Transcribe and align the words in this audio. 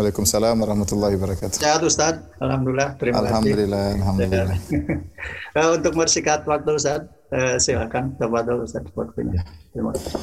Waalaikumsalam 0.00 0.56
warahmatullahi 0.64 1.12
wabarakatuh. 1.20 1.60
Sehat 1.60 1.84
Ustaz, 1.84 2.24
Alhamdulillah. 2.40 2.96
Terima 2.96 3.20
Alhamdulillah, 3.20 3.84
kasih. 3.84 4.00
alhamdulillah. 4.00 4.58
Eh, 5.60 5.68
Untuk 5.76 5.92
bersikat 5.92 6.48
waktu 6.48 6.72
Ustaz, 6.72 7.04
eh, 7.28 7.60
silakan. 7.60 8.16
Tafadhol 8.16 8.64
Ustaz 8.64 8.80
waktunya. 8.96 9.44
Terima 9.76 9.92
kasih. 9.92 10.16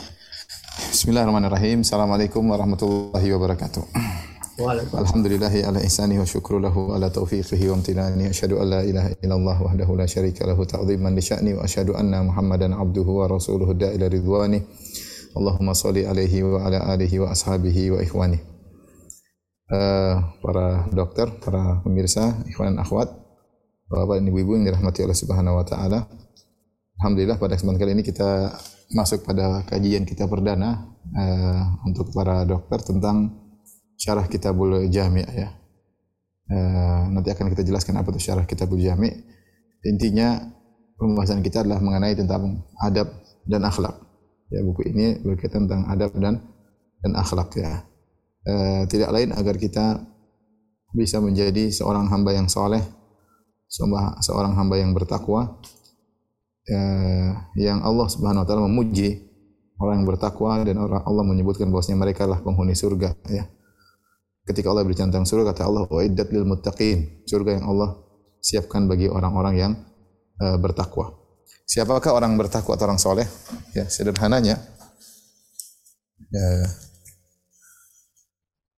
Bismillahirrahmanirrahim. 0.97 1.85
Assalamualaikum 1.85 2.41
warahmatullahi 2.41 3.29
wabarakatuh. 3.37 3.85
Alhamdulillahi 4.97 5.61
ala 5.61 5.77
ihsani 5.85 6.17
wa 6.17 6.25
syukru 6.25 6.57
lahu 6.57 6.97
ala 6.97 7.13
taufiqihi 7.13 7.69
wa 7.69 7.77
amtinani. 7.77 8.33
Asyhadu 8.33 8.57
an 8.57 8.73
la 8.73 8.81
ilaha 8.81 9.13
illallah 9.21 9.57
wahdahu 9.61 9.93
la 9.93 10.09
syarika 10.09 10.49
lahu 10.49 10.65
ta'ziman 10.65 11.13
li 11.13 11.21
sya'ni 11.21 11.53
wa 11.53 11.69
asyhadu 11.69 11.93
anna 11.93 12.25
Muhammadan 12.25 12.73
abduhu 12.73 13.21
wa 13.21 13.29
rasuluhu 13.29 13.77
ridwani. 13.77 14.57
Allahumma 15.37 15.77
salli 15.77 16.01
alaihi 16.01 16.41
wa 16.41 16.65
ala 16.65 16.81
alihi 16.97 17.21
wa 17.21 17.29
ashabihi 17.29 17.93
wa 17.93 18.01
ikhwani. 18.01 18.56
Eh, 19.67 20.15
para 20.39 20.87
dokter, 20.95 21.27
para 21.43 21.83
pemirsa, 21.83 22.39
ikhwan 22.47 22.71
dan 22.71 22.87
akhwat, 22.87 23.11
bapak 23.91 24.23
dan 24.23 24.31
ibu-ibu 24.31 24.55
yang 24.55 24.63
dirahmati 24.63 25.03
Allah 25.03 25.19
Subhanahu 25.19 25.59
wa 25.59 25.65
taala. 25.67 26.07
Alhamdulillah 26.95 27.35
pada 27.35 27.59
kesempatan 27.59 27.75
kali 27.75 27.91
ini 27.99 28.03
kita 28.07 28.55
masuk 28.95 29.27
pada 29.27 29.67
kajian 29.67 30.07
kita 30.07 30.23
perdana 30.31 30.87
eh, 31.11 31.63
untuk 31.83 32.15
para 32.15 32.47
dokter 32.47 32.79
tentang 32.79 33.35
syarah 33.99 34.31
kitabul 34.31 34.87
jami' 34.87 35.27
ya. 35.35 35.51
Eh, 36.47 37.01
nanti 37.11 37.35
akan 37.35 37.51
kita 37.51 37.67
jelaskan 37.67 37.99
apa 37.99 38.07
itu 38.15 38.31
syarah 38.31 38.47
kitabul 38.47 38.79
jami'. 38.79 39.11
Intinya 39.83 40.47
pembahasan 40.95 41.43
kita 41.43 41.67
adalah 41.67 41.83
mengenai 41.83 42.15
tentang 42.15 42.63
adab 42.79 43.11
dan 43.43 43.67
akhlak. 43.67 43.99
Ya, 44.47 44.63
buku 44.63 44.95
ini 44.95 45.19
berkaitan 45.27 45.67
tentang 45.67 45.91
adab 45.91 46.15
dan 46.15 46.39
dan 47.03 47.11
akhlak 47.19 47.51
ya. 47.59 47.83
Eh, 48.47 48.83
tidak 48.87 49.11
lain 49.11 49.35
agar 49.35 49.59
kita 49.59 49.99
bisa 50.95 51.19
menjadi 51.19 51.67
seorang 51.67 52.07
hamba 52.07 52.31
yang 52.31 52.47
soleh, 52.47 52.79
seorang 54.23 54.55
hamba 54.55 54.79
yang 54.79 54.95
bertakwa, 54.95 55.59
eh, 56.63 57.35
yang 57.59 57.83
Allah 57.83 58.07
Subhanahu 58.07 58.43
Wa 58.43 58.47
Taala 58.47 58.63
memuji 58.71 59.19
orang 59.83 59.99
yang 59.99 60.07
bertakwa 60.07 60.63
dan 60.63 60.79
orang 60.79 61.03
Allah 61.03 61.23
menyebutkan 61.27 61.67
bahwasanya 61.67 61.99
mereka 61.99 62.23
lah 62.23 62.39
penghuni 62.39 62.71
surga. 62.71 63.19
Ya. 63.27 63.51
Ketika 64.47 64.71
Allah 64.71 64.87
berbicara 64.87 65.11
tentang 65.11 65.27
surga, 65.27 65.51
kata 65.51 65.67
Allah, 65.67 65.83
wa 65.83 65.99
lil 65.99 66.47
muttaqin, 66.47 67.27
surga 67.27 67.59
yang 67.59 67.67
Allah 67.67 67.99
siapkan 68.39 68.87
bagi 68.87 69.11
orang-orang 69.11 69.59
yang 69.59 69.73
eh, 70.39 70.55
bertakwa. 70.55 71.19
Siapakah 71.67 72.15
orang 72.15 72.39
bertakwa 72.39 72.79
atau 72.79 72.87
orang 72.87 72.95
soleh? 72.95 73.27
Ya, 73.75 73.91
sederhananya, 73.91 74.55
ya, 76.31 76.47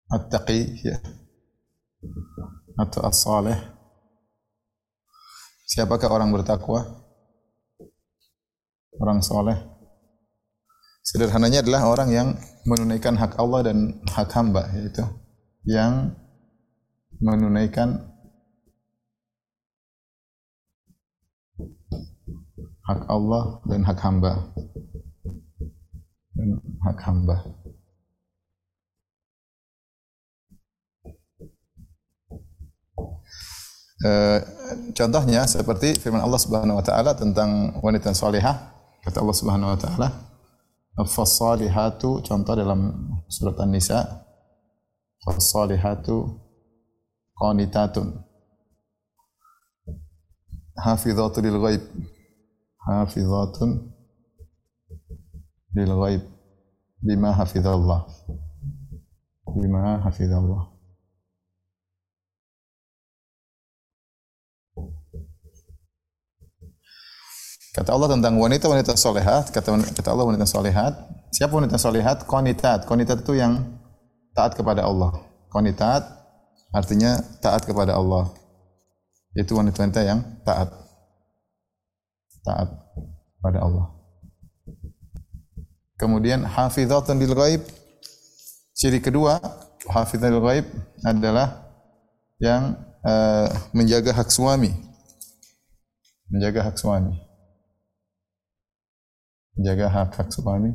at-taqi 0.07 0.59
ya. 0.83 0.97
atau 2.77 3.01
as-salih. 3.03 3.57
Siapakah 5.67 6.07
orang 6.07 6.31
bertakwa? 6.31 6.79
Orang 8.97 9.19
soleh. 9.19 9.59
Sederhananya 11.03 11.59
adalah 11.59 11.91
orang 11.91 12.09
yang 12.11 12.27
menunaikan 12.63 13.19
hak 13.19 13.35
Allah 13.39 13.71
dan 13.71 13.99
hak 14.07 14.31
hamba, 14.31 14.71
yaitu 14.75 15.03
yang 15.67 16.15
menunaikan 17.19 18.07
hak 22.87 23.01
Allah 23.11 23.59
dan 23.67 23.81
hak 23.83 23.99
hamba. 23.99 24.51
Dan 26.31 26.59
hak 26.87 26.99
hamba. 27.03 27.43
Contohnya 34.93 35.47
seperti 35.47 35.95
firman 35.97 36.21
Allah 36.21 36.39
Subhanahu 36.39 36.79
wa 36.79 36.85
taala 36.85 37.15
tentang 37.15 37.79
wanita 37.79 38.11
salihah. 38.11 38.75
Kata 39.03 39.23
Allah 39.23 39.37
Subhanahu 39.37 39.73
wa 39.73 39.79
taala 39.79 40.07
fas-salihatu 41.05 42.25
contoh 42.25 42.53
dalam 42.57 43.07
surat 43.29 43.53
An-Nisa 43.61 44.25
fas-salihatu 45.21 46.41
qanitatun. 47.37 48.23
Hafizatun 50.77 51.41
lil 51.41 51.57
ghaib. 51.57 51.83
Hafizatun 52.85 53.69
lil 55.73 55.93
ghaib. 56.01 56.23
Bima 57.01 57.29
hafizallah. 57.33 58.09
Bima 59.57 60.01
hafizallah 60.05 60.76
Kata 67.77 67.93
Allah 67.93 68.09
tentang 68.09 68.41
wanita-wanita 68.41 68.97
solehat, 68.97 69.53
kata, 69.53 69.77
kata 69.93 70.09
Allah 70.09 70.25
wanita 70.25 70.49
solehat, 70.49 70.97
siapa 71.29 71.53
wanita 71.53 71.77
solehat? 71.77 72.25
Konitat. 72.25 72.89
Konitat 72.89 73.21
itu 73.21 73.37
yang 73.37 73.61
taat 74.33 74.57
kepada 74.57 74.81
Allah. 74.81 75.13
Konitat 75.53 76.01
artinya 76.73 77.21
taat 77.37 77.69
kepada 77.69 77.93
Allah. 77.93 78.33
Itu 79.37 79.61
wanita-wanita 79.61 80.01
yang 80.01 80.25
taat. 80.41 80.73
Taat 82.41 82.65
kepada 83.37 83.61
Allah. 83.61 83.93
Kemudian 86.01 86.49
hafizatun 86.49 87.21
lil 87.21 87.37
ghaib. 87.37 87.61
Ciri 88.73 88.97
kedua, 88.97 89.37
hafizatun 89.85 90.33
lil 90.33 90.41
ghaib 90.41 90.65
adalah 91.05 91.69
yang 92.41 92.73
uh, 93.05 93.45
menjaga 93.69 94.17
hak 94.17 94.33
suami. 94.33 94.73
Menjaga 96.33 96.73
hak 96.73 96.81
suami 96.81 97.26
menjaga 99.57 99.89
hak-hak 99.89 100.29
suami 100.29 100.71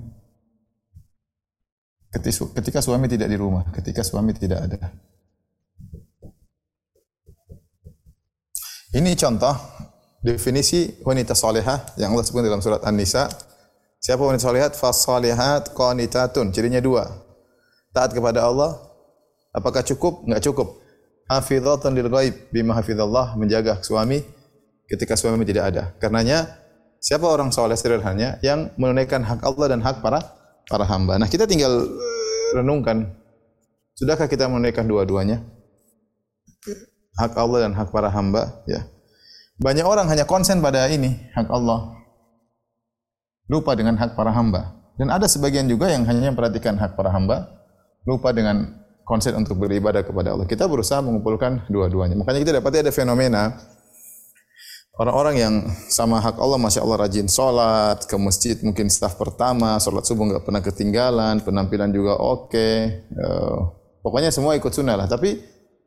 ketika 2.52 2.84
suami 2.84 3.08
tidak 3.08 3.32
di 3.32 3.38
rumah, 3.40 3.64
ketika 3.72 4.04
suami 4.04 4.36
tidak 4.36 4.68
ada. 4.68 4.92
Ini 8.92 9.16
contoh 9.16 9.56
definisi 10.20 11.00
wanita 11.00 11.32
salihah 11.32 11.96
yang 11.96 12.12
Allah 12.12 12.24
sebutkan 12.28 12.52
dalam 12.52 12.60
surat 12.60 12.84
An-Nisa. 12.84 13.32
Siapa 13.96 14.20
wanita 14.20 14.44
salihat? 14.44 14.76
Fasalihat 14.76 15.72
qanitatun. 15.72 16.52
Cirinya 16.52 16.82
dua. 16.84 17.08
Taat 17.96 18.12
kepada 18.12 18.44
Allah. 18.44 18.76
Apakah 19.56 19.80
cukup? 19.80 20.28
Enggak 20.28 20.44
cukup. 20.44 20.84
Hafizatan 21.30 21.96
lil 21.96 22.12
ghaib 22.12 22.34
bima 22.52 22.76
hafizallah 22.76 23.32
menjaga 23.40 23.80
suami 23.80 24.20
ketika 24.84 25.16
suami 25.16 25.48
tidak 25.48 25.72
ada. 25.72 25.82
Karenanya 25.96 26.61
Siapa 27.02 27.26
orang 27.26 27.50
soleh 27.50 27.74
sederhananya 27.74 28.38
yang 28.46 28.70
menunaikan 28.78 29.26
hak 29.26 29.42
Allah 29.42 29.74
dan 29.74 29.82
hak 29.82 29.98
para 30.06 30.22
para 30.70 30.86
hamba. 30.86 31.18
Nah 31.18 31.26
kita 31.26 31.50
tinggal 31.50 31.82
renungkan, 32.54 33.10
sudahkah 33.98 34.30
kita 34.30 34.46
menunaikan 34.46 34.86
dua-duanya? 34.86 35.42
Hak 37.18 37.34
Allah 37.34 37.66
dan 37.66 37.74
hak 37.74 37.90
para 37.90 38.06
hamba, 38.06 38.62
ya. 38.70 38.86
Banyak 39.58 39.82
orang 39.82 40.06
hanya 40.08 40.24
konsen 40.24 40.62
pada 40.62 40.86
ini, 40.86 41.18
hak 41.34 41.50
Allah. 41.50 41.90
Lupa 43.50 43.74
dengan 43.74 43.98
hak 43.98 44.14
para 44.14 44.30
hamba. 44.30 44.70
Dan 44.94 45.10
ada 45.10 45.26
sebagian 45.26 45.66
juga 45.66 45.90
yang 45.90 46.06
hanya 46.06 46.30
memperhatikan 46.30 46.78
hak 46.78 46.94
para 46.94 47.10
hamba, 47.10 47.50
lupa 48.06 48.30
dengan 48.30 48.78
konsen 49.02 49.34
untuk 49.34 49.58
beribadah 49.58 50.06
kepada 50.06 50.32
Allah. 50.38 50.46
Kita 50.46 50.70
berusaha 50.70 51.02
mengumpulkan 51.02 51.66
dua-duanya. 51.66 52.14
Makanya 52.14 52.38
kita 52.46 52.52
dapati 52.62 52.80
ada 52.80 52.94
fenomena 52.94 53.58
Orang-orang 54.92 55.36
yang 55.40 55.54
sama 55.88 56.20
hak 56.20 56.36
Allah, 56.36 56.60
masya 56.60 56.84
Allah 56.84 57.08
rajin 57.08 57.24
sholat, 57.24 58.04
ke 58.04 58.12
masjid 58.20 58.60
mungkin 58.60 58.92
staf 58.92 59.16
pertama, 59.16 59.80
sholat 59.80 60.04
subuh 60.04 60.28
nggak 60.28 60.44
pernah 60.44 60.60
ketinggalan, 60.60 61.40
penampilan 61.40 61.88
juga 61.96 62.20
oke, 62.20 62.52
okay. 62.52 63.08
uh, 63.16 63.72
pokoknya 64.04 64.28
semua 64.28 64.52
ikut 64.52 64.68
sunnah 64.68 65.00
lah. 65.00 65.08
Tapi 65.08 65.40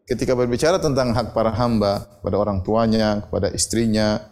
ketika 0.09 0.33
berbicara 0.33 0.81
tentang 0.81 1.13
hak 1.13 1.37
para 1.37 1.53
hamba 1.53 2.17
pada 2.25 2.33
orang 2.41 2.65
tuanya, 2.65 3.21
kepada 3.29 3.53
istrinya, 3.53 4.25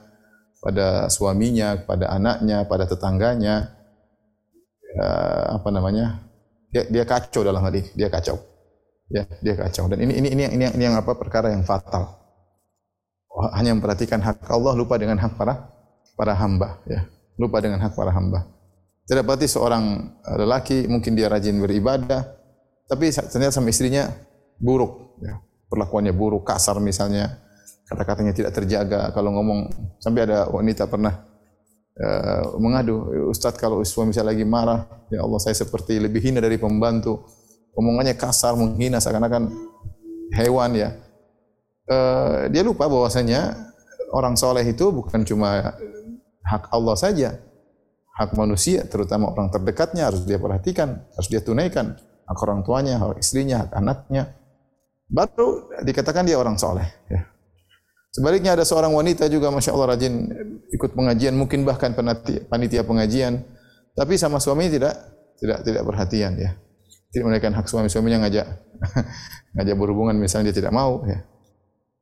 pada 0.57 1.05
suaminya, 1.05 1.77
kepada 1.85 2.09
anaknya, 2.09 2.65
pada 2.65 2.89
tetangganya, 2.89 3.77
uh, 4.97 5.53
apa 5.53 5.69
namanya, 5.69 6.25
dia, 6.73 6.89
dia 6.89 7.05
kacau 7.05 7.45
dalam 7.45 7.61
hal 7.61 7.77
ini, 7.77 7.93
dia 7.93 8.09
kacau, 8.09 8.41
ya 9.13 9.21
dia 9.37 9.53
kacau. 9.53 9.85
Dan 9.85 10.01
ini 10.01 10.17
ini 10.17 10.33
ini 10.33 10.43
ini, 10.49 10.65
ini 10.65 10.81
yang 10.81 10.97
apa 10.97 11.13
perkara 11.13 11.53
yang 11.53 11.61
fatal 11.61 12.22
hanya 13.51 13.75
memperhatikan 13.75 14.23
hak 14.23 14.47
Allah 14.47 14.73
lupa 14.77 14.95
dengan 14.95 15.19
hak 15.19 15.35
para 15.35 15.67
para 16.15 16.33
hamba 16.37 16.79
ya. 16.87 17.03
Lupa 17.35 17.59
dengan 17.59 17.81
hak 17.81 17.97
para 17.97 18.13
hamba. 18.13 18.45
Tidak 19.03 19.23
berarti 19.25 19.51
seorang 19.51 20.15
eh, 20.23 20.37
lelaki 20.39 20.87
mungkin 20.87 21.17
dia 21.17 21.27
rajin 21.27 21.59
beribadah, 21.59 22.23
tapi 22.87 23.11
ternyata 23.11 23.59
sama 23.59 23.67
istrinya 23.73 24.07
buruk 24.61 25.19
ya. 25.19 25.39
Perlakuannya 25.67 26.13
buruk, 26.13 26.45
kasar 26.45 26.77
misalnya, 26.77 27.41
kata-katanya 27.89 28.29
tidak 28.37 28.53
terjaga. 28.53 29.09
Kalau 29.09 29.33
ngomong 29.33 29.73
sampai 29.97 30.29
ada 30.29 30.45
wanita 30.45 30.85
pernah 30.85 31.25
uh, 31.97 32.53
mengadu, 32.61 33.09
Ustadz 33.33 33.57
kalau 33.57 33.81
suami 33.81 34.13
saya 34.13 34.29
lagi 34.29 34.45
marah, 34.45 34.85
ya 35.09 35.25
Allah 35.25 35.41
saya 35.41 35.57
seperti 35.57 35.97
lebih 35.97 36.21
hina 36.21 36.37
dari 36.37 36.61
pembantu. 36.61 37.25
Omongannya 37.73 38.13
kasar, 38.13 38.53
menghina 38.53 39.01
seakan-akan 39.01 39.49
hewan 40.37 40.77
ya. 40.77 40.93
Uh, 41.83 42.47
dia 42.47 42.63
lupa 42.63 42.87
bahwasanya 42.87 43.59
orang 44.15 44.39
soleh 44.39 44.63
itu 44.63 44.87
bukan 44.93 45.27
cuma 45.27 45.75
hak 46.45 46.69
Allah 46.71 46.95
saja, 46.95 47.29
hak 48.19 48.37
manusia, 48.37 48.85
terutama 48.85 49.33
orang 49.33 49.49
terdekatnya 49.49 50.07
harus 50.07 50.23
dia 50.23 50.37
perhatikan, 50.37 51.01
harus 51.17 51.27
dia 51.27 51.41
tunaikan. 51.41 51.97
Hak 52.23 52.39
orang 52.39 52.63
tuanya, 52.63 53.01
hak 53.01 53.19
istrinya, 53.19 53.67
hak 53.67 53.71
anaknya. 53.75 54.31
Baru 55.11 55.67
dikatakan 55.83 56.23
dia 56.23 56.39
orang 56.39 56.55
soleh. 56.55 56.87
Ya. 57.11 57.27
Sebaliknya 58.13 58.53
ada 58.53 58.63
seorang 58.63 58.93
wanita 58.93 59.25
juga 59.25 59.49
Masya 59.49 59.73
Allah 59.73 59.97
rajin 59.97 60.29
ikut 60.69 60.93
pengajian, 60.93 61.33
mungkin 61.33 61.65
bahkan 61.65 61.91
panitia 62.47 62.85
pengajian. 62.85 63.41
Tapi 63.93 64.17
sama 64.17 64.37
suaminya 64.37 64.71
tidak 64.71 64.93
tidak 65.41 65.59
tidak 65.65 65.83
perhatian 65.83 66.33
ya. 66.37 66.51
Tidak 67.13 67.25
menaikkan 67.25 67.53
hak 67.53 67.69
suami 67.69 67.93
suaminya 67.93 68.25
ngajak 68.25 68.47
ngajak 69.53 69.75
berhubungan 69.77 70.17
misalnya 70.17 70.49
dia 70.49 70.65
tidak 70.65 70.73
mau 70.73 71.05
ya. 71.05 71.21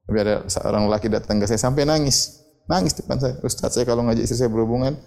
Tapi 0.05 0.17
ada 0.17 0.45
seorang 0.49 0.89
laki 0.89 1.07
datang 1.07 1.37
ke 1.37 1.45
saya 1.45 1.61
sampai 1.61 1.85
nangis. 1.85 2.41
Nangis 2.69 2.95
depan 2.97 3.17
saya. 3.21 3.37
Ustaz 3.45 3.75
saya 3.75 3.85
kalau 3.85 4.05
ngajak 4.07 4.23
istri 4.25 4.37
saya 4.37 4.51
berhubungan 4.51 4.97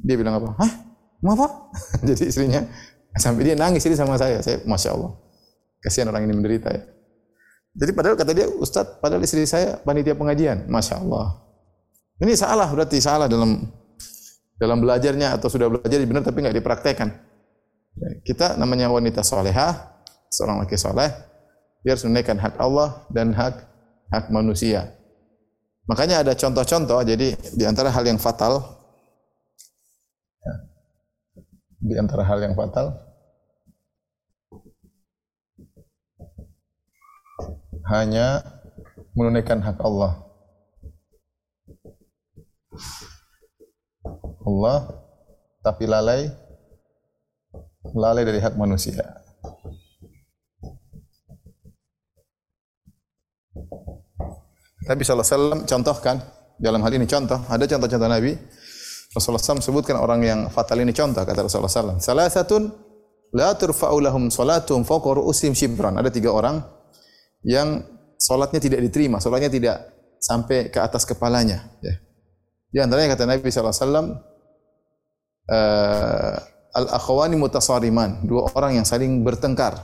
dia 0.00 0.16
bilang 0.16 0.40
apa? 0.40 0.56
Hah? 0.56 0.72
Mau 1.20 1.36
apa? 1.36 1.70
Jadi 2.08 2.32
istrinya 2.32 2.64
sampai 3.16 3.52
dia 3.52 3.56
nangis 3.56 3.84
ini 3.84 3.96
sama 3.96 4.16
saya. 4.16 4.40
Saya 4.40 4.64
Masya 4.64 4.90
Allah. 4.96 5.12
Kasihan 5.80 6.08
orang 6.12 6.28
ini 6.28 6.34
menderita 6.36 6.72
ya. 6.72 6.82
Jadi 7.70 7.90
padahal 7.94 8.18
kata 8.18 8.34
dia, 8.34 8.50
Ustaz, 8.50 8.98
padahal 8.98 9.22
istri 9.22 9.46
saya 9.46 9.78
panitia 9.80 10.18
pengajian. 10.18 10.66
Masya 10.66 11.00
Allah. 11.00 11.38
Ini 12.20 12.36
salah 12.36 12.68
berarti 12.68 13.00
salah 13.00 13.30
dalam 13.30 13.64
dalam 14.60 14.76
belajarnya 14.84 15.40
atau 15.40 15.48
sudah 15.48 15.72
belajar 15.72 15.96
benar 16.04 16.20
tapi 16.20 16.44
nggak 16.44 16.56
dipraktekkan. 16.60 17.08
Ya, 17.96 18.08
kita 18.26 18.46
namanya 18.60 18.92
wanita 18.92 19.24
solehah, 19.24 20.04
seorang 20.28 20.60
laki 20.60 20.76
soleh, 20.76 21.08
biar 21.80 21.96
tunaikan 21.96 22.36
hak 22.36 22.60
Allah 22.60 23.08
dan 23.08 23.32
hak 23.32 23.69
hak 24.10 24.28
manusia. 24.34 24.90
Makanya 25.86 26.22
ada 26.22 26.38
contoh-contoh. 26.38 27.02
Jadi 27.02 27.34
di 27.54 27.64
antara 27.66 27.90
hal 27.90 28.06
yang 28.06 28.18
fatal, 28.18 28.62
ya, 30.42 30.54
di 31.82 31.94
antara 31.98 32.22
hal 32.22 32.38
yang 32.42 32.54
fatal, 32.54 32.94
hanya 37.90 38.42
menunaikan 39.18 39.58
hak 39.58 39.82
Allah. 39.82 40.30
Allah 44.40 44.78
tapi 45.60 45.84
lalai 45.84 46.30
lalai 47.92 48.22
dari 48.22 48.38
hak 48.38 48.54
manusia. 48.54 49.02
Nabi 54.88 55.02
SAW 55.04 55.68
contohkan 55.68 56.20
dalam 56.56 56.80
hal 56.80 56.92
ini 56.96 57.04
contoh 57.04 57.36
ada 57.48 57.64
contoh-contoh 57.64 58.08
Nabi 58.08 58.32
Rasulullah 59.10 59.42
SAW 59.42 59.58
sebutkan 59.58 59.98
orang 59.98 60.22
yang 60.22 60.40
fatal 60.54 60.78
ini 60.78 60.94
contoh 60.94 61.26
kata 61.26 61.42
Rasulullah 61.42 61.98
SAW. 61.98 61.98
Salah 61.98 62.30
satu 62.30 62.62
la 63.34 63.50
turfa'u 63.58 63.98
lahum 63.98 64.30
salatum 64.30 64.86
fawqa 64.86 65.18
ru'usim 65.18 65.50
shibran. 65.50 65.98
Ada 65.98 66.14
tiga 66.14 66.30
orang 66.30 66.62
yang 67.42 67.82
solatnya 68.14 68.62
tidak 68.62 68.86
diterima, 68.86 69.18
solatnya 69.18 69.50
tidak 69.50 69.76
sampai 70.22 70.70
ke 70.70 70.78
atas 70.78 71.02
kepalanya. 71.02 71.58
Ya. 71.82 71.94
Di 72.70 72.78
antaranya 72.78 73.18
kata 73.18 73.26
Nabi 73.26 73.50
SAW, 73.50 73.66
uh, 73.66 74.14
eh, 75.50 76.36
al-akhwani 76.78 77.34
mutasariman, 77.34 78.22
dua 78.30 78.46
orang 78.54 78.78
yang 78.78 78.86
saling 78.86 79.26
bertengkar, 79.26 79.74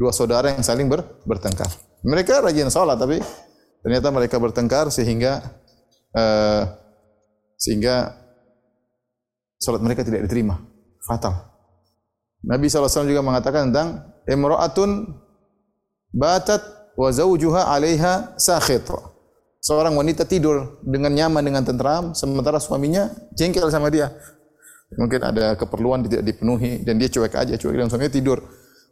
dua 0.00 0.16
saudara 0.16 0.48
yang 0.48 0.64
saling 0.64 0.88
ber, 0.88 1.04
bertengkar. 1.28 1.68
Mereka 2.00 2.40
rajin 2.40 2.72
sholat 2.72 2.96
tapi 2.96 3.20
ternyata 3.86 4.10
mereka 4.10 4.42
bertengkar 4.42 4.90
sehingga 4.90 5.46
uh, 6.10 6.66
sehingga 7.54 8.18
sholat 9.62 9.78
mereka 9.78 10.02
tidak 10.02 10.26
diterima, 10.26 10.58
fatal. 11.06 11.54
Nabi 12.42 12.66
SAW 12.66 13.06
juga 13.06 13.22
mengatakan 13.22 13.70
tentang 13.70 14.10
imra'atun 14.26 15.06
batat 16.10 16.66
wa 16.98 17.14
zawjuha 17.14 17.70
'alaiha 17.70 18.34
sakhit. 18.34 18.90
Seorang 19.62 19.94
wanita 19.94 20.26
tidur 20.26 20.82
dengan 20.82 21.14
nyaman 21.14 21.46
dengan 21.46 21.62
tentram 21.62 22.10
sementara 22.10 22.58
suaminya 22.58 23.06
jengkel 23.38 23.70
sama 23.70 23.86
dia. 23.86 24.10
Mungkin 24.98 25.22
ada 25.22 25.54
keperluan 25.54 26.02
tidak 26.10 26.26
dipenuhi 26.26 26.82
dan 26.82 26.98
dia 26.98 27.06
cuek 27.06 27.34
aja, 27.38 27.54
cuek 27.54 27.74
dan 27.74 27.86
suaminya 27.86 28.10
tidur. 28.10 28.42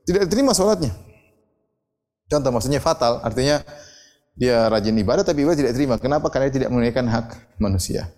Tidak 0.07 0.23
diterima 0.31 0.55
salatnya. 0.55 0.95
Contoh 2.31 2.51
maksudnya 2.55 2.79
fatal, 2.79 3.23
artinya 3.23 3.63
dia 4.35 4.67
rajin 4.67 4.99
ibadah 4.99 5.23
tapi 5.23 5.47
ibadah 5.47 5.59
tidak 5.59 5.73
diterima. 5.79 5.97
Kenapa? 6.03 6.27
Karena 6.29 6.51
dia 6.51 6.63
tidak 6.63 6.71
menunaikan 6.75 7.07
hak 7.07 7.59
manusia. 7.63 8.11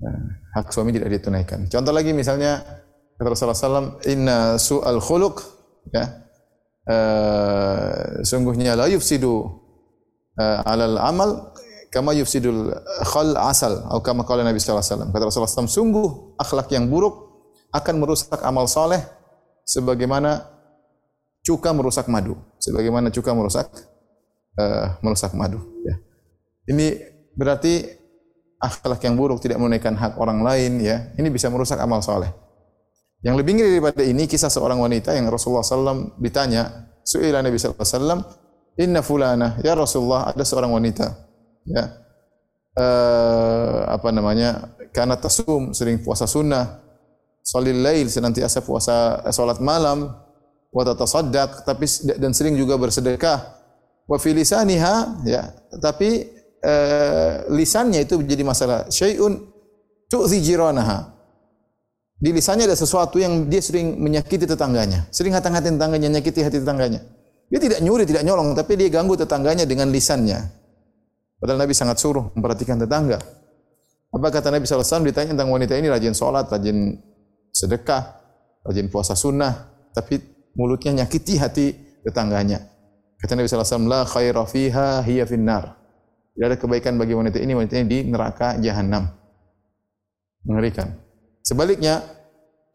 Nah, 0.00 0.40
hak 0.56 0.72
suami 0.72 0.92
tidak 0.92 1.12
ditunaikan. 1.12 1.68
Contoh 1.68 1.92
lagi 1.92 2.16
misalnya 2.16 2.64
kata 3.16 3.28
Rasulullah 3.32 3.56
SAW, 3.56 3.88
inna 4.08 4.60
su'al 4.60 5.00
khuluq, 5.00 5.40
ya, 5.92 6.04
uh, 6.88 8.20
sungguhnya 8.24 8.76
la 8.76 8.88
yufsidu 8.92 9.64
uh, 10.36 10.68
alal 10.68 11.00
amal 11.00 11.56
kama 11.88 12.12
yufsidul 12.12 12.76
khal 13.08 13.32
asal 13.40 13.88
atau 13.88 14.04
kama 14.04 14.28
qala 14.28 14.44
Nabi 14.44 14.60
wasallam. 14.60 15.12
Kata 15.12 15.32
Rasulullah 15.32 15.48
SAW, 15.48 15.68
sungguh 15.68 16.36
akhlak 16.36 16.68
yang 16.76 16.92
buruk 16.92 17.24
akan 17.72 17.94
merusak 18.00 18.40
amal 18.44 18.68
soleh 18.68 19.00
sebagaimana 19.64 20.44
cuka 21.40 21.72
merusak 21.72 22.08
madu. 22.12 22.36
Sebagaimana 22.60 23.08
cuka 23.08 23.32
merusak 23.32 23.68
uh, 24.58 24.98
merusak 25.04 25.32
madu. 25.32 25.60
Ya. 25.84 25.96
Ini 26.72 26.86
berarti 27.36 27.86
akhlak 28.60 29.04
yang 29.04 29.14
buruk 29.14 29.38
tidak 29.44 29.60
menunaikan 29.60 29.94
hak 29.94 30.16
orang 30.16 30.40
lain 30.42 30.80
ya. 30.82 31.12
Ini 31.14 31.28
bisa 31.28 31.52
merusak 31.52 31.78
amal 31.78 32.00
soleh. 32.00 32.32
Yang 33.24 33.42
lebih 33.42 33.52
ngeri 33.58 33.70
daripada 33.80 34.02
ini 34.04 34.28
kisah 34.28 34.52
seorang 34.52 34.78
wanita 34.78 35.16
yang 35.16 35.26
Rasulullah 35.26 35.64
SAW 35.64 36.20
ditanya, 36.20 36.92
Su'ila 37.02 37.40
Nabi 37.40 37.56
SAW, 37.56 38.22
Inna 38.76 39.00
fulana, 39.00 39.56
ya 39.64 39.72
Rasulullah, 39.72 40.28
ada 40.28 40.44
seorang 40.44 40.68
wanita, 40.68 41.16
ya, 41.64 41.96
uh, 42.76 43.88
apa 43.88 44.12
namanya, 44.12 44.76
karena 44.92 45.16
tasum, 45.16 45.72
sering 45.72 46.04
puasa 46.04 46.28
sunnah, 46.28 46.84
salil 47.40 47.80
lail, 47.80 48.04
senantiasa 48.12 48.60
puasa 48.60 49.24
salat 49.32 49.64
malam, 49.64 50.12
wa 50.68 50.82
tatasaddaq, 50.84 51.64
tapi 51.64 51.88
dan 52.20 52.36
sering 52.36 52.52
juga 52.52 52.76
bersedekah, 52.76 53.55
wa 54.06 54.16
fi 54.16 54.30
lisaniha, 54.32 55.26
ya, 55.26 55.50
tapi 55.82 56.30
uh, 56.62 57.50
lisannya 57.52 58.06
itu 58.06 58.18
menjadi 58.22 58.42
masalah. 58.46 58.78
Syai'un 58.88 59.38
tu'zi 60.06 60.38
jiranaha. 60.40 61.14
Di 62.16 62.32
lisannya 62.32 62.64
ada 62.64 62.78
sesuatu 62.78 63.20
yang 63.20 63.44
dia 63.50 63.60
sering 63.60 64.00
menyakiti 64.00 64.48
tetangganya. 64.48 65.04
Sering 65.12 65.36
hati-hati 65.36 65.68
tetangganya, 65.76 66.08
menyakiti 66.08 66.40
hati 66.40 66.58
tetangganya. 66.64 67.04
Dia 67.52 67.60
tidak 67.60 67.84
nyuri, 67.84 68.08
tidak 68.08 68.24
nyolong, 68.24 68.56
tapi 68.56 68.74
dia 68.80 68.88
ganggu 68.88 69.14
tetangganya 69.20 69.68
dengan 69.68 69.92
lisannya. 69.92 70.40
Padahal 71.36 71.60
Nabi 71.60 71.76
sangat 71.76 72.00
suruh 72.00 72.32
memperhatikan 72.32 72.80
tetangga. 72.80 73.20
Apa 74.08 74.32
kata 74.32 74.48
Nabi 74.48 74.64
SAW 74.64 75.04
ditanya 75.04 75.36
tentang 75.36 75.52
wanita 75.52 75.76
ini 75.76 75.92
rajin 75.92 76.16
sholat, 76.16 76.48
rajin 76.48 76.96
sedekah, 77.52 78.16
rajin 78.64 78.88
puasa 78.88 79.12
sunnah, 79.12 79.68
tapi 79.92 80.16
mulutnya 80.56 81.04
nyakiti 81.04 81.36
hati 81.36 81.76
tetangganya. 82.00 82.64
Kata 83.16 83.32
Nabi 83.32 83.48
SAW, 83.48 83.88
La 83.88 84.04
khaira 84.04 84.44
fiha 84.44 85.00
hiya 85.00 85.24
finnar. 85.24 85.76
Tidak 86.36 86.46
ada 86.52 86.56
kebaikan 86.60 87.00
bagi 87.00 87.16
wanita 87.16 87.40
ini, 87.40 87.56
wanita 87.56 87.80
ini 87.80 87.86
di 87.88 87.98
neraka 88.04 88.60
jahanam. 88.60 89.08
Mengerikan. 90.44 90.92
Sebaliknya, 91.40 92.04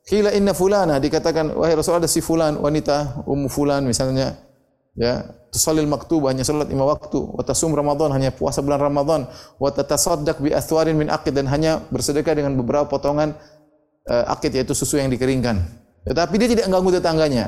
kila 0.06 0.34
inna 0.34 0.54
fulana 0.58 0.98
dikatakan 0.98 1.54
wahai 1.54 1.78
Rasul 1.78 2.02
ada 2.02 2.10
si 2.10 2.26
fulan 2.26 2.58
wanita 2.58 3.22
ummu 3.30 3.46
fulan 3.46 3.86
misalnya 3.86 4.34
ya 4.98 5.22
tusallil 5.54 5.86
maktub 5.86 6.26
hanya 6.26 6.42
salat 6.42 6.68
lima 6.68 6.90
waktu 6.90 7.22
wa 7.22 7.44
tasum 7.46 7.72
ramadan 7.72 8.10
hanya 8.12 8.34
puasa 8.34 8.60
bulan 8.66 8.82
Ramadan 8.82 9.30
wa 9.62 9.70
tatasaddaq 9.70 10.42
bi 10.42 10.52
athwarin 10.52 10.98
min 10.98 11.08
aqid 11.08 11.38
dan 11.38 11.48
hanya 11.48 11.80
bersedekah 11.94 12.34
dengan 12.34 12.58
beberapa 12.58 12.88
potongan 12.90 13.36
uh, 14.10 14.34
akid 14.34 14.58
yaitu 14.58 14.74
susu 14.74 14.98
yang 14.98 15.12
dikeringkan 15.12 15.60
tetapi 16.08 16.34
dia 16.42 16.50
tidak 16.50 16.66
mengganggu 16.72 16.98
tetangganya 16.98 17.46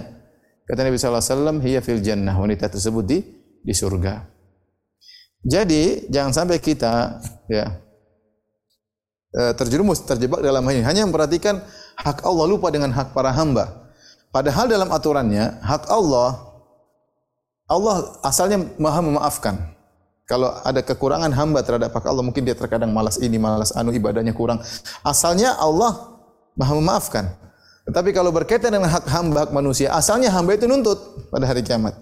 kata 0.64 0.80
Nabi 0.88 0.98
wasallam 0.98 1.60
hiya 1.60 1.80
fil 1.84 2.00
jannah 2.00 2.36
wanita 2.36 2.72
tersebut 2.72 3.04
di 3.04 3.20
di 3.64 3.74
surga 3.76 4.34
jadi 5.44 6.08
jangan 6.08 6.32
sampai 6.32 6.58
kita 6.64 7.20
ya 7.52 7.84
eh, 9.36 9.54
terjerumus, 9.60 10.00
terjebak 10.08 10.40
dalam 10.40 10.64
hal 10.64 10.74
ini. 10.80 10.86
Hanya 10.88 11.04
memperhatikan 11.04 11.60
hak 12.00 12.24
Allah 12.24 12.46
lupa 12.48 12.72
dengan 12.72 12.96
hak 12.96 13.12
para 13.12 13.36
hamba. 13.36 13.92
Padahal 14.32 14.72
dalam 14.72 14.90
aturannya 14.90 15.62
hak 15.62 15.92
Allah 15.92 16.58
Allah 17.68 18.24
asalnya 18.24 18.64
Maha 18.80 19.04
memaafkan. 19.04 19.60
Kalau 20.24 20.56
ada 20.64 20.80
kekurangan 20.80 21.36
hamba 21.36 21.60
terhadap 21.68 21.92
hak 21.92 22.08
Allah, 22.08 22.24
mungkin 22.24 22.48
dia 22.48 22.56
terkadang 22.56 22.96
malas 22.96 23.20
ini, 23.20 23.36
malas 23.36 23.76
anu 23.76 23.92
ibadahnya 23.92 24.32
kurang. 24.32 24.64
Asalnya 25.04 25.60
Allah 25.60 26.24
Maha 26.56 26.74
memaafkan. 26.80 27.26
Tetapi 27.84 28.16
kalau 28.16 28.32
berkaitan 28.32 28.72
dengan 28.72 28.88
hak 28.88 29.06
hamba, 29.12 29.48
hak 29.48 29.52
manusia, 29.52 29.92
asalnya 29.92 30.32
hamba 30.32 30.56
itu 30.56 30.66
nuntut 30.66 31.28
pada 31.28 31.44
hari 31.44 31.62
kiamat. 31.62 31.94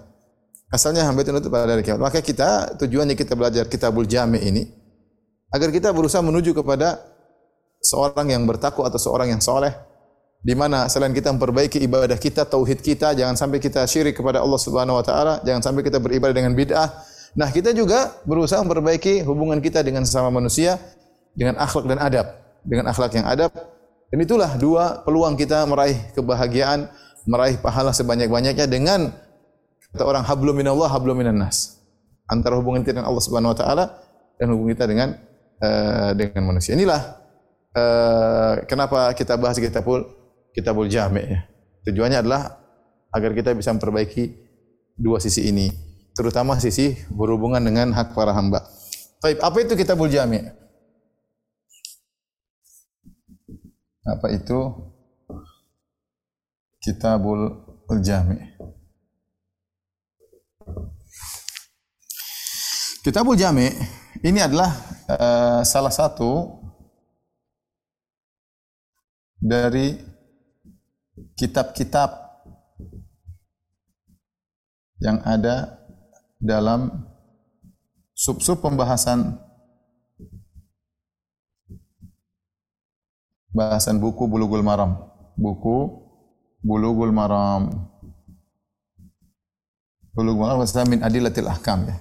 Asalnya 0.69 1.03
hamba 1.03 1.25
itu 1.25 1.33
nuntut 1.33 1.49
pada 1.49 1.65
hari 1.65 1.81
kiamat. 1.81 2.01
Maka 2.05 2.21
kita 2.21 2.77
tujuannya 2.77 3.17
kita 3.17 3.33
belajar 3.33 3.65
kitabul 3.65 4.05
jami 4.05 4.39
ini 4.45 4.63
agar 5.51 5.73
kita 5.73 5.89
berusaha 5.91 6.21
menuju 6.21 6.53
kepada 6.53 7.01
seorang 7.81 8.29
yang 8.29 8.45
bertakwa 8.45 8.87
atau 8.87 9.01
seorang 9.01 9.33
yang 9.33 9.41
soleh 9.41 9.73
di 10.41 10.57
mana 10.57 10.89
selain 10.89 11.13
kita 11.13 11.29
memperbaiki 11.33 11.77
ibadah 11.85 12.17
kita, 12.17 12.49
tauhid 12.49 12.81
kita, 12.81 13.13
jangan 13.13 13.37
sampai 13.37 13.61
kita 13.61 13.85
syirik 13.85 14.17
kepada 14.17 14.41
Allah 14.41 14.57
Subhanahu 14.57 14.97
wa 14.97 15.05
taala, 15.05 15.33
jangan 15.45 15.61
sampai 15.61 15.85
kita 15.85 16.01
beribadah 16.01 16.33
dengan 16.33 16.57
bid'ah. 16.57 16.89
Nah, 17.37 17.47
kita 17.53 17.71
juga 17.71 18.11
berusaha 18.25 18.59
memperbaiki 18.65 19.21
hubungan 19.23 19.61
kita 19.61 19.85
dengan 19.85 20.03
sesama 20.03 20.33
manusia 20.33 20.81
dengan 21.37 21.61
akhlak 21.61 21.85
dan 21.87 22.01
adab, 22.01 22.27
dengan 22.65 22.89
akhlak 22.89 23.11
yang 23.15 23.25
adab. 23.29 23.53
Dan 24.11 24.27
itulah 24.27 24.59
dua 24.59 25.07
peluang 25.07 25.39
kita 25.39 25.63
meraih 25.63 25.95
kebahagiaan, 26.11 26.91
meraih 27.23 27.55
pahala 27.63 27.95
sebanyak-banyaknya 27.95 28.67
dengan 28.67 29.15
kata 29.95 30.03
orang 30.03 30.27
hablum 30.27 30.59
minallah 30.59 30.91
hablum 30.91 31.15
minan 31.15 31.39
nas. 31.39 31.79
Antara 32.27 32.59
hubungan 32.59 32.83
kita 32.83 32.99
dengan 32.99 33.07
Allah 33.07 33.23
Subhanahu 33.23 33.55
wa 33.55 33.57
taala 33.57 33.85
dan 34.35 34.51
hubungan 34.51 34.75
kita 34.75 34.85
dengan 34.91 35.15
uh, 35.63 36.11
dengan 36.11 36.43
manusia. 36.43 36.75
Inilah 36.75 37.01
uh, 37.71 38.53
kenapa 38.67 39.15
kita 39.15 39.39
bahas 39.39 39.55
kitabul 39.55 40.03
kitabul 40.51 40.91
jami' 40.91 41.31
ya. 41.31 41.39
Tujuannya 41.87 42.19
adalah 42.19 42.59
agar 43.15 43.31
kita 43.31 43.55
bisa 43.55 43.71
memperbaiki 43.71 44.35
dua 44.99 45.23
sisi 45.23 45.47
ini, 45.47 45.71
terutama 46.13 46.59
sisi 46.59 46.99
berhubungan 47.07 47.63
dengan 47.63 47.95
hak 47.95 48.11
para 48.11 48.35
hamba. 48.35 48.63
Baik, 49.23 49.39
apa 49.39 49.57
itu 49.63 49.73
kitabul 49.79 50.11
jami'? 50.11 50.60
Apa 54.01 54.33
itu 54.33 54.59
kitabul 56.81 57.69
jami'? 58.01 58.61
Kitabul 63.01 63.33
Jami 63.33 63.65
ini 64.21 64.37
adalah 64.37 64.77
uh, 65.09 65.65
salah 65.65 65.89
satu 65.89 66.61
dari 69.41 69.97
kitab-kitab 71.33 72.13
yang 75.01 75.17
ada 75.25 75.81
dalam 76.37 77.09
sub-sub 78.13 78.61
pembahasan 78.61 79.33
bahasan 83.51 83.99
buku 83.99 84.27
Bulughul 84.27 84.63
Maram. 84.63 84.97
Buku 85.35 86.07
Bulughul 86.63 87.11
Maram. 87.11 87.91
Bulughul 90.11 90.41
Maram 90.43 90.57
maksudnya 90.63 90.87
min 90.87 90.99
adilatil 91.03 91.47
ahkam 91.47 91.87
ya. 91.87 91.95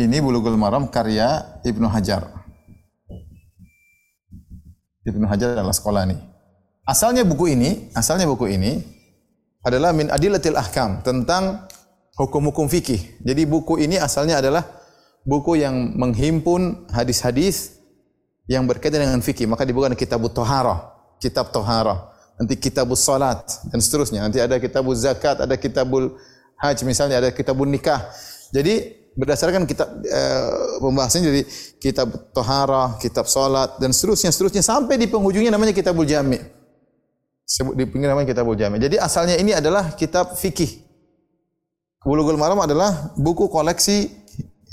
Ini 0.00 0.20
Bulughul 0.24 0.56
Maram 0.56 0.88
karya 0.88 1.60
Ibnu 1.64 1.88
Hajar. 1.88 2.28
Ibnu 5.04 5.24
Hajar 5.28 5.56
adalah 5.56 5.72
sekolah 5.72 6.04
ini. 6.08 6.16
Asalnya 6.84 7.22
buku 7.22 7.54
ini, 7.54 7.92
asalnya 7.94 8.26
buku 8.26 8.50
ini 8.50 8.82
adalah 9.64 9.92
min 9.92 10.08
adilatil 10.08 10.56
ahkam 10.56 11.04
tentang 11.04 11.68
hukum-hukum 12.16 12.68
fikih. 12.68 13.20
Jadi 13.24 13.42
buku 13.48 13.80
ini 13.80 13.96
asalnya 14.00 14.40
adalah 14.40 14.64
buku 15.24 15.60
yang 15.60 15.96
menghimpun 15.96 16.88
hadis-hadis 16.92 17.79
yang 18.50 18.66
berkaitan 18.66 19.06
dengan 19.06 19.22
fikih. 19.22 19.46
Maka 19.46 19.62
dibuat 19.62 19.94
kitab 19.94 20.26
Toharah, 20.34 20.90
kitab 21.22 21.54
Toharah, 21.54 22.10
nanti 22.34 22.58
kitab 22.58 22.90
salat 22.98 23.46
dan 23.70 23.78
seterusnya. 23.78 24.26
Nanti 24.26 24.42
ada 24.42 24.58
kitab 24.58 24.82
zakat, 24.98 25.38
ada 25.38 25.54
kitabul 25.54 26.18
haji 26.58 26.82
misalnya, 26.82 27.22
ada 27.22 27.30
kitabun 27.30 27.70
nikah. 27.70 28.10
Jadi 28.50 28.98
berdasarkan 29.14 29.68
kitab 29.70 29.86
e, 30.02 30.22
pembahasannya 30.82 31.28
dari 31.30 31.42
kitab 31.78 32.10
tohara, 32.34 32.98
kitab 32.98 33.30
salat 33.30 33.78
dan 33.78 33.94
seterusnya 33.94 34.34
seterusnya 34.34 34.62
sampai 34.66 34.98
di 34.98 35.06
penghujungnya 35.06 35.54
namanya 35.54 35.70
kitabul 35.70 36.02
jami. 36.02 36.42
Sebut 37.46 37.74
di 37.74 37.86
pinggir 37.86 38.10
namanya 38.10 38.30
kitabul 38.30 38.58
jami. 38.58 38.82
Jadi 38.82 38.98
asalnya 38.98 39.38
ini 39.38 39.54
adalah 39.54 39.94
kitab 39.94 40.34
fikih. 40.38 40.86
Bulughul 42.02 42.40
Maram 42.40 42.58
adalah 42.62 43.12
buku 43.18 43.46
koleksi 43.50 44.10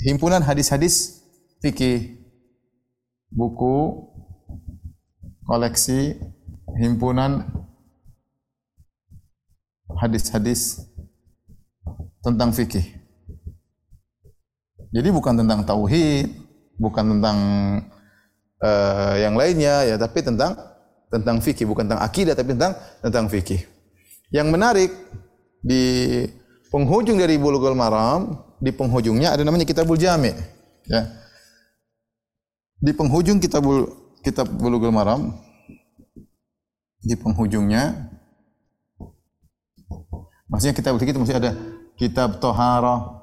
himpunan 0.02 0.40
hadis-hadis 0.42 1.22
fikih. 1.60 2.17
Buku 3.28 4.08
koleksi 5.44 6.16
himpunan 6.76 7.44
hadis-hadis 9.96 10.84
tentang 12.20 12.52
fikih. 12.52 12.84
Jadi 14.88 15.08
bukan 15.12 15.36
tentang 15.36 15.64
tauhid, 15.64 16.32
bukan 16.80 17.04
tentang 17.16 17.38
uh, 18.64 19.14
yang 19.20 19.36
lainnya 19.36 19.84
ya, 19.84 19.96
tapi 20.00 20.24
tentang 20.24 20.56
tentang 21.12 21.40
fikih, 21.40 21.68
bukan 21.68 21.88
tentang 21.88 22.04
akidah 22.04 22.32
tapi 22.32 22.56
tentang 22.56 22.72
tentang 23.04 23.26
fikih. 23.28 23.60
Yang 24.32 24.48
menarik 24.48 24.90
di 25.60 25.84
penghujung 26.72 27.20
dari 27.20 27.36
Bulughul 27.36 27.76
Maram, 27.76 28.36
di 28.60 28.72
penghujungnya 28.72 29.36
ada 29.36 29.44
namanya 29.44 29.64
Kitabul 29.68 30.00
Jami' 30.00 30.36
ya. 30.88 31.27
Di 32.78 32.94
penghujung 32.94 33.42
Kitabul 33.42 33.90
Kitab 34.22 34.50
Bulughul 34.50 34.94
Maram 34.94 35.34
di 36.98 37.14
penghujungnya 37.14 38.10
maksudnya 40.50 40.74
kitab 40.74 40.98
fikih 40.98 41.14
itu 41.14 41.22
masih 41.22 41.38
ada 41.38 41.54
kitab 41.94 42.42
toharah 42.42 43.18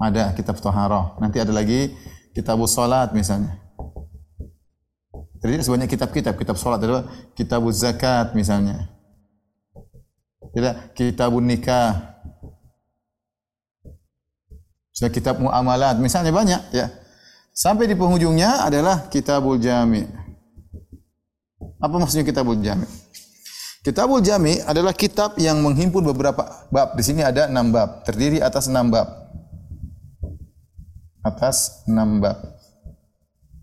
ada 0.00 0.32
kitab 0.32 0.56
toharoh. 0.62 1.18
Nanti 1.20 1.42
ada 1.42 1.52
lagi 1.52 1.92
kitab 2.32 2.62
salat 2.70 3.12
misalnya. 3.12 3.58
Jadi 5.42 5.58
sebanyak 5.58 5.90
kitab-kitab, 5.90 6.38
kitab 6.38 6.54
salat 6.54 6.86
ada 6.86 7.02
kitab 7.34 7.66
zakat 7.74 8.30
misalnya. 8.38 8.86
Tidak, 10.54 10.94
kitab 10.94 11.34
nikah. 11.42 12.14
Misalnya 14.92 15.12
kitab 15.16 15.34
muamalat, 15.42 15.96
misalnya 15.98 16.30
banyak 16.30 16.62
ya. 16.70 16.86
Sampai 17.52 17.84
di 17.84 17.94
penghujungnya 17.94 18.64
adalah 18.64 19.12
kitabul 19.12 19.60
jami. 19.60 20.08
Apa 21.78 21.94
maksudnya 22.00 22.24
kitabul 22.24 22.56
jami? 22.58 22.88
Kitabul 23.84 24.24
jami 24.24 24.58
adalah 24.64 24.96
kitab 24.96 25.36
yang 25.36 25.60
menghimpun 25.60 26.02
beberapa 26.02 26.68
bab. 26.72 26.96
Di 26.96 27.02
sini 27.04 27.20
ada 27.20 27.46
enam 27.46 27.68
bab, 27.68 28.08
terdiri 28.08 28.40
atas 28.40 28.72
enam 28.72 28.88
bab 28.88 29.22
atas 31.22 31.86
enam 31.86 32.18
bab. 32.18 32.38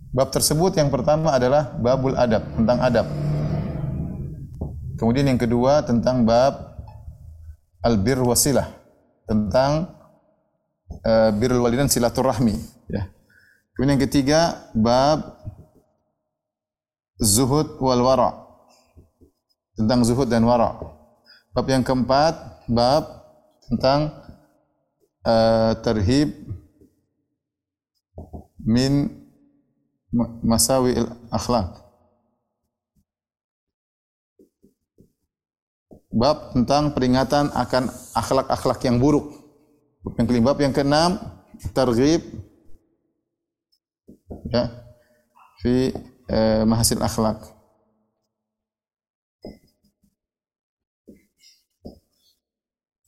Bab 0.10 0.34
tersebut 0.34 0.74
yang 0.80 0.90
pertama 0.90 1.36
adalah 1.36 1.70
babul 1.78 2.18
adab, 2.18 2.42
tentang 2.56 2.80
adab. 2.82 3.08
Kemudian 4.98 5.30
yang 5.30 5.40
kedua 5.40 5.86
tentang 5.86 6.26
bab 6.26 6.82
albir 7.86 8.18
wasilah, 8.20 8.68
tentang 9.30 9.94
uh, 11.06 11.30
birrul 11.36 11.62
walidan 11.62 11.88
silaturahmi. 11.92 12.58
Ya. 12.90 13.06
Kemudian 13.80 13.96
yang 13.96 14.04
ketiga 14.12 14.60
bab 14.76 15.40
zuhud 17.16 17.80
wal 17.80 18.04
wara, 18.04 18.36
tentang 19.80 20.04
zuhud 20.04 20.28
dan 20.28 20.44
wara. 20.44 20.76
Bab 21.56 21.64
yang 21.64 21.80
keempat 21.80 22.36
bab 22.68 23.08
tentang 23.72 24.12
uh, 25.24 25.80
terhib 25.80 26.36
min 28.60 29.16
masawi 30.44 31.00
akhlak. 31.32 31.72
Bab 36.12 36.52
tentang 36.52 36.92
peringatan 36.92 37.48
akan 37.56 37.88
akhlak-akhlak 38.12 38.84
yang 38.84 39.00
buruk. 39.00 39.40
Yang 40.20 40.28
kelima, 40.28 40.52
bab 40.52 40.60
yang 40.60 40.76
keenam, 40.76 41.16
targhib 41.72 42.28
ya 44.50 44.70
fi 45.62 45.94
eh, 46.30 46.64
mahasil 46.64 47.02
akhlak. 47.02 47.60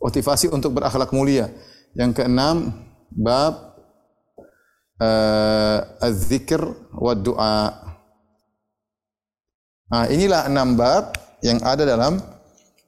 Motivasi 0.01 0.49
untuk 0.49 0.73
berakhlak 0.73 1.13
mulia. 1.13 1.45
Yang 1.93 2.23
keenam, 2.23 2.73
bab 3.13 3.77
uh, 4.97 5.79
az-zikr 6.01 6.61
wa 6.95 7.13
du'a. 7.13 7.61
Nah, 9.91 10.05
inilah 10.07 10.47
enam 10.47 10.73
bab 10.73 11.13
yang 11.45 11.59
ada 11.61 11.83
dalam 11.83 12.17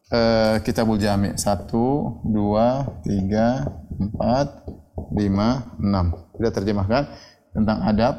uh, 0.10 0.56
Kitabul 0.66 0.98
Jami. 0.98 1.36
Satu, 1.36 2.18
dua, 2.26 2.88
tiga, 3.04 3.68
empat, 3.94 4.66
lima, 5.14 5.76
enam. 5.78 6.32
Kita 6.34 6.50
terjemahkan 6.50 7.14
tentang 7.54 7.80
adab, 7.86 8.16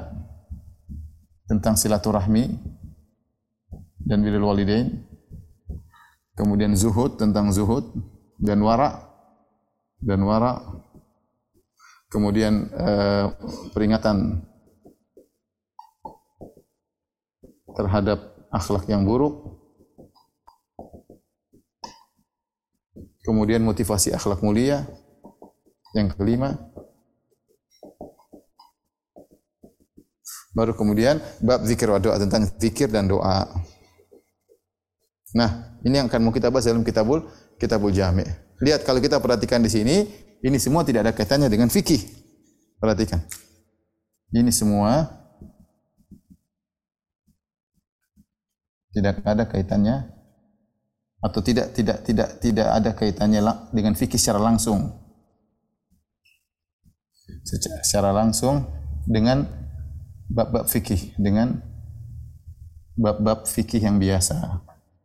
tentang 1.50 1.74
silaturahmi 1.74 2.54
dan 4.06 4.22
birrul 4.22 4.48
walidain. 4.48 5.02
Kemudian 6.34 6.74
zuhud 6.74 7.14
tentang 7.18 7.54
zuhud 7.54 7.94
dan 8.38 8.62
wara 8.62 9.02
dan 10.02 10.22
wara. 10.26 10.82
Kemudian 12.10 12.70
eh, 12.70 13.26
peringatan 13.74 14.42
terhadap 17.74 18.18
akhlak 18.54 18.86
yang 18.86 19.02
buruk. 19.02 19.58
Kemudian 23.26 23.66
motivasi 23.66 24.14
akhlak 24.14 24.42
mulia. 24.46 24.86
Yang 25.94 26.18
kelima, 26.18 26.58
Baru 30.54 30.72
kemudian 30.78 31.18
bab 31.42 31.66
zikir 31.66 31.90
wa 31.90 31.98
doa 31.98 32.14
tentang 32.14 32.46
zikir 32.46 32.86
dan 32.86 33.10
doa. 33.10 33.50
Nah, 35.34 35.74
ini 35.82 35.98
yang 35.98 36.06
akan 36.06 36.30
mau 36.30 36.30
kita 36.30 36.46
bahas 36.54 36.70
dalam 36.70 36.86
kitabul 36.86 37.26
kitabul 37.58 37.90
jami'. 37.90 38.22
Lihat 38.62 38.86
kalau 38.86 39.02
kita 39.02 39.18
perhatikan 39.18 39.58
di 39.58 39.66
sini, 39.66 40.06
ini 40.46 40.56
semua 40.62 40.86
tidak 40.86 41.10
ada 41.10 41.12
kaitannya 41.12 41.50
dengan 41.50 41.66
fikih. 41.66 41.98
Perhatikan. 42.78 43.18
Ini 44.30 44.50
semua 44.54 45.10
tidak 48.94 49.26
ada 49.26 49.42
kaitannya 49.50 50.06
atau 51.18 51.40
tidak 51.42 51.74
tidak 51.74 52.06
tidak 52.06 52.28
tidak 52.38 52.68
ada 52.70 52.90
kaitannya 52.94 53.42
dengan 53.74 53.98
fikih 53.98 54.22
secara 54.22 54.38
langsung. 54.38 55.02
Secara 57.82 58.14
langsung 58.14 58.70
dengan 59.08 59.63
bab-bab 60.28 60.66
fikih 60.68 61.12
dengan 61.20 61.60
bab-bab 62.94 63.46
fikih 63.48 63.82
yang 63.82 63.98
biasa. 63.98 64.62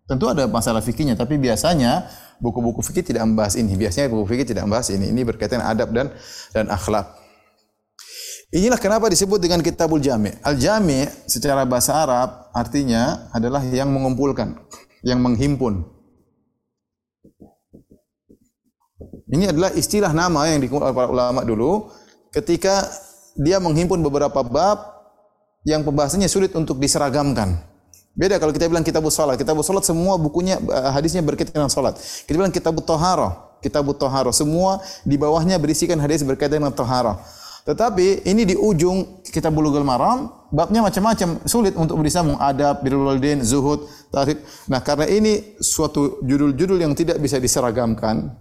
Tentu 0.10 0.26
ada 0.26 0.50
masalah 0.50 0.82
fikihnya, 0.82 1.14
tapi 1.14 1.38
biasanya 1.38 2.10
buku-buku 2.42 2.82
fikih 2.82 3.06
tidak 3.06 3.30
membahas 3.30 3.54
ini. 3.60 3.78
Biasanya 3.78 4.10
buku 4.10 4.34
fikih 4.34 4.48
tidak 4.50 4.66
membahas 4.66 4.90
ini. 4.90 5.14
Ini 5.14 5.22
berkaitan 5.22 5.62
adab 5.62 5.94
dan 5.94 6.10
dan 6.50 6.66
akhlak. 6.74 7.14
Inilah 8.50 8.82
kenapa 8.82 9.06
disebut 9.14 9.38
dengan 9.38 9.62
Kitabul 9.62 10.02
Jami'. 10.02 10.42
Al-Jami' 10.42 11.30
secara 11.30 11.70
bahasa 11.70 11.94
Arab 11.94 12.50
artinya 12.50 13.30
adalah 13.30 13.62
yang 13.62 13.94
mengumpulkan, 13.94 14.58
yang 15.06 15.22
menghimpun. 15.22 15.86
Ini 19.30 19.54
adalah 19.54 19.70
istilah 19.78 20.10
nama 20.10 20.50
yang 20.50 20.66
digunakan 20.66 20.90
para 20.90 21.06
ulama 21.06 21.46
dulu 21.46 21.94
ketika 22.34 22.90
dia 23.38 23.62
menghimpun 23.62 24.02
beberapa 24.02 24.42
bab 24.42 24.99
yang 25.68 25.84
pembahasannya 25.84 26.30
sulit 26.32 26.56
untuk 26.56 26.80
diseragamkan. 26.80 27.60
Beda 28.16 28.36
kalau 28.36 28.52
kita 28.52 28.68
bilang 28.68 28.84
kitabus 28.84 29.16
salat. 29.16 29.40
Kitabus 29.40 29.68
salat 29.68 29.86
semua 29.88 30.20
bukunya 30.20 30.60
eh, 30.60 30.92
hadisnya 30.92 31.24
berkaitan 31.24 31.56
dengan 31.56 31.72
salat. 31.72 31.96
Kita 32.00 32.36
bilang 32.36 32.52
kitabut 32.52 32.84
toharo. 32.84 33.60
Kitabut 33.64 33.96
toharo. 33.96 34.32
Semua 34.36 34.84
di 35.08 35.16
bawahnya 35.16 35.60
berisikan 35.60 36.00
hadis 36.00 36.24
berkaitan 36.24 36.64
dengan 36.64 36.76
toharo. 36.76 37.20
Tetapi 37.68 38.26
ini 38.26 38.50
di 38.50 38.56
ujung 38.58 39.22
kitab 39.22 39.54
bulughul 39.54 39.86
maram, 39.86 40.32
babnya 40.50 40.82
macam-macam, 40.82 41.44
sulit 41.46 41.78
untuk 41.78 42.02
berisambung 42.02 42.40
adab, 42.42 42.82
birrul 42.82 43.06
walidain, 43.06 43.46
zuhud, 43.46 43.86
tarik. 44.10 44.42
Nah, 44.66 44.82
karena 44.82 45.06
ini 45.06 45.60
suatu 45.62 46.18
judul-judul 46.26 46.82
yang 46.82 46.98
tidak 46.98 47.22
bisa 47.22 47.38
diseragamkan, 47.38 48.32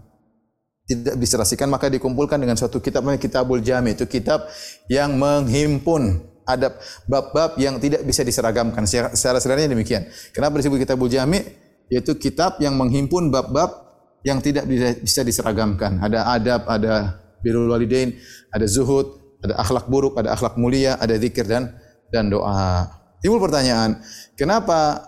tidak 0.89 1.21
diserasikan 1.21 1.69
maka 1.69 1.93
dikumpulkan 1.93 2.41
dengan 2.41 2.57
suatu 2.57 2.81
kitab 2.81 3.05
namanya 3.05 3.21
Kitabul 3.21 3.61
Jami. 3.61 3.93
Itu 3.93 4.09
kitab 4.09 4.49
yang 4.89 5.21
menghimpun 5.21 6.25
adab 6.49 6.81
bab-bab 7.05 7.61
yang 7.61 7.77
tidak 7.77 8.01
bisa 8.09 8.25
diseragamkan. 8.25 8.89
Secara, 8.89 9.13
secara 9.13 9.37
sederhananya 9.39 9.77
demikian. 9.77 10.09
Kenapa 10.33 10.57
disebut 10.57 10.81
kitabul 10.81 11.13
jami? 11.13 11.45
Yaitu 11.93 12.17
kitab 12.17 12.57
yang 12.65 12.73
menghimpun 12.81 13.29
bab-bab 13.29 13.89
yang 14.25 14.41
tidak 14.41 14.65
bisa 15.05 15.23
diseragamkan. 15.23 16.01
Ada 16.01 16.25
adab, 16.33 16.63
ada 16.67 17.21
birrul 17.45 17.71
walidain, 17.71 18.17
ada 18.51 18.67
zuhud, 18.67 19.21
ada 19.45 19.55
akhlak 19.61 19.87
buruk, 19.87 20.19
ada 20.19 20.35
akhlak 20.35 20.59
mulia, 20.59 20.99
ada 20.99 21.15
zikir 21.15 21.47
dan 21.47 21.77
dan 22.11 22.33
doa. 22.33 22.89
Timbul 23.21 23.43
pertanyaan, 23.43 23.99
kenapa 24.39 25.05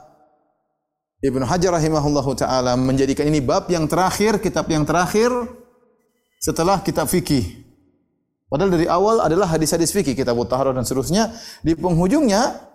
Ibnu 1.20 1.44
Hajar 1.44 1.76
rahimahullahu 1.76 2.32
taala 2.32 2.74
menjadikan 2.80 3.28
ini 3.28 3.44
bab 3.44 3.68
yang 3.68 3.84
terakhir, 3.84 4.40
kitab 4.40 4.66
yang 4.72 4.88
terakhir 4.88 5.30
setelah 6.40 6.80
kitab 6.80 7.06
fikih. 7.06 7.69
Padahal 8.50 8.74
dari 8.74 8.90
awal 8.90 9.22
adalah 9.22 9.46
hadis-hadis 9.46 9.94
fikih, 9.94 10.18
kitab 10.18 10.34
taharah 10.50 10.74
dan 10.74 10.82
seterusnya. 10.82 11.30
Di 11.62 11.78
penghujungnya 11.78 12.66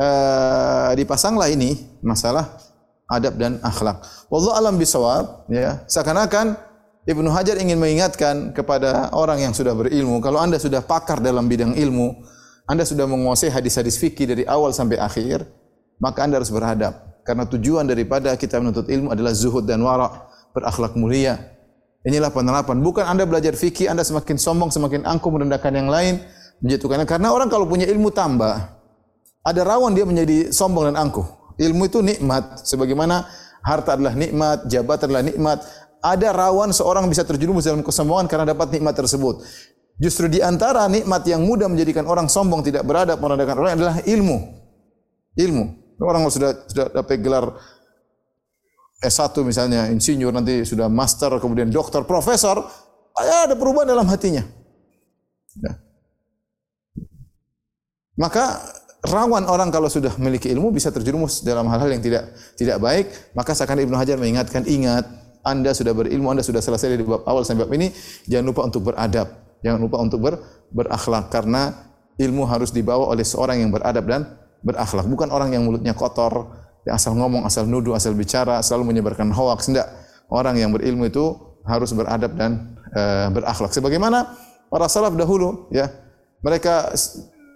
uh, 0.00 0.90
dipasanglah 0.96 1.52
ini 1.52 2.00
masalah 2.00 2.56
adab 3.12 3.36
dan 3.36 3.60
akhlak. 3.60 4.00
Wallahu 4.32 4.56
alam 4.56 4.80
bisawab, 4.80 5.44
ya. 5.52 5.84
Seakan-akan 5.84 6.56
Ibnu 7.04 7.28
Hajar 7.28 7.60
ingin 7.60 7.76
mengingatkan 7.76 8.56
kepada 8.56 9.12
orang 9.12 9.44
yang 9.44 9.52
sudah 9.52 9.76
berilmu, 9.76 10.24
kalau 10.24 10.40
Anda 10.40 10.56
sudah 10.56 10.80
pakar 10.80 11.20
dalam 11.20 11.44
bidang 11.44 11.76
ilmu, 11.76 12.24
Anda 12.64 12.88
sudah 12.88 13.04
menguasai 13.04 13.52
hadis-hadis 13.52 14.00
fikih 14.00 14.24
dari 14.24 14.48
awal 14.48 14.72
sampai 14.72 14.96
akhir, 14.96 15.44
maka 16.00 16.24
Anda 16.24 16.40
harus 16.40 16.48
beradab. 16.48 16.96
Karena 17.24 17.44
tujuan 17.44 17.84
daripada 17.84 18.32
kita 18.40 18.56
menuntut 18.56 18.88
ilmu 18.88 19.12
adalah 19.12 19.36
zuhud 19.36 19.68
dan 19.68 19.84
wara, 19.84 20.28
berakhlak 20.56 20.96
mulia. 20.96 21.53
Inilah 22.04 22.28
penerapan. 22.28 22.84
Bukan 22.84 23.00
Anda 23.00 23.24
belajar 23.24 23.56
fikih, 23.56 23.88
Anda 23.88 24.04
semakin 24.04 24.36
sombong, 24.36 24.68
semakin 24.68 25.08
angkuh 25.08 25.32
merendahkan 25.32 25.72
yang 25.72 25.88
lain, 25.88 26.20
menjatuhkannya. 26.60 27.08
Karena 27.08 27.32
orang 27.32 27.48
kalau 27.48 27.64
punya 27.64 27.88
ilmu 27.88 28.12
tambah, 28.12 28.60
ada 29.40 29.60
rawan 29.64 29.96
dia 29.96 30.04
menjadi 30.04 30.52
sombong 30.52 30.92
dan 30.92 31.00
angkuh. 31.00 31.24
Ilmu 31.56 31.88
itu 31.88 32.04
nikmat, 32.04 32.60
sebagaimana 32.68 33.24
harta 33.64 33.96
adalah 33.96 34.12
nikmat, 34.12 34.68
jabatan 34.68 35.06
adalah 35.08 35.24
nikmat. 35.24 35.58
Ada 36.04 36.36
rawan 36.36 36.76
seorang 36.76 37.08
bisa 37.08 37.24
terjerumus 37.24 37.64
dalam 37.64 37.80
kesombongan 37.80 38.28
karena 38.28 38.52
dapat 38.52 38.76
nikmat 38.76 38.92
tersebut. 38.92 39.40
Justru 39.96 40.28
di 40.28 40.44
antara 40.44 40.84
nikmat 40.90 41.24
yang 41.24 41.40
mudah 41.40 41.70
menjadikan 41.72 42.04
orang 42.04 42.28
sombong 42.28 42.60
tidak 42.60 42.84
beradab 42.84 43.16
merendahkan 43.16 43.56
orang 43.56 43.72
adalah 43.80 43.96
ilmu. 44.04 44.36
Ilmu. 45.40 45.64
Orang 46.04 46.26
sudah 46.28 46.52
sudah 46.68 46.90
dapat 46.90 47.22
gelar 47.22 47.54
S1 49.04 49.36
misalnya, 49.44 49.92
insinyur, 49.92 50.32
nanti 50.32 50.64
sudah 50.64 50.88
master, 50.88 51.36
kemudian 51.36 51.68
dokter, 51.68 52.00
profesor, 52.08 52.64
ya 53.20 53.46
ada 53.46 53.54
perubahan 53.54 53.92
dalam 53.92 54.08
hatinya. 54.08 54.42
Ya. 55.60 55.72
Maka 58.18 58.62
rawan 59.04 59.44
orang 59.44 59.68
kalau 59.68 59.92
sudah 59.92 60.16
memiliki 60.16 60.48
ilmu 60.48 60.72
bisa 60.72 60.88
terjerumus 60.88 61.44
dalam 61.44 61.68
hal-hal 61.68 61.92
yang 61.92 62.02
tidak 62.02 62.32
tidak 62.56 62.80
baik. 62.80 63.06
Maka 63.36 63.52
seakan 63.52 63.84
Ibnu 63.84 63.96
Hajar 63.98 64.16
mengingatkan, 64.16 64.64
ingat, 64.64 65.04
Anda 65.44 65.76
sudah 65.76 65.92
berilmu, 65.92 66.32
Anda 66.32 66.40
sudah 66.40 66.64
selesai 66.64 66.96
dari 66.96 67.04
bab 67.04 67.22
awal 67.28 67.44
sampai 67.44 67.68
bab 67.68 67.74
ini, 67.76 67.92
jangan 68.24 68.46
lupa 68.48 68.60
untuk 68.64 68.88
beradab, 68.88 69.28
jangan 69.60 69.78
lupa 69.82 69.96
untuk 70.00 70.18
ber, 70.24 70.34
berakhlak 70.72 71.28
karena 71.28 71.92
ilmu 72.16 72.48
harus 72.48 72.72
dibawa 72.72 73.10
oleh 73.12 73.26
seorang 73.26 73.60
yang 73.60 73.70
beradab 73.74 74.04
dan 74.08 74.24
berakhlak, 74.64 75.04
bukan 75.04 75.28
orang 75.28 75.52
yang 75.52 75.68
mulutnya 75.68 75.92
kotor, 75.92 76.63
asal 76.92 77.16
ngomong, 77.16 77.48
asal 77.48 77.64
nuduh, 77.64 77.96
asal 77.96 78.12
bicara, 78.12 78.60
selalu 78.60 78.92
menyebarkan 78.92 79.32
hoax. 79.32 79.72
Tidak. 79.72 79.86
Orang 80.28 80.60
yang 80.60 80.72
berilmu 80.72 81.08
itu 81.08 81.36
harus 81.64 81.92
beradab 81.96 82.36
dan 82.36 82.76
e, 82.92 83.02
berakhlak. 83.32 83.72
Sebagaimana 83.72 84.36
para 84.68 84.88
salaf 84.88 85.16
dahulu, 85.16 85.68
ya, 85.72 85.88
mereka 86.44 86.92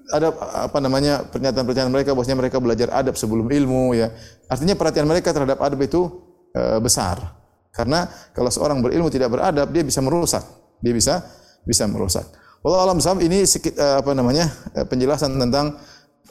ada 0.08 0.32
apa 0.64 0.78
namanya 0.80 1.28
pernyataan-pernyataan 1.28 1.92
mereka 1.92 2.16
bahwasanya 2.16 2.38
mereka 2.40 2.56
belajar 2.56 2.88
adab 2.88 3.20
sebelum 3.20 3.52
ilmu, 3.52 3.92
ya. 3.92 4.08
Artinya 4.48 4.72
perhatian 4.72 5.04
mereka 5.04 5.36
terhadap 5.36 5.60
adab 5.60 5.80
itu 5.84 6.08
e, 6.56 6.80
besar. 6.80 7.20
Karena 7.68 8.08
kalau 8.32 8.48
seorang 8.48 8.80
berilmu 8.80 9.12
tidak 9.12 9.28
beradab, 9.28 9.68
dia 9.68 9.84
bisa 9.84 10.00
merusak. 10.00 10.40
Dia 10.80 10.96
bisa 10.96 11.20
bisa 11.68 11.84
merusak. 11.84 12.24
Allah 12.64 12.90
alam 12.90 12.98
ini 13.20 13.44
sedikit 13.44 13.76
e, 13.76 13.86
apa 14.00 14.16
namanya 14.16 14.48
penjelasan 14.88 15.36
tentang 15.36 15.76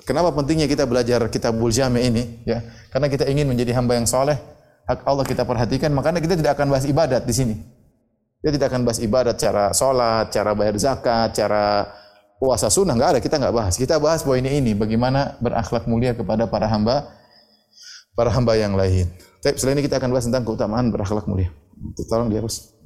Kenapa 0.07 0.31
pentingnya 0.31 0.71
kita 0.71 0.87
belajar 0.87 1.27
kitabul 1.27 1.67
jami 1.67 2.07
ini? 2.07 2.23
Ya, 2.47 2.63
karena 2.95 3.11
kita 3.11 3.27
ingin 3.27 3.43
menjadi 3.43 3.75
hamba 3.75 3.99
yang 3.99 4.07
soleh, 4.07 4.39
hak 4.87 5.03
Allah 5.03 5.27
kita 5.27 5.43
perhatikan, 5.43 5.91
makanya 5.91 6.23
kita 6.23 6.39
tidak 6.39 6.55
akan 6.55 6.71
bahas 6.71 6.87
ibadat 6.87 7.27
di 7.27 7.35
sini. 7.35 7.55
Kita 8.39 8.55
tidak 8.55 8.71
akan 8.71 8.87
bahas 8.87 9.03
ibadat 9.03 9.35
cara 9.35 9.75
sholat, 9.75 10.31
cara 10.31 10.55
bayar 10.55 10.79
zakat, 10.79 11.35
cara 11.35 11.91
puasa 12.39 12.71
sunnah, 12.71 12.95
nggak 12.95 13.09
ada, 13.17 13.19
kita 13.19 13.35
nggak 13.35 13.51
bahas. 13.51 13.75
Kita 13.75 13.99
bahas 13.99 14.23
bahwa 14.23 14.39
ini 14.39 14.71
bagaimana 14.79 15.35
berakhlak 15.43 15.83
mulia 15.91 16.15
kepada 16.15 16.47
para 16.47 16.71
hamba, 16.71 17.11
para 18.15 18.31
hamba 18.31 18.55
yang 18.55 18.79
lain. 18.79 19.11
Tapi 19.43 19.59
selain 19.59 19.75
ini 19.75 19.91
kita 19.91 19.99
akan 19.99 20.15
bahas 20.15 20.23
tentang 20.23 20.47
keutamaan 20.47 20.87
berakhlak 20.87 21.27
mulia. 21.27 21.51
Tolong 22.07 22.31
dihapus. 22.31 22.79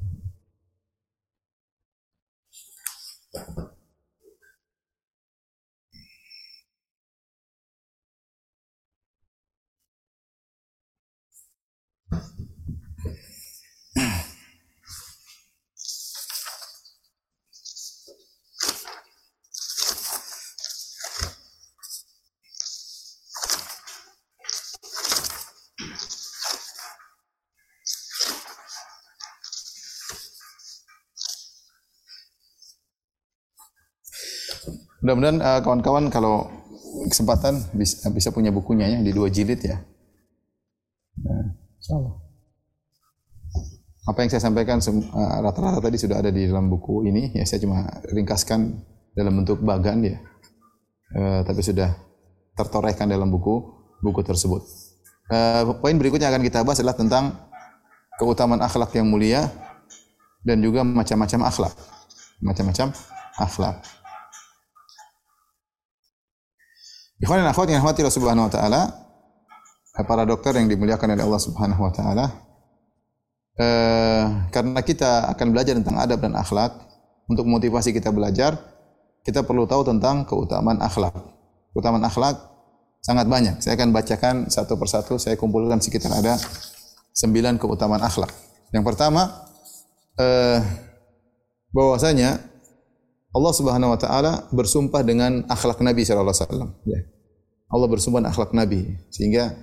Mudah-mudahan 35.01 35.37
uh, 35.41 35.59
kawan-kawan 35.65 36.13
kalau 36.13 36.45
kesempatan 37.09 37.57
bisa, 37.73 38.09
bisa 38.13 38.29
punya 38.29 38.53
bukunya 38.53 38.97
ya 38.97 38.99
di 39.01 39.09
dua 39.09 39.33
jilid 39.33 39.61
ya. 39.61 39.81
Nah. 41.21 41.57
Apa 44.05 44.25
yang 44.25 44.29
saya 44.33 44.41
sampaikan 44.45 44.77
uh, 44.81 45.37
rata-rata 45.41 45.81
tadi 45.81 45.97
sudah 45.97 46.21
ada 46.21 46.29
di 46.29 46.45
dalam 46.45 46.69
buku 46.69 47.05
ini 47.09 47.33
ya 47.37 47.45
saya 47.45 47.61
cuma 47.61 47.85
ringkaskan 48.13 48.81
dalam 49.17 49.41
bentuk 49.41 49.61
bagan 49.65 50.05
ya. 50.05 50.17
Uh, 51.11 51.41
tapi 51.43 51.65
sudah 51.65 51.97
tertorehkan 52.53 53.09
dalam 53.09 53.33
buku 53.33 53.61
buku 54.05 54.21
tersebut. 54.21 54.61
Uh, 55.31 55.77
poin 55.81 55.97
berikutnya 55.97 56.29
akan 56.29 56.41
kita 56.45 56.61
bahas 56.61 56.81
adalah 56.81 56.97
tentang 56.97 57.33
keutamaan 58.21 58.61
akhlak 58.61 58.93
yang 58.93 59.09
mulia 59.09 59.49
dan 60.45 60.61
juga 60.61 60.85
macam-macam 60.85 61.49
akhlak. 61.49 61.73
Macam-macam 62.41 62.93
akhlak. 63.37 64.00
Ikhwan 67.21 67.45
akhwat 67.45 67.69
yang 67.69 67.86
rahmati 67.86 68.01
Allah 68.01 68.17
Subhanahu 68.17 68.45
wa 68.49 68.51
taala, 68.51 68.81
para 70.10 70.25
dokter 70.25 70.57
yang 70.57 70.65
dimuliakan 70.65 71.13
oleh 71.13 71.21
Allah 71.21 71.41
Subhanahu 71.41 71.81
wa 71.86 71.93
taala, 71.93 72.25
eh, 73.62 74.25
karena 74.49 74.81
kita 74.81 75.29
akan 75.29 75.47
belajar 75.53 75.77
tentang 75.77 76.01
adab 76.01 76.17
dan 76.17 76.34
akhlak, 76.34 76.73
untuk 77.29 77.45
motivasi 77.45 77.93
kita 77.93 78.10
belajar, 78.10 78.57
kita 79.21 79.45
perlu 79.45 79.69
tahu 79.69 79.86
tentang 79.86 80.25
keutamaan 80.25 80.81
akhlak. 80.81 81.13
Keutamaan 81.71 82.03
akhlak 82.03 82.41
sangat 83.05 83.29
banyak. 83.29 83.62
Saya 83.62 83.77
akan 83.77 83.93
bacakan 83.93 84.36
satu 84.49 84.75
persatu, 84.75 85.21
saya 85.21 85.38
kumpulkan 85.38 85.77
sekitar 85.77 86.12
ada 86.12 86.41
sembilan 87.13 87.62
keutamaan 87.62 88.01
akhlak. 88.01 88.34
Yang 88.73 88.84
pertama, 88.84 89.45
eh, 90.17 90.60
bahwasanya 91.69 92.50
Allah 93.31 93.53
Subhanahu 93.55 93.95
wa 93.95 93.99
taala 93.99 94.33
bersumpah 94.51 95.01
dengan 95.07 95.47
akhlak 95.47 95.79
Nabi 95.79 96.03
sallallahu 96.03 96.35
alaihi 96.35 96.47
wasallam. 96.47 96.69
Ya. 96.83 96.99
Allah 97.71 97.87
bersumpah 97.87 98.19
dengan 98.19 98.31
akhlak 98.35 98.51
Nabi 98.51 98.99
sehingga 99.07 99.55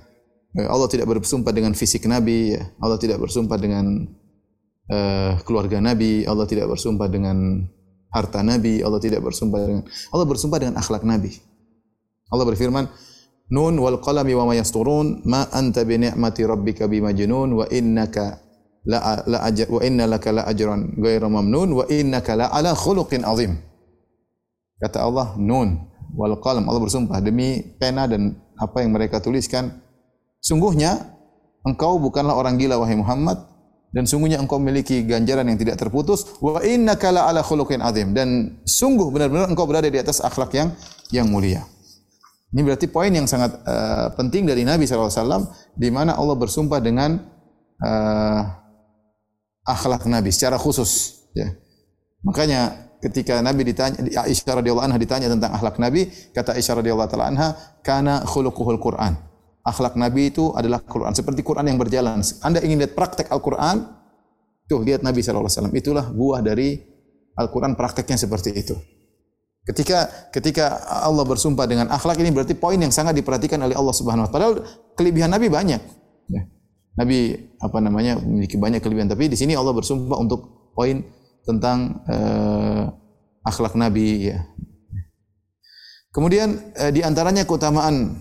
eh, 0.57 0.69
Allah 0.69 0.89
tidak 0.89 1.07
bersumpah 1.13 1.53
dengan 1.53 1.77
fisik 1.77 2.09
Nabi, 2.09 2.57
ya. 2.57 2.65
Allah 2.81 2.97
tidak 2.97 3.21
bersumpah 3.21 3.61
dengan 3.61 4.09
uh, 4.89 5.37
keluarga 5.45 5.79
Nabi, 5.85 6.25
Allah 6.25 6.49
tidak 6.49 6.73
bersumpah 6.73 7.09
dengan 7.13 7.69
harta 8.09 8.41
Nabi, 8.41 8.81
Allah 8.81 9.01
tidak 9.05 9.21
bersumpah 9.21 9.61
dengan 9.61 9.83
Allah 10.17 10.27
bersumpah 10.27 10.59
dengan 10.59 10.75
akhlak 10.81 11.05
Nabi. 11.05 11.37
Allah 12.33 12.45
berfirman, 12.49 12.89
Nun 13.49 13.81
wal 13.81 14.01
qalami 14.05 14.37
wa 14.37 14.45
ma 14.49 14.55
yasturun 14.57 15.25
ma 15.25 15.49
anta 15.49 15.85
bi 15.85 15.97
ni'mati 15.97 16.45
rabbika 16.45 16.85
bimajnun 16.85 17.49
wa 17.57 17.65
innaka 17.73 18.48
la 18.89 19.21
la 19.29 19.39
ajr 19.45 19.69
wa 19.69 19.81
inna 19.85 20.09
laka 20.09 20.33
la 20.33 20.49
ajran 20.49 20.97
ghairu 20.97 21.29
mamnun 21.29 21.69
wa 21.77 21.85
innaka 21.93 22.33
la 22.41 22.49
ala 22.49 22.73
khuluqin 22.73 23.21
azim. 23.23 23.61
Kata 24.81 25.05
Allah, 25.05 25.37
Nun 25.37 25.77
wal 26.17 26.41
qalam. 26.41 26.65
Allah 26.65 26.81
bersumpah 26.81 27.21
demi 27.21 27.61
pena 27.77 28.09
dan 28.09 28.33
apa 28.57 28.81
yang 28.81 28.97
mereka 28.97 29.21
tuliskan. 29.21 29.85
Sungguhnya 30.41 30.97
engkau 31.69 32.01
bukanlah 32.01 32.33
orang 32.33 32.57
gila 32.57 32.81
wahai 32.81 32.97
Muhammad 32.97 33.37
dan 33.93 34.09
sungguhnya 34.09 34.41
engkau 34.41 34.57
memiliki 34.57 35.05
ganjaran 35.05 35.45
yang 35.49 35.59
tidak 35.61 35.77
terputus 35.77 36.25
wa 36.41 36.63
innaka 36.65 37.13
la 37.13 37.29
ala 37.29 37.45
khuluqin 37.45 37.85
azim 37.85 38.17
dan 38.17 38.61
sungguh 38.65 39.13
benar-benar 39.13 39.53
engkau 39.53 39.69
berada 39.69 39.91
di 39.91 39.99
atas 40.01 40.25
akhlak 40.25 40.55
yang 40.57 40.73
yang 41.13 41.29
mulia. 41.29 41.67
Ini 42.49 42.65
berarti 42.65 42.89
poin 42.89 43.13
yang 43.13 43.29
sangat 43.29 43.61
uh, 43.69 44.09
penting 44.17 44.49
dari 44.49 44.65
Nabi 44.65 44.89
SAW 44.89 45.53
di 45.77 45.93
mana 45.93 46.17
Allah 46.17 46.33
bersumpah 46.33 46.81
dengan 46.81 47.21
uh, 47.85 48.41
akhlak 49.69 50.09
Nabi 50.09 50.33
secara 50.33 50.57
khusus. 50.57 51.21
Ya. 51.37 51.53
Makanya 52.25 52.89
ketika 53.05 53.39
Nabi 53.45 53.69
ditanya, 53.69 54.01
Aisyah 54.27 54.65
radhiyallahu 54.65 54.87
anha 54.89 54.99
ditanya 54.99 55.29
tentang 55.31 55.55
akhlak 55.55 55.77
Nabi, 55.79 56.09
kata 56.33 56.57
Aisyah 56.57 56.83
radhiyallahu 56.83 57.09
taala 57.13 57.27
anha, 57.31 57.49
kana 57.85 58.25
khuluquhul 58.27 58.81
Quran. 58.81 59.15
Akhlak 59.63 60.01
Nabi 60.01 60.33
itu 60.33 60.51
adalah 60.57 60.81
Quran, 60.81 61.13
seperti 61.13 61.45
Quran 61.45 61.69
yang 61.69 61.77
berjalan. 61.77 62.25
Anda 62.41 62.65
ingin 62.65 62.81
lihat 62.81 62.97
praktek 62.97 63.29
Al-Quran, 63.29 63.85
tuh 64.65 64.81
lihat 64.81 65.05
Nabi 65.05 65.21
SAW. 65.21 65.69
Itulah 65.77 66.09
buah 66.09 66.41
dari 66.41 66.81
Al-Quran 67.37 67.77
prakteknya 67.77 68.17
seperti 68.17 68.51
itu. 68.57 68.75
Ketika 69.69 70.33
ketika 70.33 70.81
Allah 71.05 71.29
bersumpah 71.29 71.69
dengan 71.69 71.93
akhlak 71.93 72.17
ini 72.17 72.33
berarti 72.33 72.57
poin 72.57 72.81
yang 72.81 72.89
sangat 72.89 73.13
diperhatikan 73.21 73.61
oleh 73.61 73.77
Allah 73.77 73.93
Subhanahu 73.93 74.25
wa 74.25 74.31
taala. 74.33 74.33
Padahal 74.33 74.55
kelebihan 74.97 75.29
Nabi 75.29 75.53
banyak. 75.53 75.81
Ya. 76.33 76.43
Nabi 76.99 77.39
apa 77.63 77.79
namanya 77.79 78.19
memiliki 78.19 78.59
banyak 78.59 78.83
kelebihan 78.83 79.07
tapi 79.07 79.31
di 79.31 79.39
sini 79.39 79.55
Allah 79.55 79.71
bersumpah 79.71 80.19
untuk 80.19 80.73
poin 80.75 80.99
tentang 81.47 82.03
uh, 82.11 82.91
akhlak 83.47 83.79
Nabi 83.79 84.35
ya. 84.35 84.43
Kemudian 86.11 86.75
uh, 86.75 86.91
di 86.91 87.07
antaranya 87.07 87.47
keutamaan 87.47 88.19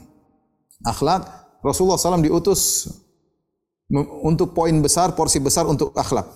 akhlak 0.85 1.25
Rasulullah 1.65 1.97
SAW 1.97 2.21
diutus 2.21 2.85
untuk 4.23 4.51
poin 4.51 4.75
besar, 4.83 5.15
porsi 5.15 5.39
besar 5.39 5.65
untuk 5.65 5.95
akhlak. 5.95 6.27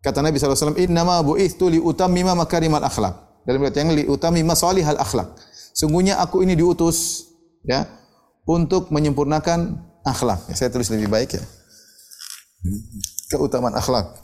Kata 0.00 0.24
Nabi 0.24 0.40
SAW, 0.40 0.80
Innama 0.80 1.20
bu'ithtu 1.20 1.68
li 1.68 1.76
utammima 1.76 2.32
makarimal 2.32 2.80
akhlak. 2.80 3.44
Dalam 3.44 3.60
riwayat 3.60 3.76
yang 3.76 3.92
li 3.92 4.04
utammima 4.08 4.56
salihal 4.56 4.96
akhlak. 4.96 5.36
Sungguhnya 5.76 6.16
aku 6.20 6.40
ini 6.40 6.56
diutus 6.56 7.28
ya 7.64 7.84
untuk 8.48 8.88
menyempurnakan 8.88 9.76
akhlak. 10.04 10.48
Ya, 10.48 10.54
saya 10.56 10.72
tulis 10.72 10.88
lebih 10.88 11.12
baik 11.12 11.36
ya. 11.36 11.44
Keutamaan 13.32 13.72
akhlak. 13.72 14.20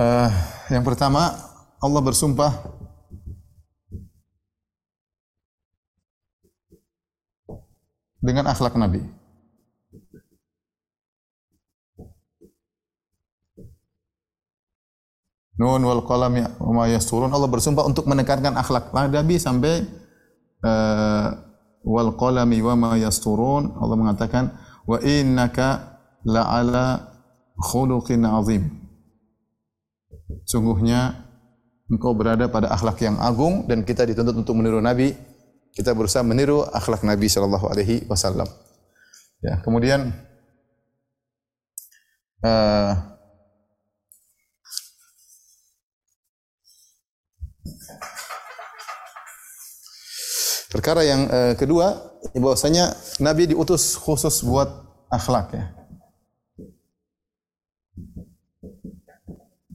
Uh, 0.00 0.32
yang 0.72 0.80
pertama, 0.80 1.36
Allah 1.76 2.00
bersumpah 2.00 2.56
dengan 8.16 8.48
akhlak 8.48 8.80
Nabi. 8.80 9.19
Nun 15.60 15.84
wal 15.84 16.00
qalam 16.08 16.32
ya 16.40 16.48
ma 16.72 16.88
yasturun 16.88 17.28
Allah 17.28 17.44
bersumpah 17.52 17.84
untuk 17.84 18.08
menekankan 18.08 18.56
akhlak 18.56 18.96
Nabi 18.96 19.36
sampai 19.36 19.84
uh, 20.64 21.36
wal 21.84 22.16
qalami 22.16 22.64
wa 22.64 22.72
ma 22.80 22.90
yasturun 22.96 23.76
Allah 23.76 23.96
mengatakan 24.00 24.56
wa 24.88 24.96
innaka 25.04 26.00
la 26.24 26.48
ala 26.48 26.86
khuluqin 27.60 28.24
azim 28.24 28.80
Sungguhnya 30.48 31.28
engkau 31.90 32.14
berada 32.14 32.46
pada 32.48 32.70
akhlak 32.70 33.02
yang 33.02 33.18
agung 33.18 33.66
dan 33.66 33.82
kita 33.82 34.06
dituntut 34.06 34.34
untuk 34.38 34.54
meniru 34.56 34.78
Nabi. 34.78 35.12
Kita 35.70 35.94
berusaha 35.94 36.26
meniru 36.26 36.66
akhlak 36.66 37.06
Nabi 37.06 37.30
Shallallahu 37.30 37.66
Alaihi 37.70 38.02
Wasallam. 38.10 38.46
Ya, 39.38 39.62
kemudian 39.62 40.10
uh, 42.42 43.09
perkara 50.70 51.02
yang 51.02 51.26
uh, 51.26 51.52
kedua 51.58 51.98
bahwasanya 52.32 52.94
Nabi 53.18 53.50
diutus 53.50 53.98
khusus 53.98 54.46
buat 54.46 54.70
akhlak 55.10 55.52
ya. 55.52 55.66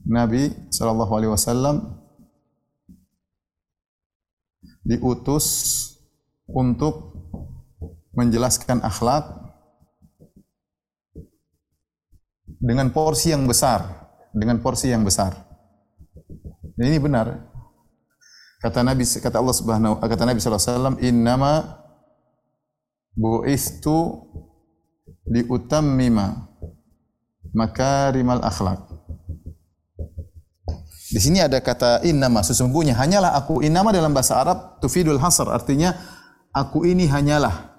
Nabi 0.06 0.54
Shallallahu 0.72 1.12
Alaihi 1.18 1.32
Wasallam 1.34 1.76
diutus 4.86 5.46
untuk 6.46 7.12
menjelaskan 8.14 8.80
akhlak 8.86 9.26
dengan 12.62 12.88
porsi 12.94 13.34
yang 13.34 13.44
besar, 13.44 13.82
dengan 14.30 14.62
porsi 14.62 14.94
yang 14.94 15.02
besar. 15.02 15.34
Dan 16.78 16.86
ini 16.86 17.02
benar. 17.02 17.55
Kata 18.56 18.80
Nabi 18.80 19.04
kata 19.04 19.36
Allah 19.36 19.56
Subhanahu 19.56 20.00
kata 20.00 20.24
Nabi 20.24 20.40
sallallahu 20.40 20.64
alaihi 20.64 20.72
wasallam 20.72 20.96
innama 21.04 21.52
bu'istu 23.12 24.26
liutammima 25.28 26.48
makarimal 27.52 28.40
akhlak 28.40 28.80
Di 31.06 31.20
sini 31.22 31.38
ada 31.38 31.60
kata 31.62 32.02
innama 32.02 32.42
sesungguhnya 32.42 32.96
hanyalah 32.98 33.36
aku 33.38 33.62
innama 33.62 33.94
dalam 33.94 34.10
bahasa 34.10 34.40
Arab 34.40 34.82
tufidul 34.82 35.20
hasr 35.22 35.46
artinya 35.52 35.94
aku 36.50 36.88
ini 36.88 37.06
hanyalah 37.06 37.76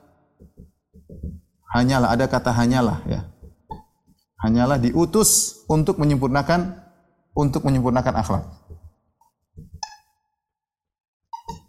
hanyalah 1.78 2.14
ada 2.14 2.26
kata 2.26 2.50
hanyalah 2.54 3.04
ya. 3.06 3.22
Hanyalah 4.38 4.78
diutus 4.78 5.62
untuk 5.66 5.98
menyempurnakan 5.98 6.78
untuk 7.34 7.66
menyempurnakan 7.66 8.22
akhlak. 8.22 8.46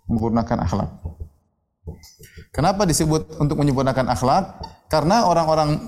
Menyempurnakan 0.08 0.58
akhlak. 0.64 0.90
Kenapa 2.52 2.84
disebut 2.88 3.38
untuk 3.38 3.60
menyempurnakan 3.60 4.08
akhlak? 4.08 4.44
Karena 4.88 5.28
orang-orang 5.28 5.78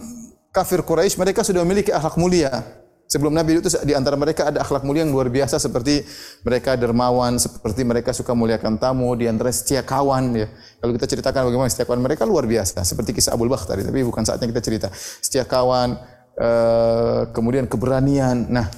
kafir 0.52 0.84
Quraisy 0.84 1.16
mereka 1.16 1.40
sudah 1.40 1.64
memiliki 1.64 1.90
akhlak 1.90 2.20
mulia. 2.20 2.80
Sebelum 3.10 3.34
Nabi 3.34 3.58
itu 3.58 3.66
di 3.82 3.90
antara 3.90 4.14
mereka 4.14 4.46
ada 4.46 4.62
akhlak 4.62 4.86
mulia 4.86 5.02
yang 5.02 5.10
luar 5.10 5.26
biasa 5.26 5.58
seperti 5.58 6.06
mereka 6.46 6.78
dermawan, 6.78 7.42
seperti 7.42 7.82
mereka 7.82 8.14
suka 8.14 8.38
muliakan 8.38 8.78
tamu, 8.78 9.10
di 9.18 9.26
antara 9.26 9.50
setia 9.50 9.82
kawan 9.82 10.30
ya. 10.30 10.46
Kalau 10.78 10.94
kita 10.94 11.10
ceritakan 11.10 11.50
bagaimana 11.50 11.66
setia 11.66 11.90
kawan 11.90 12.06
mereka 12.06 12.22
luar 12.22 12.46
biasa, 12.46 12.86
seperti 12.86 13.10
kisah 13.10 13.34
Abu 13.34 13.50
Bakar 13.50 13.74
tadi, 13.74 13.82
tapi 13.82 14.06
bukan 14.06 14.22
saatnya 14.22 14.46
kita 14.46 14.62
cerita. 14.62 14.88
Setia 14.94 15.42
kawan, 15.42 15.98
eh, 16.38 17.20
kemudian 17.34 17.66
keberanian. 17.66 18.46
Nah, 18.46 18.70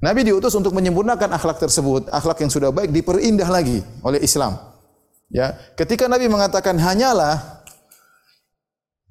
Nabi 0.00 0.32
diutus 0.32 0.56
untuk 0.56 0.72
menyempurnakan 0.72 1.36
akhlak 1.36 1.60
tersebut, 1.60 2.08
akhlak 2.08 2.40
yang 2.40 2.48
sudah 2.48 2.72
baik 2.72 2.88
diperindah 2.88 3.52
lagi 3.52 3.84
oleh 4.00 4.24
Islam. 4.24 4.73
Ya, 5.34 5.58
ketika 5.74 6.06
Nabi 6.06 6.30
mengatakan 6.30 6.78
hanyalah 6.78 7.64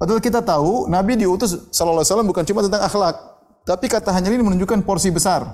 Padahal 0.04 0.20
kita 0.20 0.44
tahu 0.44 0.92
Nabi 0.92 1.16
diutus 1.16 1.56
sallallahu 1.72 2.04
alaihi 2.04 2.12
wasallam 2.12 2.28
bukan 2.28 2.44
cuma 2.44 2.60
tentang 2.60 2.84
akhlak, 2.84 3.16
tapi 3.64 3.88
kata 3.88 4.12
hanya 4.12 4.28
ini 4.36 4.44
menunjukkan 4.44 4.84
porsi 4.84 5.08
besar. 5.16 5.48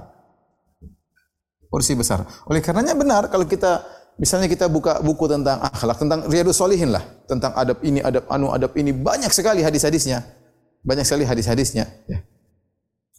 Porsi 1.69 1.93
besar. 1.93 2.25
Oleh 2.49 2.57
karenanya 2.57 2.97
benar 2.97 3.29
kalau 3.29 3.45
kita 3.45 3.85
misalnya 4.17 4.49
kita 4.49 4.65
buka 4.65 5.05
buku 5.05 5.29
tentang 5.29 5.61
akhlak, 5.61 6.01
tentang 6.01 6.25
Riyadus 6.25 6.57
Solihin 6.57 6.89
lah, 6.89 7.05
tentang 7.29 7.53
adab 7.53 7.77
ini, 7.85 8.01
adab 8.01 8.25
anu, 8.25 8.49
adab 8.49 8.73
ini, 8.73 8.89
banyak 8.89 9.29
sekali 9.29 9.61
hadis-hadisnya. 9.61 10.25
Banyak 10.81 11.05
sekali 11.05 11.29
hadis-hadisnya. 11.29 11.85
Ya. 12.09 12.19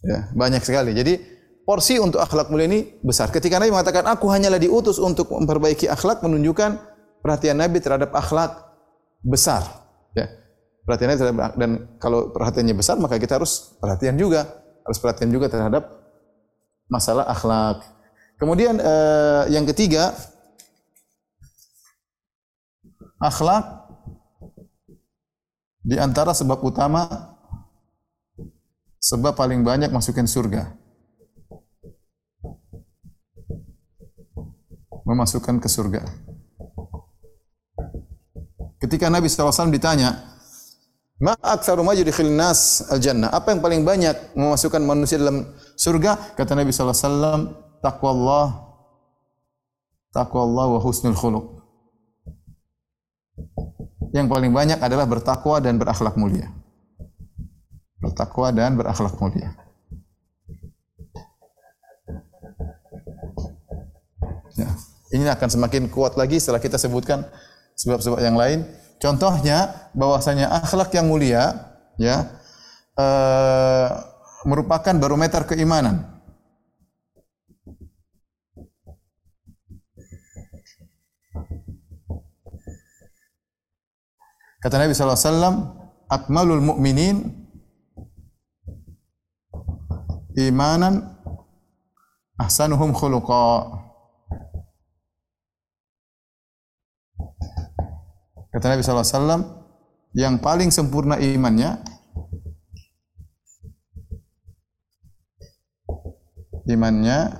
ya, 0.03 0.17
banyak 0.35 0.59
sekali. 0.67 0.91
Jadi 0.91 1.15
porsi 1.63 1.95
untuk 1.95 2.19
akhlak 2.19 2.51
mulia 2.51 2.67
ini 2.67 2.99
besar. 3.07 3.31
Ketika 3.31 3.55
Nabi 3.55 3.71
mengatakan 3.71 4.03
aku 4.03 4.27
hanyalah 4.27 4.59
diutus 4.59 4.99
untuk 4.99 5.31
memperbaiki 5.31 5.87
akhlak 5.87 6.19
menunjukkan 6.19 6.90
perhatian 7.21 7.57
Nabi 7.57 7.77
terhadap 7.79 8.11
akhlak 8.11 8.51
besar. 9.21 9.61
Ya. 10.17 10.27
Perhatiannya 10.83 11.17
terhadap 11.17 11.53
dan 11.55 11.71
kalau 12.01 12.33
perhatiannya 12.33 12.73
besar 12.73 12.97
maka 12.97 13.21
kita 13.21 13.37
harus 13.37 13.77
perhatian 13.77 14.17
juga 14.17 14.61
harus 14.81 14.97
perhatian 14.97 15.29
juga 15.29 15.47
terhadap 15.47 15.87
masalah 16.89 17.29
akhlak. 17.29 17.85
Kemudian 18.41 18.81
eh, 18.81 19.53
yang 19.53 19.69
ketiga, 19.69 20.17
akhlak 23.21 23.85
di 25.85 25.97
antara 25.97 26.33
sebab 26.33 26.57
utama 26.65 27.05
sebab 29.01 29.33
paling 29.33 29.61
banyak 29.61 29.93
masukin 29.93 30.25
surga. 30.25 30.73
Memasukkan 35.05 35.57
ke 35.57 35.69
surga. 35.69 36.30
Ketika 38.81 39.13
Nabi 39.13 39.29
SAW 39.29 39.69
ditanya, 39.69 40.31
Ma 41.21 41.37
aktsaru 41.37 41.85
ma 41.85 41.93
yudkhilun 41.93 42.33
nas 42.33 42.81
al 42.89 42.97
jannah. 42.97 43.29
Apa 43.29 43.53
yang 43.53 43.61
paling 43.61 43.85
banyak 43.85 44.33
memasukkan 44.33 44.81
manusia 44.81 45.21
dalam 45.21 45.45
surga? 45.77 46.33
Kata 46.33 46.57
Nabi 46.57 46.73
sallallahu 46.73 46.97
alaihi 46.97 47.05
wasallam, 47.05 47.41
taqwallah 47.85 48.47
taqwallah 50.15 50.65
wa 50.73 50.79
husnul 50.81 51.13
khuluq. 51.13 51.45
Yang 54.11 54.27
paling 54.27 54.51
banyak 54.51 54.79
adalah 54.81 55.07
bertakwa 55.07 55.61
dan 55.63 55.79
berakhlak 55.79 56.19
mulia. 56.19 56.51
Bertakwa 58.01 58.51
dan 58.51 58.75
berakhlak 58.75 59.15
mulia. 59.21 59.55
Ya. 64.59 64.73
Ini 65.15 65.31
akan 65.31 65.47
semakin 65.47 65.87
kuat 65.87 66.19
lagi 66.19 66.41
setelah 66.43 66.59
kita 66.59 66.75
sebutkan 66.75 67.23
sebab-sebab 67.81 68.21
yang 68.21 68.37
lain. 68.37 68.69
Contohnya 69.01 69.89
bahwasanya 69.97 70.53
akhlak 70.61 70.93
yang 70.93 71.09
mulia 71.09 71.73
ya 71.97 72.29
uh, 73.01 73.89
merupakan 74.45 74.93
barometer 74.93 75.41
keimanan. 75.49 76.05
Kata 84.61 84.77
Nabi 84.77 84.93
SAW, 84.93 85.81
Akmalul 86.05 86.61
mu'minin 86.61 87.17
imanan 90.37 91.17
ahsanuhum 92.37 92.93
khuluqa. 92.93 93.73
Kata 98.51 98.67
Nabi 98.67 98.83
SAW, 98.83 99.63
yang 100.11 100.35
paling 100.43 100.67
sempurna 100.75 101.15
imannya, 101.15 101.79
imannya 106.67 107.31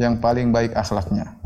yang 0.00 0.16
paling 0.16 0.48
baik 0.48 0.72
akhlaknya. 0.72 1.36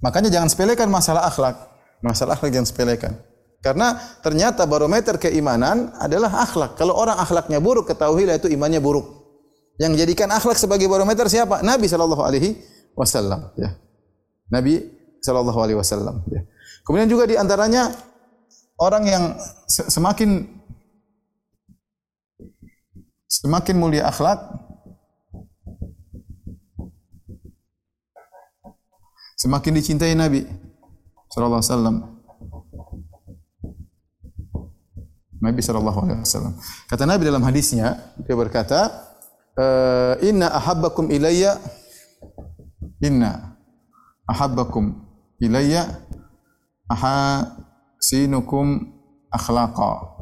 Makanya 0.00 0.32
jangan 0.32 0.48
sepelekan 0.48 0.88
masalah 0.88 1.28
akhlak. 1.28 1.56
Masalah 2.00 2.36
akhlak 2.36 2.52
jangan 2.56 2.68
sepelekan. 2.68 3.12
Karena 3.60 3.96
ternyata 4.24 4.64
barometer 4.64 5.20
keimanan 5.20 5.92
adalah 6.00 6.40
akhlak. 6.40 6.80
Kalau 6.80 6.96
orang 6.96 7.20
akhlaknya 7.20 7.60
buruk, 7.60 7.92
ketahuilah 7.92 8.40
itu 8.40 8.48
imannya 8.48 8.80
buruk. 8.80 9.19
Yang 9.80 10.04
jadikan 10.04 10.28
akhlak 10.28 10.60
sebagai 10.60 10.84
barometer 10.92 11.24
siapa? 11.24 11.64
Nabi 11.64 11.88
sallallahu 11.88 12.20
alaihi 12.20 12.60
wasallam, 12.92 13.48
ya. 13.56 13.80
Nabi 14.52 14.84
sallallahu 15.24 15.56
alaihi 15.56 15.80
wasallam, 15.80 16.20
ya. 16.28 16.44
Kemudian 16.84 17.08
juga 17.08 17.24
di 17.24 17.40
antaranya 17.40 17.88
orang 18.76 19.08
yang 19.08 19.24
semakin 19.64 20.60
semakin 23.24 23.76
mulia 23.80 24.04
akhlak 24.04 24.36
semakin 29.40 29.72
dicintai 29.80 30.12
Nabi 30.12 30.44
sallallahu 31.32 31.64
alaihi 31.64 31.72
wasallam. 31.72 31.96
Nabi 35.40 35.60
sallallahu 35.64 35.98
alaihi 36.04 36.20
wasallam. 36.20 36.52
Kata 36.84 37.08
Nabi 37.08 37.24
dalam 37.24 37.40
hadisnya, 37.40 38.12
dia 38.28 38.36
berkata, 38.36 39.08
uh, 39.60 40.16
inna 40.24 40.48
ahabbakum 40.48 41.12
ilayya 41.12 41.60
inna 43.04 43.60
ahabbakum 44.24 44.96
ilayya 45.36 46.00
ahasinukum 46.88 48.88
akhlaqa 49.28 50.16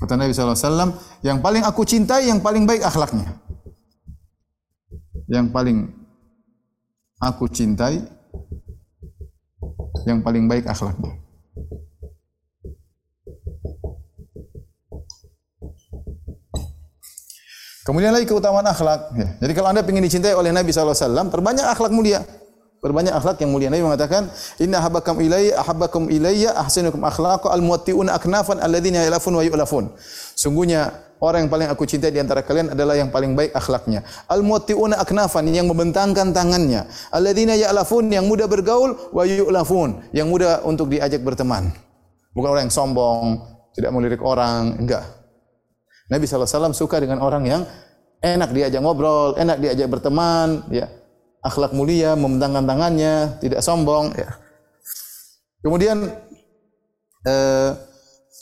Kata 0.00 0.16
Nabi 0.16 0.32
SAW, 0.32 0.96
yang 1.20 1.44
paling 1.44 1.60
aku 1.60 1.84
cintai, 1.84 2.32
yang 2.32 2.40
paling 2.40 2.64
baik 2.64 2.80
akhlaknya. 2.80 3.36
Yang 5.28 5.52
paling 5.52 5.78
aku 7.20 7.44
cintai, 7.52 8.00
yang 10.08 10.24
paling 10.24 10.48
baik 10.48 10.64
akhlaknya. 10.64 11.20
Kemudian 17.90 18.14
lagi 18.14 18.22
keutamaan 18.22 18.62
akhlak. 18.70 19.10
Ya. 19.18 19.34
Jadi 19.42 19.50
kalau 19.50 19.74
anda 19.74 19.82
ingin 19.82 20.06
dicintai 20.06 20.30
oleh 20.30 20.54
Nabi 20.54 20.70
SAW, 20.70 21.26
perbanyak 21.26 21.66
akhlak 21.66 21.90
mulia. 21.90 22.22
Perbanyak 22.78 23.10
akhlak 23.18 23.42
yang 23.42 23.50
mulia. 23.50 23.66
Nabi 23.66 23.82
mengatakan, 23.82 24.30
Inna 24.62 24.78
habakam 24.78 25.18
ilayya, 25.18 25.58
ahabbakum 25.58 26.06
ilayya, 26.06 26.54
ahsinukum 26.54 27.02
akhlaq, 27.02 27.50
al-muwatti'una 27.50 28.14
aknafan, 28.14 28.62
alladhina 28.62 29.02
yalafun 29.02 29.34
wa 29.34 29.42
yu'lafun. 29.42 29.90
Sungguhnya, 30.38 31.02
orang 31.18 31.44
yang 31.44 31.50
paling 31.50 31.66
aku 31.66 31.82
cintai 31.82 32.14
di 32.14 32.22
antara 32.22 32.46
kalian 32.46 32.78
adalah 32.78 32.94
yang 32.94 33.10
paling 33.10 33.34
baik 33.34 33.58
akhlaknya. 33.58 34.06
Al-muwatti'una 34.30 34.94
aknafan, 35.02 35.50
yang 35.50 35.66
membentangkan 35.66 36.30
tangannya. 36.30 36.86
Alladhina 37.10 37.58
ya'lafun, 37.58 38.06
yang 38.06 38.30
mudah 38.30 38.46
bergaul, 38.46 39.10
wa 39.10 39.26
yu'lafun, 39.26 40.14
yang 40.14 40.30
mudah 40.30 40.62
untuk 40.62 40.94
diajak 40.94 41.26
berteman. 41.26 41.74
Bukan 42.38 42.54
orang 42.54 42.70
yang 42.70 42.72
sombong, 42.72 43.42
tidak 43.74 43.90
melirik 43.90 44.22
orang, 44.22 44.78
enggak. 44.78 45.19
Nabi 46.10 46.26
SAW 46.26 46.74
suka 46.74 46.98
dengan 46.98 47.22
orang 47.22 47.46
yang 47.46 47.62
enak 48.20 48.50
diajak 48.50 48.82
ngobrol, 48.82 49.38
enak 49.38 49.62
diajak 49.62 49.86
berteman, 49.86 50.66
ya. 50.74 50.90
Akhlak 51.40 51.72
mulia, 51.72 52.18
membentangkan 52.18 52.68
tangannya, 52.68 53.40
tidak 53.40 53.64
sombong, 53.64 54.12
ya. 54.12 54.36
Kemudian 55.64 56.10
eh, 57.24 57.70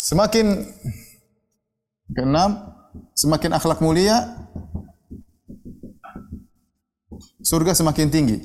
semakin 0.02 0.66
Keenam, 2.09 2.72
semakin 3.12 3.52
akhlak 3.52 3.85
mulia, 3.85 4.33
surga 7.44 7.76
semakin 7.76 8.09
tinggi. 8.09 8.40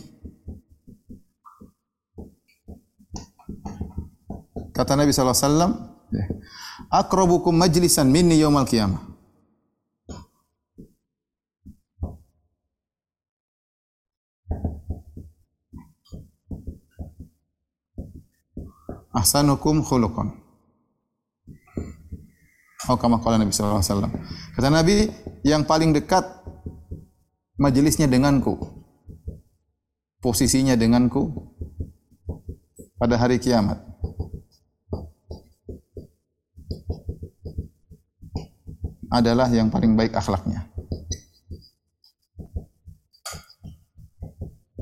Kata 4.75 4.99
Nabi 4.99 5.15
sallallahu 5.15 5.37
alaihi 5.37 5.47
wasallam, 5.47 5.71
"Aqrabukum 6.91 7.55
majlisan 7.55 8.11
minni 8.11 8.35
yaumal 8.35 8.67
qiyamah." 8.67 9.12
Ahsanukum 19.13 19.85
khuluqan. 19.85 20.33
Oh, 22.89 22.97
kama 22.99 23.21
qala 23.23 23.39
Nabi 23.39 23.53
sallallahu 23.55 23.79
alaihi 23.79 23.91
wasallam. 23.93 24.13
Kata 24.57 24.67
Nabi, 24.67 25.07
yang 25.47 25.63
paling 25.63 25.95
dekat 25.95 26.25
majelisnya 27.55 28.09
denganku. 28.09 28.59
Posisinya 30.19 30.75
denganku 30.75 31.29
pada 32.99 33.15
hari 33.15 33.39
kiamat. 33.39 33.93
adalah 39.13 39.45
yang 39.53 39.69
paling 39.69 39.93
baik 39.93 40.17
akhlaknya. 40.17 40.65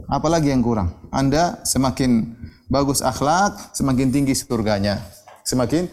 Apalagi 0.08 0.56
yang 0.56 0.64
kurang? 0.64 0.96
Anda 1.12 1.60
semakin 1.68 2.40
bagus 2.72 3.04
akhlak, 3.04 3.76
semakin 3.76 4.16
tinggi 4.16 4.32
surganya. 4.32 5.04
Semakin 5.44 5.92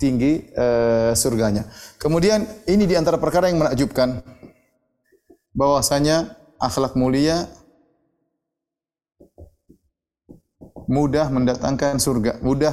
tinggi 0.00 0.48
uh, 0.56 1.12
surganya. 1.12 1.68
Kemudian 2.00 2.48
ini 2.64 2.88
di 2.88 2.96
antara 2.96 3.20
perkara 3.20 3.52
yang 3.52 3.60
menakjubkan 3.60 4.24
bahwasanya 5.52 6.32
akhlak 6.56 6.96
mulia 6.96 7.44
mudah 10.88 11.28
mendatangkan 11.28 12.00
surga, 12.00 12.40
mudah 12.40 12.72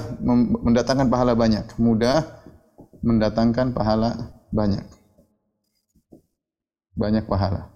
mendatangkan 0.63 1.11
pahala 1.11 1.35
banyak, 1.35 1.67
mudah 1.75 2.23
mendatangkan 3.03 3.75
pahala 3.75 4.31
banyak. 4.55 4.87
Banyak 6.95 7.27
pahala. 7.27 7.75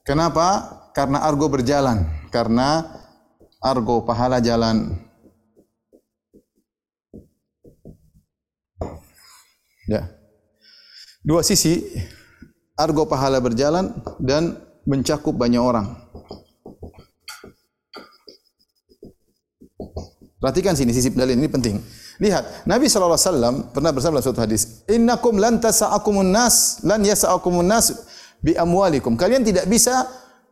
Kenapa? 0.00 0.80
Karena 0.96 1.28
argo 1.28 1.52
berjalan. 1.52 2.08
Karena 2.32 2.88
argo 3.60 4.02
pahala 4.02 4.40
jalan. 4.40 4.96
Ya. 9.84 10.08
Dua 11.20 11.44
sisi 11.44 11.84
argo 12.80 13.04
pahala 13.04 13.38
berjalan 13.44 13.92
dan 14.16 14.56
mencakup 14.88 15.36
banyak 15.36 15.60
orang. 15.60 15.92
Perhatikan 20.40 20.72
sini 20.72 20.96
sisi 20.96 21.12
dalil 21.12 21.36
ini 21.36 21.52
penting. 21.52 21.76
Lihat, 22.16 22.64
Nabi 22.64 22.88
SAW 22.88 23.72
pernah 23.76 23.92
bersabda 23.92 24.24
suatu 24.24 24.40
hadis, 24.40 24.84
Innakum 24.88 25.36
lan 25.36 25.60
tasa'akumun 25.60 26.32
nas, 26.32 26.80
lan 26.80 27.04
yasa'akumun 27.04 27.68
nas 27.68 27.92
bi 28.40 28.56
amwalikum. 28.56 29.20
Kalian 29.20 29.44
tidak 29.44 29.68
bisa 29.68 30.08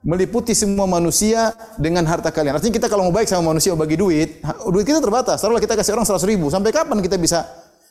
meliputi 0.08 0.56
semua 0.56 0.88
manusia 0.88 1.52
dengan 1.76 2.08
harta 2.08 2.32
kalian. 2.32 2.56
Artinya 2.56 2.80
kita 2.80 2.88
kalau 2.88 3.04
mau 3.04 3.12
baik 3.12 3.28
sama 3.28 3.52
manusia 3.52 3.76
mau 3.76 3.84
bagi 3.84 4.00
duit, 4.00 4.40
duit 4.72 4.86
kita 4.88 5.04
terbatas. 5.04 5.36
Taruhlah 5.44 5.60
kita 5.60 5.76
kasih 5.76 5.92
orang 5.92 6.08
100 6.08 6.24
ribu, 6.24 6.48
sampai 6.48 6.72
kapan 6.72 7.04
kita 7.04 7.20
bisa 7.20 7.44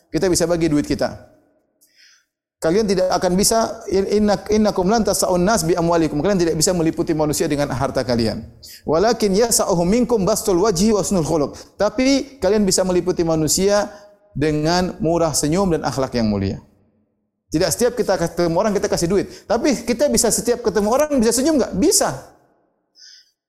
kita 0.10 0.26
bisa 0.26 0.50
bagi 0.50 0.66
duit 0.66 0.90
kita? 0.90 1.38
Kalian 2.58 2.90
tidak 2.90 3.14
akan 3.14 3.38
bisa 3.38 3.86
innak 3.94 4.50
innakum 4.50 4.90
lan 4.90 5.06
tas'un 5.06 5.38
nas 5.38 5.62
bi 5.62 5.78
amwalikum. 5.78 6.18
Kalian 6.26 6.42
tidak 6.42 6.58
bisa 6.58 6.74
meliputi 6.74 7.14
manusia 7.14 7.46
dengan 7.46 7.70
harta 7.70 8.02
kalian. 8.02 8.42
Walakin 8.82 9.38
yas'uhum 9.38 9.86
minkum 9.86 10.26
bastul 10.26 10.58
wajhi 10.66 10.90
wa 10.90 11.06
husnul 11.06 11.22
khuluq. 11.22 11.54
Tapi 11.78 12.42
kalian 12.42 12.66
bisa 12.66 12.82
meliputi 12.82 13.22
manusia 13.22 13.94
dengan 14.34 14.98
murah 15.06 15.38
senyum 15.38 15.70
dan 15.78 15.86
akhlak 15.86 16.18
yang 16.18 16.34
mulia. 16.34 16.58
Tidak 17.48 17.70
setiap 17.72 17.94
kita 17.96 18.20
ketemu 18.20 18.56
orang 18.60 18.76
kita 18.76 18.92
kasih 18.92 19.08
duit. 19.08 19.28
Tapi 19.48 19.88
kita 19.88 20.12
bisa 20.12 20.28
setiap 20.28 20.60
ketemu 20.64 20.92
orang 20.92 21.10
bisa 21.16 21.32
senyum 21.32 21.56
enggak? 21.56 21.72
Bisa. 21.80 22.10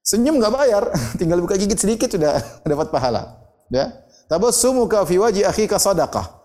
Senyum 0.06 0.38
enggak 0.38 0.54
bayar, 0.54 0.82
tinggal 1.20 1.42
buka 1.42 1.58
gigit 1.58 1.76
sedikit 1.76 2.08
sudah 2.14 2.38
dapat 2.70 2.94
pahala. 2.94 3.42
Ya. 3.68 3.90
Tabassumuka 4.30 5.02
fi 5.08 5.18
wajhi 5.18 5.42
akhika 5.42 5.80
sadaqah 5.80 6.38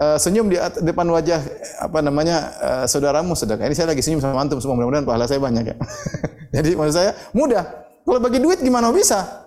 uh, 0.00 0.16
senyum 0.16 0.48
di 0.48 0.56
depan 0.80 1.04
wajah 1.12 1.40
apa 1.84 1.98
namanya 2.00 2.36
uh, 2.58 2.84
saudaramu 2.88 3.36
sedekah. 3.36 3.68
Ini 3.68 3.76
saya 3.76 3.92
lagi 3.92 4.00
senyum 4.00 4.24
sama 4.24 4.40
antum 4.40 4.58
semua 4.58 4.80
mudah-mudahan 4.80 5.04
pahala 5.04 5.28
saya 5.28 5.38
banyak 5.38 5.64
ya. 5.70 5.76
Jadi 6.56 6.74
maksud 6.74 6.94
saya 6.96 7.12
mudah. 7.36 7.62
Kalau 8.02 8.18
bagi 8.18 8.40
duit 8.40 8.58
gimana 8.64 8.90
bisa? 8.90 9.46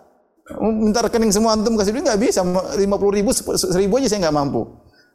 Minta 0.62 1.01
rekening 1.03 1.33
semua 1.33 1.57
antum 1.57 1.73
kasih 1.75 1.91
duit 1.97 2.05
nggak 2.05 2.21
bisa. 2.21 2.45
50 2.45 2.79
ribu, 3.17 3.33
1000 3.33 3.73
aja 3.73 4.07
saya 4.07 4.19
nggak 4.29 4.36
mampu. 4.36 4.62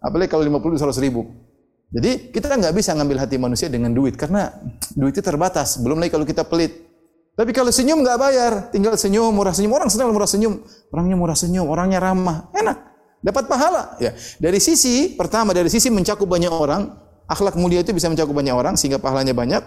Apalagi 0.03 0.29
kalau 0.29 0.45
50 0.45 0.75
ribu, 0.75 0.79
100 0.83 1.07
ribu. 1.07 1.21
Jadi 1.89 2.33
kita 2.35 2.53
nggak 2.53 2.75
bisa 2.77 2.93
ngambil 2.93 3.25
hati 3.25 3.41
manusia 3.41 3.73
dengan 3.73 3.97
duit 3.97 4.17
karena 4.19 4.53
duit 4.93 5.17
itu 5.17 5.25
terbatas. 5.25 5.81
Belum 5.81 5.97
lagi 5.97 6.13
kalau 6.13 6.29
kita 6.29 6.45
pelit. 6.45 6.85
Tapi 7.39 7.55
kalau 7.55 7.71
senyum 7.71 8.03
nggak 8.03 8.19
bayar, 8.19 8.53
tinggal 8.75 8.99
senyum, 8.99 9.31
murah 9.31 9.55
senyum. 9.55 9.73
Orang 9.73 9.89
senang 9.89 10.11
murah 10.11 10.29
senyum. 10.29 10.61
Orangnya 10.91 11.17
murah 11.17 11.39
senyum, 11.39 11.67
orangnya 11.71 12.03
ramah, 12.03 12.51
enak 12.53 12.89
dapat 13.23 13.51
pahala. 13.51 13.99
Ya. 13.99 14.15
Dari 14.39 14.59
sisi 14.63 15.15
pertama 15.15 15.51
dari 15.55 15.71
sisi 15.71 15.91
mencakup 15.91 16.27
banyak 16.27 16.51
orang, 16.51 16.95
akhlak 17.27 17.59
mulia 17.59 17.83
itu 17.83 17.91
bisa 17.95 18.07
mencakup 18.11 18.35
banyak 18.35 18.55
orang 18.55 18.75
sehingga 18.79 19.03
pahalanya 19.03 19.35
banyak. 19.35 19.63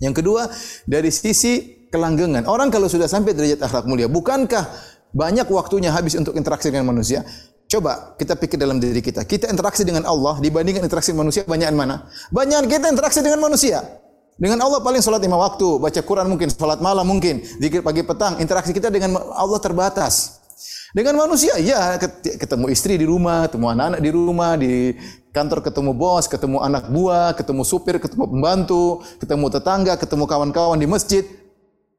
Yang 0.00 0.24
kedua, 0.24 0.48
dari 0.88 1.12
sisi 1.12 1.84
kelanggengan. 1.92 2.48
Orang 2.48 2.72
kalau 2.72 2.88
sudah 2.88 3.10
sampai 3.10 3.36
derajat 3.36 3.60
akhlak 3.60 3.84
mulia, 3.84 4.08
bukankah 4.08 4.64
banyak 5.12 5.44
waktunya 5.50 5.92
habis 5.92 6.16
untuk 6.16 6.38
interaksi 6.38 6.72
dengan 6.72 6.88
manusia? 6.94 7.26
Coba 7.70 8.18
kita 8.18 8.34
pikir 8.34 8.58
dalam 8.58 8.82
diri 8.82 8.98
kita. 8.98 9.22
Kita 9.22 9.46
interaksi 9.46 9.86
dengan 9.86 10.02
Allah 10.02 10.42
dibandingkan 10.42 10.82
interaksi 10.82 11.14
manusia 11.14 11.46
banyak 11.46 11.70
mana? 11.70 12.10
Banyak 12.34 12.66
kita 12.66 12.90
interaksi 12.90 13.22
dengan 13.22 13.38
manusia. 13.38 13.86
Dengan 14.34 14.58
Allah 14.66 14.82
paling 14.82 14.98
sholat 14.98 15.22
lima 15.22 15.38
waktu, 15.38 15.78
baca 15.78 16.00
Quran 16.02 16.26
mungkin, 16.26 16.50
sholat 16.50 16.82
malam 16.82 17.06
mungkin, 17.06 17.46
zikir 17.62 17.86
pagi 17.86 18.02
petang. 18.02 18.42
Interaksi 18.42 18.74
kita 18.74 18.90
dengan 18.90 19.14
Allah 19.38 19.62
terbatas. 19.62 20.42
Dengan 20.90 21.14
manusia, 21.22 21.54
ya 21.62 21.94
ketemu 22.10 22.74
istri 22.74 22.98
di 22.98 23.06
rumah, 23.06 23.46
ketemu 23.46 23.66
anak-anak 23.70 24.00
di 24.02 24.10
rumah, 24.10 24.52
di 24.58 24.98
kantor 25.30 25.62
ketemu 25.62 25.94
bos, 25.94 26.26
ketemu 26.26 26.58
anak 26.58 26.90
buah, 26.90 27.38
ketemu 27.38 27.62
supir, 27.62 28.02
ketemu 28.02 28.26
pembantu, 28.26 29.06
ketemu 29.22 29.46
tetangga, 29.46 29.94
ketemu 29.94 30.24
kawan-kawan 30.26 30.74
di 30.74 30.90
masjid. 30.90 31.22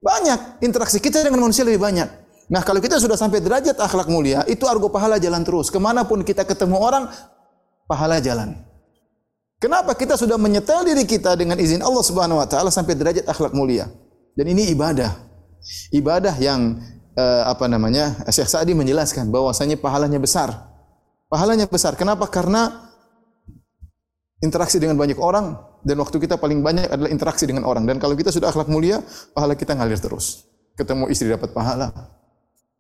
Banyak 0.03 0.59
interaksi 0.59 0.99
kita 0.99 1.23
dengan 1.23 1.47
manusia 1.47 1.63
lebih 1.63 1.79
banyak. 1.79 2.09
Nah 2.51 2.61
kalau 2.67 2.83
kita 2.83 2.99
sudah 2.99 3.15
sampai 3.15 3.39
derajat 3.39 3.79
akhlak 3.79 4.11
mulia, 4.11 4.43
itu 4.43 4.67
argo 4.67 4.91
pahala 4.91 5.15
jalan 5.15 5.39
terus. 5.47 5.71
Ke 5.71 5.79
mana 5.79 6.03
pun 6.03 6.19
kita 6.19 6.43
ketemu 6.43 6.75
orang, 6.75 7.07
pahala 7.87 8.19
jalan. 8.19 8.59
Kenapa 9.55 9.95
kita 9.95 10.19
sudah 10.19 10.35
menyetel 10.35 10.83
diri 10.83 11.07
kita 11.07 11.39
dengan 11.39 11.55
izin 11.55 11.79
Allah 11.79 12.03
Subhanahu 12.03 12.43
wa 12.43 12.47
taala 12.49 12.67
sampai 12.67 12.97
derajat 12.97 13.23
akhlak 13.23 13.55
mulia? 13.55 13.87
Dan 14.35 14.51
ini 14.51 14.67
ibadah. 14.75 15.15
Ibadah 15.95 16.35
yang 16.43 16.81
uh, 17.15 17.43
apa 17.47 17.71
namanya 17.71 18.19
Syekh 18.27 18.51
Sa'di 18.51 18.75
menjelaskan 18.75 19.31
bahwasanya 19.31 19.79
pahalanya 19.79 20.19
besar. 20.19 20.51
Pahalanya 21.31 21.71
besar. 21.71 21.95
Kenapa? 21.95 22.27
Karena 22.27 22.91
interaksi 24.43 24.81
dengan 24.81 24.99
banyak 24.99 25.21
orang 25.21 25.55
dan 25.87 25.95
waktu 26.03 26.19
kita 26.19 26.35
paling 26.35 26.59
banyak 26.59 26.89
adalah 26.89 27.07
interaksi 27.07 27.47
dengan 27.47 27.63
orang. 27.63 27.87
Dan 27.87 28.01
kalau 28.01 28.17
kita 28.17 28.33
sudah 28.33 28.51
akhlak 28.51 28.67
mulia, 28.67 28.99
pahala 29.31 29.55
kita 29.55 29.77
ngalir 29.77 30.01
terus. 30.01 30.43
Ketemu 30.75 31.07
istri 31.13 31.29
dapat 31.29 31.53
pahala, 31.53 31.93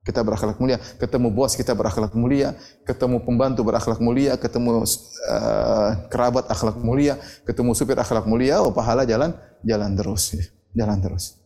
kita 0.01 0.25
berakhlak 0.25 0.57
mulia. 0.57 0.81
Ketemu 0.97 1.29
bos 1.29 1.53
kita 1.53 1.77
berakhlak 1.77 2.13
mulia, 2.17 2.57
ketemu 2.89 3.21
pembantu 3.21 3.61
berakhlak 3.61 4.01
mulia, 4.01 4.33
ketemu 4.37 4.81
uh, 4.81 5.89
kerabat 6.09 6.49
akhlak 6.49 6.77
mulia, 6.81 7.21
ketemu 7.45 7.77
supir 7.77 7.97
akhlak 7.97 8.25
mulia, 8.25 8.61
oh 8.65 8.73
pahala 8.73 9.05
jalan 9.05 9.33
jalan 9.61 9.91
terus, 9.93 10.33
jalan 10.73 10.97
terus. 10.97 11.37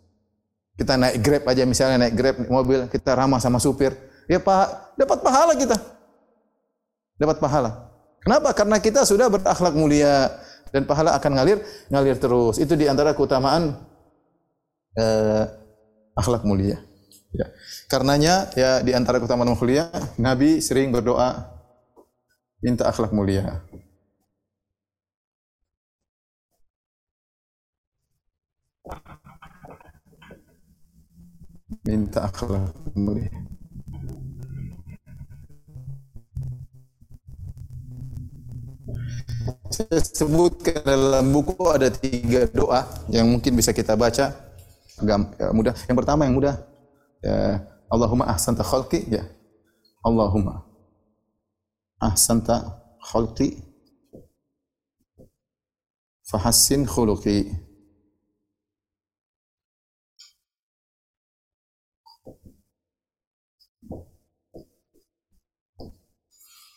Kita 0.75 0.99
naik 0.99 1.23
Grab 1.23 1.43
aja 1.47 1.63
misalnya 1.63 2.07
naik 2.07 2.15
Grab 2.15 2.35
mobil, 2.47 2.79
kita 2.91 3.15
ramah 3.15 3.39
sama 3.39 3.59
supir. 3.59 3.95
Ya 4.27 4.39
Pak, 4.39 4.95
dapat 4.99 5.19
pahala 5.23 5.53
kita. 5.55 5.77
Dapat 7.15 7.39
pahala. 7.39 7.91
Kenapa? 8.19 8.51
Karena 8.51 8.77
kita 8.81 9.07
sudah 9.07 9.31
berakhlak 9.31 9.75
mulia 9.77 10.33
dan 10.73 10.83
pahala 10.83 11.15
akan 11.15 11.31
ngalir 11.39 11.59
ngalir 11.87 12.17
terus. 12.19 12.59
Itu 12.59 12.75
di 12.75 12.89
antara 12.91 13.15
keutamaan 13.15 13.77
eh, 14.99 15.43
akhlak 16.17 16.43
mulia. 16.43 16.81
Ya. 17.35 17.47
Karenanya 17.91 18.49
ya 18.55 18.79
di 18.79 18.95
antara 18.95 19.19
keutamaan 19.19 19.51
mulia, 19.51 19.91
Nabi 20.15 20.63
sering 20.63 20.95
berdoa 20.95 21.51
minta 22.63 22.87
akhlak 22.87 23.11
mulia. 23.11 23.61
minta 31.85 32.25
akhlak 32.25 32.73
mulia. 32.97 33.29
Saya 39.69 39.99
sebutkan 40.01 40.81
dalam 40.81 41.29
buku 41.29 41.53
ada 41.69 41.91
tiga 41.91 42.47
doa 42.49 42.87
yang 43.11 43.29
mungkin 43.29 43.53
bisa 43.53 43.75
kita 43.75 43.93
baca. 43.93 44.33
Agak 44.97 45.35
ya, 45.37 45.51
mudah. 45.51 45.75
Yang 45.85 45.97
pertama 46.01 46.25
yang 46.25 46.35
mudah. 46.39 46.55
Ya, 47.25 47.65
Allahumma 47.89 48.25
ahsanta 48.29 48.63
khalqi. 48.63 48.99
Ya. 49.09 49.23
Allahumma 50.05 50.61
ahsanta 51.97 52.55
khalqi 53.09 53.49
fahassin 56.29 56.85
khuluqi. 56.85 57.39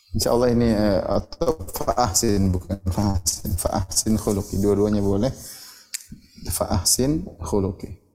Insya 0.09 0.33
Allah 0.33 0.49
ini 0.49 0.69
eh, 0.73 1.01
atau 1.05 1.53
fa'ahsin 1.69 2.49
bukan 2.49 2.81
fa'ahsin 2.89 3.53
fa'ahsin 3.61 4.13
khuluqi 4.17 4.57
dua-duanya 4.57 5.05
boleh 5.05 5.29
fa'ahsin 6.49 7.29
khuluqi 7.45 8.08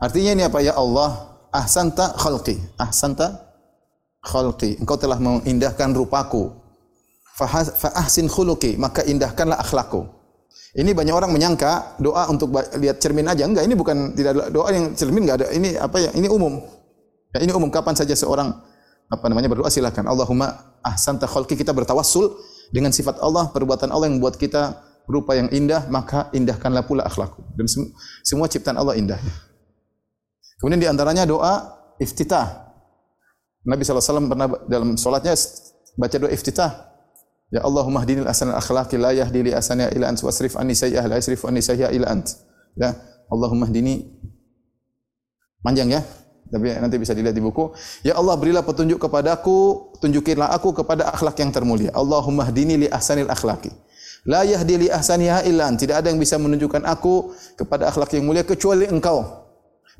Artinya 0.00 0.30
ini 0.32 0.42
apa? 0.48 0.64
Ya 0.64 0.72
Allah 0.72 1.36
ahsanta 1.52 2.16
khalqi. 2.16 2.56
Ahsanta 2.80 3.52
khalqi. 4.24 4.80
Engkau 4.80 4.96
telah 4.96 5.20
mengindahkan 5.20 5.92
rupaku. 5.92 6.56
Fa'ahsin 7.36 8.26
khuluqi. 8.32 8.80
Maka 8.80 9.04
indahkanlah 9.04 9.60
akhlakku. 9.60 10.08
Ini 10.70 10.94
banyak 10.96 11.12
orang 11.12 11.30
menyangka 11.34 12.00
doa 12.00 12.30
untuk 12.32 12.48
lihat 12.80 12.96
cermin 13.02 13.28
aja. 13.28 13.44
Enggak 13.44 13.68
ini 13.68 13.74
bukan 13.76 14.16
tidak 14.16 14.48
doa 14.48 14.68
yang 14.72 14.96
cermin 14.96 15.28
enggak 15.28 15.44
ada. 15.44 15.46
Ini 15.52 15.76
apa 15.76 16.00
ya? 16.00 16.10
Ini 16.16 16.32
umum. 16.32 16.62
Ya, 17.36 17.44
ini 17.44 17.52
umum. 17.52 17.68
Kapan 17.68 17.92
saja 17.92 18.16
seorang 18.16 18.56
apa 19.10 19.26
namanya 19.28 19.52
berdoa 19.52 19.68
silakan. 19.68 20.08
Allahumma 20.08 20.78
ahsanta 20.80 21.28
khalqi. 21.28 21.60
Kita 21.60 21.76
bertawassul 21.76 22.40
dengan 22.70 22.94
sifat 22.94 23.18
Allah, 23.18 23.50
perbuatan 23.50 23.90
Allah 23.90 24.08
yang 24.08 24.22
membuat 24.22 24.38
kita 24.38 24.78
rupa 25.10 25.34
yang 25.34 25.50
indah, 25.50 25.90
maka 25.90 26.30
indahkanlah 26.30 26.86
pula 26.86 27.02
akhlakku. 27.02 27.42
Dan 27.58 27.66
sem 27.66 27.90
semua 28.22 28.46
ciptaan 28.46 28.78
Allah 28.78 28.94
indah. 28.94 29.18
Kemudian 30.60 30.80
di 30.80 30.88
antaranya 30.88 31.24
doa 31.24 31.80
iftitah. 31.96 32.68
Nabi 33.64 33.80
SAW 33.84 34.28
pernah 34.28 34.48
dalam 34.68 35.00
solatnya 35.00 35.32
baca 35.96 36.16
doa 36.20 36.28
iftitah. 36.28 36.92
Ya 37.50 37.66
Allahumma 37.66 38.04
hdinil 38.04 38.28
asanal 38.28 38.60
akhlaqi 38.60 38.94
la 39.00 39.10
yahdi 39.10 39.50
li 39.50 39.52
asana 39.56 39.90
ila 39.90 40.06
ant 40.12 40.20
wasrif 40.22 40.54
anni 40.54 40.76
sayyi'ah 40.76 41.08
la 41.08 41.18
anni 41.18 41.60
ila 41.96 42.06
ant. 42.12 42.28
Ya 42.78 42.94
Allahumma 43.26 43.66
hdini 43.66 44.06
panjang 45.64 45.90
ya 45.90 46.04
tapi 46.50 46.66
nanti 46.76 46.98
bisa 46.98 47.14
dilihat 47.14 47.32
di 47.32 47.42
buku. 47.42 47.70
Ya 48.02 48.18
Allah 48.18 48.34
berilah 48.34 48.66
petunjuk 48.66 48.98
kepadaku, 48.98 49.94
tunjukilah 50.02 50.50
aku 50.50 50.74
kepada 50.74 51.06
akhlak 51.14 51.38
yang 51.38 51.54
termulia. 51.54 51.94
Allahumma 51.94 52.42
hdini 52.50 52.86
li 52.86 52.88
ahsanil 52.90 53.30
akhlaki. 53.30 53.70
La 54.28 54.44
yahdi 54.44 54.84
li 54.84 54.88
ahsaniha 54.92 55.48
illa 55.48 55.72
Tidak 55.72 55.96
ada 55.96 56.12
yang 56.12 56.20
bisa 56.20 56.36
menunjukkan 56.36 56.84
aku 56.84 57.32
kepada 57.56 57.88
akhlak 57.88 58.12
yang 58.18 58.26
mulia 58.26 58.42
kecuali 58.42 58.84
engkau. 58.90 59.39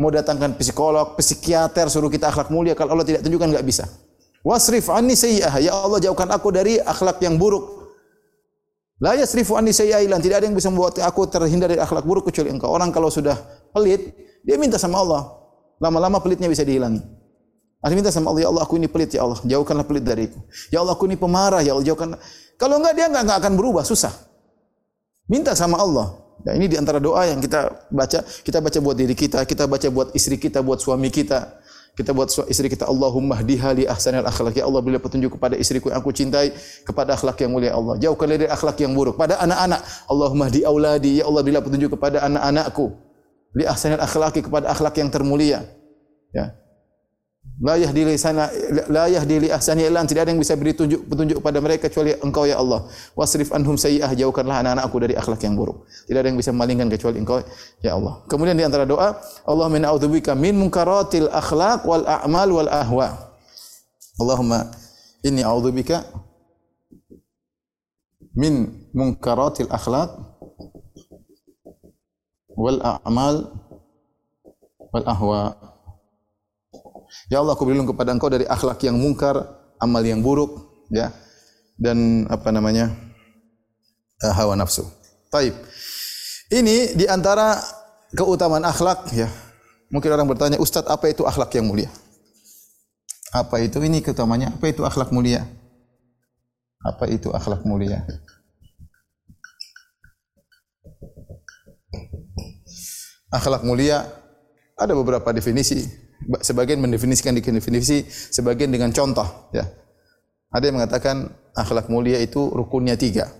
Mau 0.01 0.09
datangkan 0.09 0.57
psikolog, 0.57 1.13
psikiater 1.21 1.93
suruh 1.93 2.09
kita 2.09 2.33
akhlak 2.33 2.49
mulia 2.49 2.73
kalau 2.73 2.97
Allah 2.97 3.05
tidak 3.05 3.21
tunjukkan 3.21 3.53
enggak 3.53 3.67
bisa. 3.69 3.85
Wasrif 4.41 4.89
anni 4.89 5.13
sayyi'ah. 5.13 5.61
Ya 5.61 5.77
Allah 5.77 6.01
jauhkan 6.01 6.25
aku 6.33 6.49
dari 6.49 6.81
akhlak 6.81 7.21
yang 7.21 7.37
buruk. 7.37 7.93
La 8.97 9.13
yasrifu 9.13 9.61
anni 9.61 9.77
sayyi'ah 9.77 10.09
Tidak 10.09 10.37
ada 10.41 10.49
yang 10.49 10.57
bisa 10.57 10.73
membuat 10.73 10.97
aku 11.05 11.29
terhindar 11.29 11.69
dari 11.69 11.85
akhlak 11.85 12.09
buruk 12.09 12.33
kecuali 12.33 12.49
engkau. 12.49 12.73
Orang 12.73 12.97
kalau 12.97 13.13
sudah 13.13 13.37
pelit, 13.77 14.17
dia 14.41 14.57
minta 14.57 14.81
sama 14.81 15.05
Allah. 15.05 15.37
Lama-lama 15.77 16.17
pelitnya 16.25 16.49
bisa 16.49 16.65
dihilangi. 16.65 17.01
Ada 17.81 17.93
minta 17.97 18.13
sama 18.13 18.33
Allah, 18.33 18.45
ya 18.45 18.49
Allah 18.53 18.65
aku 18.65 18.77
ini 18.77 18.93
pelit 18.93 19.17
ya 19.17 19.25
Allah, 19.25 19.41
jauhkanlah 19.41 19.89
pelit 19.89 20.05
dariku. 20.05 20.37
Ya 20.69 20.85
Allah 20.85 20.93
aku 20.93 21.09
ini 21.09 21.17
pemarah 21.17 21.65
ya 21.65 21.73
Allah, 21.73 21.85
jauhkan. 21.85 22.13
Kalau 22.61 22.77
enggak 22.77 22.93
dia 22.93 23.09
enggak, 23.09 23.25
enggak 23.25 23.39
akan 23.41 23.53
berubah, 23.57 23.85
susah. 23.89 24.13
Minta 25.29 25.57
sama 25.57 25.81
Allah. 25.81 26.13
Ya, 26.47 26.57
ini 26.57 26.67
di 26.73 26.77
antara 26.81 26.97
doa 26.97 27.29
yang 27.29 27.41
kita 27.41 27.89
baca, 27.93 28.25
kita 28.25 28.59
baca 28.65 28.79
buat 28.81 28.97
diri 28.97 29.13
kita, 29.13 29.45
kita 29.45 29.69
baca 29.69 29.87
buat 29.93 30.09
istri 30.17 30.41
kita, 30.41 30.65
buat 30.65 30.81
suami 30.81 31.13
kita. 31.13 31.61
Kita 31.91 32.15
buat 32.17 32.31
istri 32.49 32.71
kita 32.71 32.87
Allahumma 32.87 33.37
hdiha 33.43 33.77
li 33.77 33.85
ahsanil 33.85 34.25
akhlak. 34.25 34.57
Ya 34.57 34.65
Allah 34.65 34.81
bila 34.81 34.97
petunjuk 35.03 35.37
kepada 35.37 35.59
istriku 35.59 35.91
yang 35.91 36.01
aku 36.01 36.15
cintai 36.15 36.55
kepada 36.87 37.19
akhlak 37.19 37.37
yang 37.43 37.51
mulia 37.51 37.75
Allah. 37.75 37.99
Jauhkan 37.99 38.31
dari 38.31 38.47
akhlak 38.47 38.79
yang 38.81 38.95
buruk. 38.95 39.19
Pada 39.19 39.37
anak-anak 39.43 39.83
Allahumma 40.09 40.49
hdi 40.49 40.65
auladi. 40.65 41.21
Ya 41.21 41.29
Allah 41.29 41.43
bila 41.43 41.59
petunjuk 41.61 41.99
kepada 41.99 42.23
anak-anakku 42.25 42.95
li 43.59 43.67
ahsanil 43.67 44.01
akhlaqi 44.01 44.47
kepada 44.47 44.71
akhlak 44.71 44.95
yang 45.03 45.11
termulia. 45.11 45.67
Ya. 46.31 46.55
La 47.61 47.77
yahdi 47.77 48.09
li 48.09 48.17
sana 48.17 48.49
la 48.89 49.05
yahdi 49.05 49.37
li 49.37 49.49
ahsani 49.53 49.85
illa 49.85 50.01
tidak 50.09 50.25
ada 50.25 50.31
yang 50.33 50.41
bisa 50.41 50.57
beri 50.57 50.73
tunjuk 50.73 51.05
petunjuk 51.05 51.45
kepada 51.45 51.61
mereka 51.61 51.93
kecuali 51.93 52.17
Engkau 52.25 52.49
ya 52.49 52.57
Allah. 52.57 52.89
Wasrif 53.13 53.53
anhum 53.53 53.77
sayyi'ah 53.77 54.17
jauhkanlah 54.17 54.65
anak-anakku 54.65 54.97
dari 54.97 55.13
akhlak 55.13 55.45
yang 55.45 55.61
buruk. 55.61 55.85
Tidak 56.09 56.17
ada 56.17 56.29
yang 56.33 56.41
bisa 56.41 56.57
memalingkan 56.57 56.89
kecuali 56.89 57.21
Engkau 57.21 57.45
ya 57.85 58.01
Allah. 58.01 58.25
Kemudian 58.33 58.57
di 58.57 58.65
antara 58.65 58.89
doa, 58.89 59.21
Allah 59.45 59.69
min 59.69 59.85
a'udzubika 59.85 60.33
min 60.33 60.57
munkaratil 60.57 61.29
akhlaq 61.29 61.85
wal 61.85 62.01
a'mal 62.09 62.49
wal 62.49 62.71
ahwa. 62.73 63.07
Allahumma 64.17 64.73
inni 65.21 65.45
a'udzubika 65.45 66.09
min 68.33 68.73
munkaratil 68.97 69.69
akhlaq 69.69 70.17
wal 72.57 72.81
a'mal 72.81 73.53
wal 74.97 75.05
ahwa. 75.05 75.70
Ya 77.29 77.43
Allah, 77.43 77.55
aku 77.55 77.67
berlindung 77.67 77.91
kepada 77.91 78.15
Engkau 78.15 78.31
dari 78.31 78.47
akhlak 78.47 78.81
yang 78.87 78.97
mungkar, 78.99 79.37
amal 79.81 80.03
yang 80.03 80.23
buruk, 80.23 80.85
ya. 80.91 81.11
Dan 81.81 82.29
apa 82.29 82.53
namanya? 82.53 82.93
Uh, 84.21 84.35
hawa 84.37 84.55
nafsu. 84.55 84.85
Taib. 85.33 85.57
Ini 86.51 86.99
di 86.99 87.07
antara 87.09 87.57
keutamaan 88.13 88.67
akhlak 88.67 89.09
ya. 89.15 89.31
Mungkin 89.89 90.11
orang 90.13 90.29
bertanya, 90.29 90.59
"Ustaz, 90.61 90.85
apa 90.87 91.09
itu 91.09 91.25
akhlak 91.25 91.51
yang 91.57 91.67
mulia?" 91.67 91.89
Apa 93.31 93.63
itu? 93.63 93.79
Ini 93.79 94.03
keutamanya. 94.03 94.51
Apa 94.55 94.75
itu 94.75 94.83
akhlak 94.83 95.15
mulia? 95.15 95.47
Apa 96.83 97.07
itu 97.07 97.31
akhlak 97.31 97.63
mulia? 97.63 98.03
akhlak 103.31 103.63
mulia 103.63 104.11
ada 104.75 104.93
beberapa 104.93 105.31
definisi. 105.31 105.87
Sebagian 106.21 106.85
mendefinisikan 106.85 107.33
definisi, 107.33 108.05
sebagian 108.09 108.69
dengan 108.69 108.93
contoh. 108.93 109.25
Ya. 109.57 109.65
Ada 110.53 110.69
yang 110.69 110.77
mengatakan 110.83 111.33
akhlak 111.57 111.89
mulia 111.89 112.21
itu 112.21 112.51
rukunnya 112.53 112.99
tiga. 112.99 113.31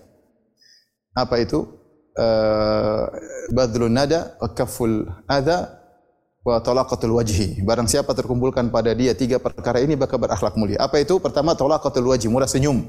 Apa 1.13 1.43
itu? 1.43 1.67
Uh, 2.11 3.07
badlun 3.55 3.95
nada, 3.95 4.35
kaful 4.57 5.07
adha, 5.29 5.79
wa 6.41 6.59
talaqatul 6.59 7.15
wajhi. 7.15 7.61
Barang 7.61 7.85
siapa 7.85 8.11
terkumpulkan 8.17 8.73
pada 8.73 8.91
dia 8.97 9.13
tiga 9.13 9.37
perkara 9.37 9.79
ini 9.79 9.93
bakal 9.95 10.17
berakhlak 10.17 10.57
mulia. 10.57 10.81
Apa 10.81 10.99
itu? 10.99 11.21
Pertama 11.21 11.53
talaqatul 11.53 12.09
wajhi, 12.09 12.27
murah 12.27 12.49
senyum. 12.49 12.81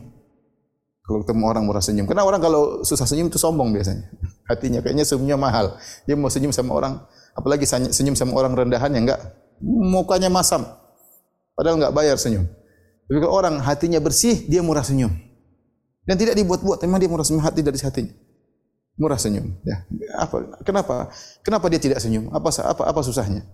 Kalau 1.02 1.18
ketemu 1.26 1.42
orang 1.50 1.64
murah 1.66 1.82
senyum. 1.82 2.06
Karena 2.06 2.22
orang 2.22 2.38
kalau 2.38 2.86
susah 2.86 3.04
senyum 3.04 3.26
itu 3.26 3.36
sombong 3.36 3.74
biasanya. 3.74 4.06
Hatinya 4.48 4.80
kayaknya 4.80 5.04
senyumnya 5.04 5.36
mahal. 5.36 5.74
Dia 6.06 6.14
mau 6.14 6.30
senyum 6.30 6.54
sama 6.54 6.78
orang, 6.78 7.02
apalagi 7.34 7.66
senyum 7.68 8.14
sama 8.14 8.38
orang 8.38 8.54
rendahan 8.54 8.90
yang 8.94 9.10
enggak 9.10 9.20
mukanya 9.62 10.28
masam. 10.28 10.66
Padahal 11.54 11.78
enggak 11.78 11.94
bayar 11.94 12.16
senyum. 12.18 12.44
Tapi 13.06 13.18
kalau 13.22 13.32
orang 13.32 13.62
hatinya 13.62 14.02
bersih, 14.02 14.44
dia 14.50 14.60
murah 14.60 14.82
senyum. 14.82 15.12
Dan 16.02 16.18
tidak 16.18 16.34
dibuat-buat, 16.34 16.82
memang 16.82 16.98
dia 16.98 17.06
murah 17.06 17.22
senyum 17.22 17.44
hati 17.44 17.62
dari 17.62 17.78
hatinya. 17.78 18.14
Murah 18.98 19.16
senyum. 19.16 19.46
Ya. 19.62 19.86
Apa? 20.18 20.60
Kenapa? 20.66 21.08
Kenapa 21.46 21.66
dia 21.70 21.80
tidak 21.80 22.02
senyum? 22.02 22.28
Apa 22.34 22.50
apa 22.60 22.82
apa 22.90 23.00
susahnya? 23.00 23.46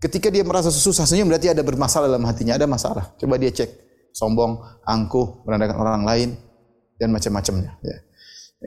Ketika 0.00 0.32
dia 0.32 0.40
merasa 0.40 0.72
susah 0.72 1.04
senyum 1.04 1.28
berarti 1.28 1.52
ada 1.52 1.60
bermasalah 1.60 2.08
dalam 2.08 2.24
hatinya, 2.24 2.56
ada 2.56 2.64
masalah. 2.64 3.12
Coba 3.20 3.36
dia 3.36 3.52
cek. 3.52 3.68
Sombong, 4.16 4.58
angkuh, 4.82 5.44
merendahkan 5.46 5.76
orang 5.76 6.02
lain, 6.02 6.28
dan 6.98 7.14
macam-macamnya. 7.14 7.78
Ya. 7.84 7.96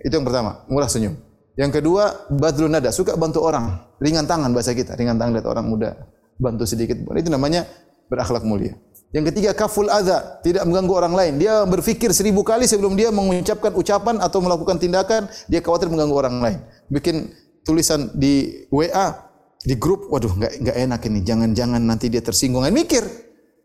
Itu 0.02 0.18
yang 0.18 0.26
pertama, 0.26 0.66
murah 0.72 0.88
senyum. 0.88 1.14
Yang 1.54 1.82
kedua, 1.82 2.30
badrun 2.34 2.74
nada, 2.74 2.90
suka 2.90 3.14
bantu 3.14 3.46
orang, 3.46 3.78
ringan 4.02 4.26
tangan 4.26 4.50
bahasa 4.50 4.74
kita, 4.74 4.98
ringan 4.98 5.22
tangan 5.22 5.38
lihat 5.38 5.46
orang 5.46 5.70
muda, 5.70 5.94
bantu 6.42 6.64
sedikit. 6.66 6.98
Itu 6.98 7.30
namanya 7.30 7.66
berakhlak 8.10 8.46
mulia. 8.46 8.78
Yang 9.14 9.30
ketiga, 9.30 9.54
kaful 9.54 9.94
adha, 9.94 10.42
tidak 10.42 10.66
mengganggu 10.66 10.94
orang 11.06 11.14
lain. 11.14 11.34
Dia 11.38 11.62
berfikir 11.70 12.10
seribu 12.10 12.42
kali 12.42 12.66
sebelum 12.66 12.98
dia 12.98 13.14
mengucapkan 13.14 13.70
ucapan 13.78 14.18
atau 14.18 14.42
melakukan 14.42 14.82
tindakan, 14.82 15.30
dia 15.46 15.62
khawatir 15.62 15.86
mengganggu 15.86 16.18
orang 16.18 16.36
lain. 16.42 16.60
Bikin 16.90 17.30
tulisan 17.62 18.10
di 18.18 18.66
WA, 18.74 19.14
di 19.62 19.78
grup, 19.78 20.10
waduh 20.10 20.34
nggak 20.34 20.66
nggak 20.66 20.78
enak 20.90 21.02
ini, 21.06 21.20
jangan-jangan 21.22 21.78
nanti 21.86 22.10
dia 22.10 22.26
tersinggung. 22.26 22.66
Mikir, 22.74 23.06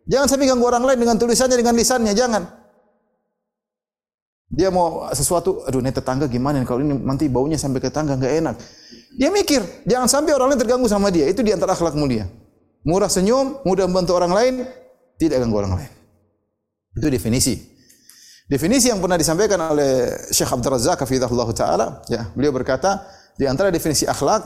jangan 0.04 0.28
sampai 0.28 0.52
ganggu 0.52 0.68
orang 0.68 0.84
lain 0.84 1.00
dengan 1.00 1.16
tulisannya, 1.16 1.56
dengan 1.56 1.74
lisannya, 1.80 2.12
jangan. 2.12 2.44
Dia 4.52 4.68
mau 4.68 5.08
sesuatu, 5.16 5.64
aduh 5.64 5.80
ini 5.80 5.92
tetangga 5.92 6.24
gimana 6.28 6.60
kalau 6.64 6.80
ini 6.80 6.92
nanti 6.92 7.28
baunya 7.28 7.56
sampai 7.56 7.80
ke 7.80 7.88
tetangga 7.88 8.20
nggak 8.20 8.34
enak. 8.44 8.56
Dia 9.16 9.32
mikir, 9.32 9.64
jangan 9.88 10.12
sampai 10.12 10.36
orang 10.36 10.52
lain 10.52 10.60
terganggu 10.60 10.88
sama 10.92 11.08
dia. 11.08 11.24
Itu 11.24 11.40
di 11.40 11.56
antara 11.56 11.72
akhlak 11.72 11.96
mulia. 11.96 12.28
Murah 12.88 13.12
senyum, 13.12 13.60
mudah 13.68 13.84
membantu 13.84 14.16
orang 14.16 14.32
lain, 14.32 14.54
tidak 15.20 15.44
ganggu 15.44 15.60
orang 15.60 15.76
lain. 15.76 15.92
Itu 16.96 17.12
definisi. 17.12 17.60
Definisi 18.48 18.88
yang 18.88 19.04
pernah 19.04 19.20
disampaikan 19.20 19.60
oleh 19.60 20.08
Syekh 20.32 20.48
Abdul 20.48 20.72
Razak 20.72 21.04
hafizahullah 21.04 21.48
taala, 21.52 22.00
ya, 22.08 22.32
beliau 22.32 22.48
berkata 22.48 23.04
di 23.36 23.44
antara 23.44 23.68
definisi 23.68 24.08
akhlak 24.08 24.40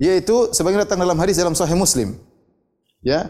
yaitu 0.00 0.48
sebagaimana 0.56 0.88
datang 0.88 1.04
dalam 1.04 1.20
hadis 1.20 1.36
dalam 1.36 1.52
Sahih 1.52 1.76
Muslim. 1.76 2.16
Ya. 3.04 3.28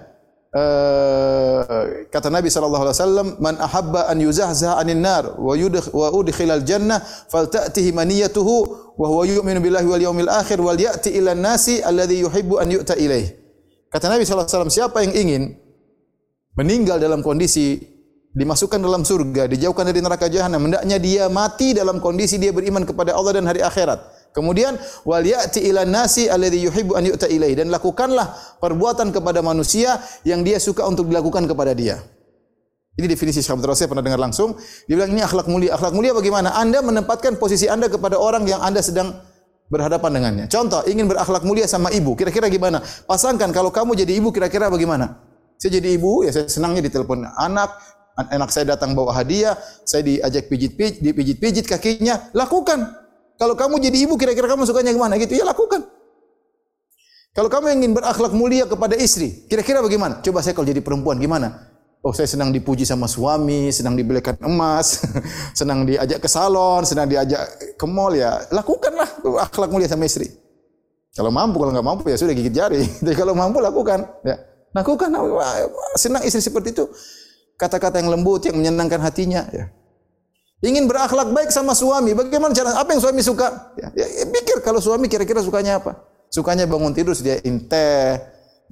Uh, 0.55 2.07
kata 2.13 2.31
Nabi 2.31 2.47
sallallahu 2.47 2.87
alaihi 2.87 2.97
wasallam, 3.03 3.29
"Man 3.43 3.59
ahabba 3.59 4.07
an 4.07 4.21
yuzahzaha 4.23 4.79
'anil 4.79 5.01
nar 5.03 5.25
wa 5.43 5.59
yudkh 5.59 5.91
wa 5.91 6.15
udkhilal 6.15 6.63
jannah 6.63 7.03
falta'tihi 7.03 7.91
maniyatuhu 7.91 8.55
wa 8.95 9.07
huwa 9.11 9.27
yu'minu 9.27 9.59
billahi 9.59 9.87
wal 9.91 10.03
yawmil 10.07 10.31
akhir 10.31 10.63
wal 10.63 10.79
ya'ti 10.79 11.19
ila 11.19 11.35
nasi 11.35 11.83
alladhi 11.83 12.23
yuhibbu 12.23 12.63
an 12.63 12.69
yu'ta 12.71 12.95
ilaih." 12.95 13.42
Kata 13.93 14.09
Nabi 14.09 14.25
wasallam, 14.25 14.73
siapa 14.73 15.05
yang 15.05 15.13
ingin 15.13 15.43
meninggal 16.57 16.97
dalam 16.97 17.21
kondisi 17.21 17.77
dimasukkan 18.33 18.81
dalam 18.81 19.05
surga, 19.05 19.45
dijauhkan 19.53 19.85
dari 19.85 20.01
neraka 20.01 20.33
jahanam, 20.33 20.65
hendaknya 20.65 20.97
dia 20.97 21.25
mati 21.29 21.77
dalam 21.77 22.01
kondisi 22.01 22.41
dia 22.41 22.57
beriman 22.57 22.89
kepada 22.89 23.13
Allah 23.13 23.37
dan 23.37 23.45
hari 23.45 23.61
akhirat. 23.61 24.01
Kemudian 24.33 24.81
wal 25.05 25.21
ya'ti 25.21 25.69
ila 25.69 25.85
nasi 25.85 26.25
alladhi 26.25 26.65
yuhibbu 26.65 26.97
an 26.97 27.05
yu'ta 27.05 27.29
ilaihi 27.29 27.53
dan 27.53 27.69
lakukanlah 27.69 28.57
perbuatan 28.65 29.13
kepada 29.13 29.45
manusia 29.45 30.01
yang 30.25 30.41
dia 30.41 30.57
suka 30.57 30.89
untuk 30.89 31.13
dilakukan 31.13 31.45
kepada 31.45 31.77
dia. 31.77 32.01
Ini 32.97 33.09
definisi 33.09 33.45
Syekh 33.45 33.61
Rasul 33.61 33.93
pernah 33.93 34.05
dengar 34.05 34.21
langsung. 34.21 34.57
Dia 34.89 35.01
bilang 35.01 35.13
ini 35.13 35.21
akhlak 35.25 35.49
mulia. 35.49 35.77
Akhlak 35.77 35.93
mulia 35.97 36.13
bagaimana? 36.17 36.57
Anda 36.57 36.81
menempatkan 36.81 37.41
posisi 37.41 37.69
Anda 37.69 37.89
kepada 37.93 38.21
orang 38.21 38.45
yang 38.49 38.61
Anda 38.61 38.85
sedang 38.85 39.17
berhadapan 39.73 40.11
dengannya. 40.21 40.47
Contoh, 40.53 40.85
ingin 40.85 41.09
berakhlak 41.09 41.41
mulia 41.49 41.65
sama 41.65 41.89
ibu. 41.89 42.13
Kira-kira 42.13 42.53
gimana? 42.53 42.85
Pasangkan 43.09 43.49
kalau 43.57 43.73
kamu 43.73 43.97
jadi 43.97 44.21
ibu 44.21 44.29
kira-kira 44.29 44.69
bagaimana? 44.69 45.17
Saya 45.57 45.81
jadi 45.81 45.97
ibu, 45.97 46.29
ya 46.29 46.31
saya 46.37 46.45
senangnya 46.53 46.85
ditelepon 46.85 47.25
anak, 47.25 47.73
anak 48.19 48.53
saya 48.53 48.77
datang 48.77 48.93
bawa 48.93 49.17
hadiah, 49.17 49.57
saya 49.89 50.05
diajak 50.05 50.53
pijit-pijit, 50.53 51.01
dipijit-pijit 51.01 51.65
kakinya, 51.65 52.29
lakukan. 52.37 52.85
Kalau 53.41 53.57
kamu 53.57 53.81
jadi 53.81 54.05
ibu, 54.05 54.21
kira-kira 54.21 54.45
kamu 54.53 54.69
sukanya 54.69 54.93
gimana? 54.93 55.17
Gitu 55.17 55.41
ya 55.41 55.49
lakukan. 55.49 55.89
Kalau 57.33 57.49
kamu 57.49 57.81
ingin 57.81 57.97
berakhlak 57.97 58.37
mulia 58.37 58.69
kepada 58.69 58.93
istri, 58.93 59.49
kira-kira 59.49 59.81
bagaimana? 59.81 60.21
Coba 60.21 60.45
saya 60.45 60.53
kalau 60.53 60.69
jadi 60.69 60.85
perempuan 60.85 61.17
gimana? 61.17 61.72
Oh 62.03 62.11
saya 62.11 62.27
senang 62.27 62.51
dipuji 62.51 62.83
sama 62.83 63.07
suami, 63.07 63.71
senang 63.71 63.95
dibelikan 63.95 64.35
emas, 64.43 65.07
senang 65.59 65.87
diajak 65.87 66.19
ke 66.19 66.27
salon, 66.27 66.83
senang 66.83 67.07
diajak 67.07 67.47
ke 67.79 67.87
mall 67.87 68.11
ya 68.11 68.43
lakukanlah 68.51 69.23
akhlak 69.47 69.71
mulia 69.71 69.87
sama 69.87 70.11
istri. 70.11 70.27
Kalau 71.15 71.31
mampu, 71.31 71.63
kalau 71.63 71.71
nggak 71.71 71.87
mampu 71.87 72.11
ya 72.11 72.19
sudah 72.19 72.35
gigit 72.35 72.51
jari. 72.51 72.83
Tapi 73.05 73.15
kalau 73.15 73.39
mampu 73.39 73.63
lakukan, 73.63 74.03
ya 74.27 74.35
lakukan. 74.75 75.15
Senang 75.95 76.27
istri 76.27 76.43
seperti 76.43 76.75
itu. 76.75 76.91
Kata-kata 77.55 78.03
yang 78.03 78.11
lembut 78.11 78.51
yang 78.51 78.59
menyenangkan 78.59 78.99
hatinya. 78.99 79.47
Ya. 79.55 79.71
Ingin 80.63 80.91
berakhlak 80.91 81.31
baik 81.31 81.51
sama 81.55 81.75
suami, 81.75 82.15
bagaimana 82.15 82.55
cara? 82.55 82.79
Apa 82.79 82.95
yang 82.95 83.03
suami 83.03 83.23
suka? 83.23 83.75
Ya, 83.79 83.91
ya, 83.95 84.07
ya 84.23 84.25
pikir 84.31 84.63
kalau 84.63 84.79
suami 84.79 85.11
kira-kira 85.11 85.43
sukanya 85.43 85.79
apa? 85.79 86.03
Sukanya 86.33 86.65
bangun 86.65 86.95
tidur 86.97 87.13
dia 87.19 87.43
teh, 87.43 88.11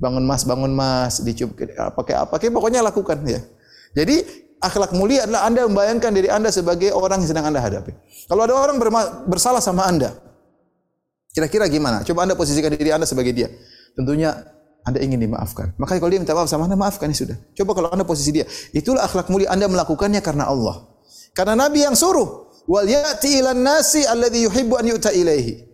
bangun 0.00 0.24
mas, 0.24 0.42
bangun 0.48 0.72
mas, 0.72 1.20
dicup 1.20 1.52
pakai 1.94 2.16
apa? 2.16 2.34
Kayak 2.40 2.52
pokoknya 2.56 2.80
lakukan 2.80 3.20
ya. 3.28 3.44
Jadi 3.92 4.24
akhlak 4.58 4.96
mulia 4.96 5.28
adalah 5.28 5.44
Anda 5.44 5.68
membayangkan 5.68 6.10
diri 6.10 6.28
Anda 6.32 6.48
sebagai 6.48 6.96
orang 6.96 7.20
yang 7.20 7.28
sedang 7.28 7.46
Anda 7.46 7.60
hadapi. 7.60 7.92
Kalau 8.26 8.42
ada 8.48 8.56
orang 8.56 8.80
bersalah 9.28 9.60
sama 9.60 9.84
Anda, 9.84 10.16
kira-kira 11.36 11.68
gimana? 11.68 12.00
Coba 12.02 12.24
Anda 12.24 12.32
posisikan 12.32 12.72
diri 12.72 12.90
Anda 12.90 13.04
sebagai 13.04 13.36
dia. 13.36 13.52
Tentunya 13.92 14.32
anda 14.80 14.96
ingin 14.96 15.20
dimaafkan. 15.20 15.76
Makanya 15.76 16.00
kalau 16.00 16.12
dia 16.12 16.20
minta 16.24 16.32
maaf 16.32 16.48
sama 16.48 16.64
Anda, 16.64 16.76
maafkan 16.76 17.12
ya 17.12 17.16
sudah. 17.20 17.36
Coba 17.52 17.70
kalau 17.76 17.88
Anda 17.92 18.04
posisi 18.08 18.32
dia. 18.32 18.48
Itulah 18.72 19.04
akhlak 19.04 19.28
mulia 19.28 19.52
Anda 19.52 19.68
melakukannya 19.68 20.24
karena 20.24 20.48
Allah. 20.48 20.88
Karena 21.36 21.68
Nabi 21.68 21.84
yang 21.84 21.92
suruh, 21.92 22.48
wal 22.64 22.88
ya'ti 22.88 23.44
ilan 23.44 23.60
nasi 23.60 24.02
alladhi 24.08 24.48
yuhibbu 24.48 24.80
an 24.80 24.86
yu'ta 24.88 25.12
ilaihi. 25.12 25.69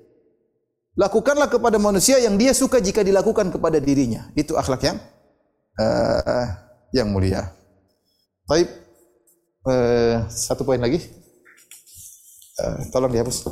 Lakukanlah 0.97 1.53
kepada 1.53 1.77
manusia 1.77 2.17
yang 2.17 2.41
dia 2.41 2.57
suka 2.57 2.81
jika 2.81 3.05
dilakukan 3.05 3.53
kepada 3.53 3.77
dirinya. 3.77 4.33
Itu 4.33 4.57
akhlak 4.57 4.81
yang 4.81 4.97
uh, 5.77 6.47
yang 6.97 7.13
mulia. 7.13 7.53
Baik. 8.49 8.73
Uh, 9.61 10.25
satu 10.33 10.65
poin 10.65 10.81
lagi. 10.81 11.05
Uh, 12.57 12.81
tolong 12.89 13.13
dihapus. 13.13 13.45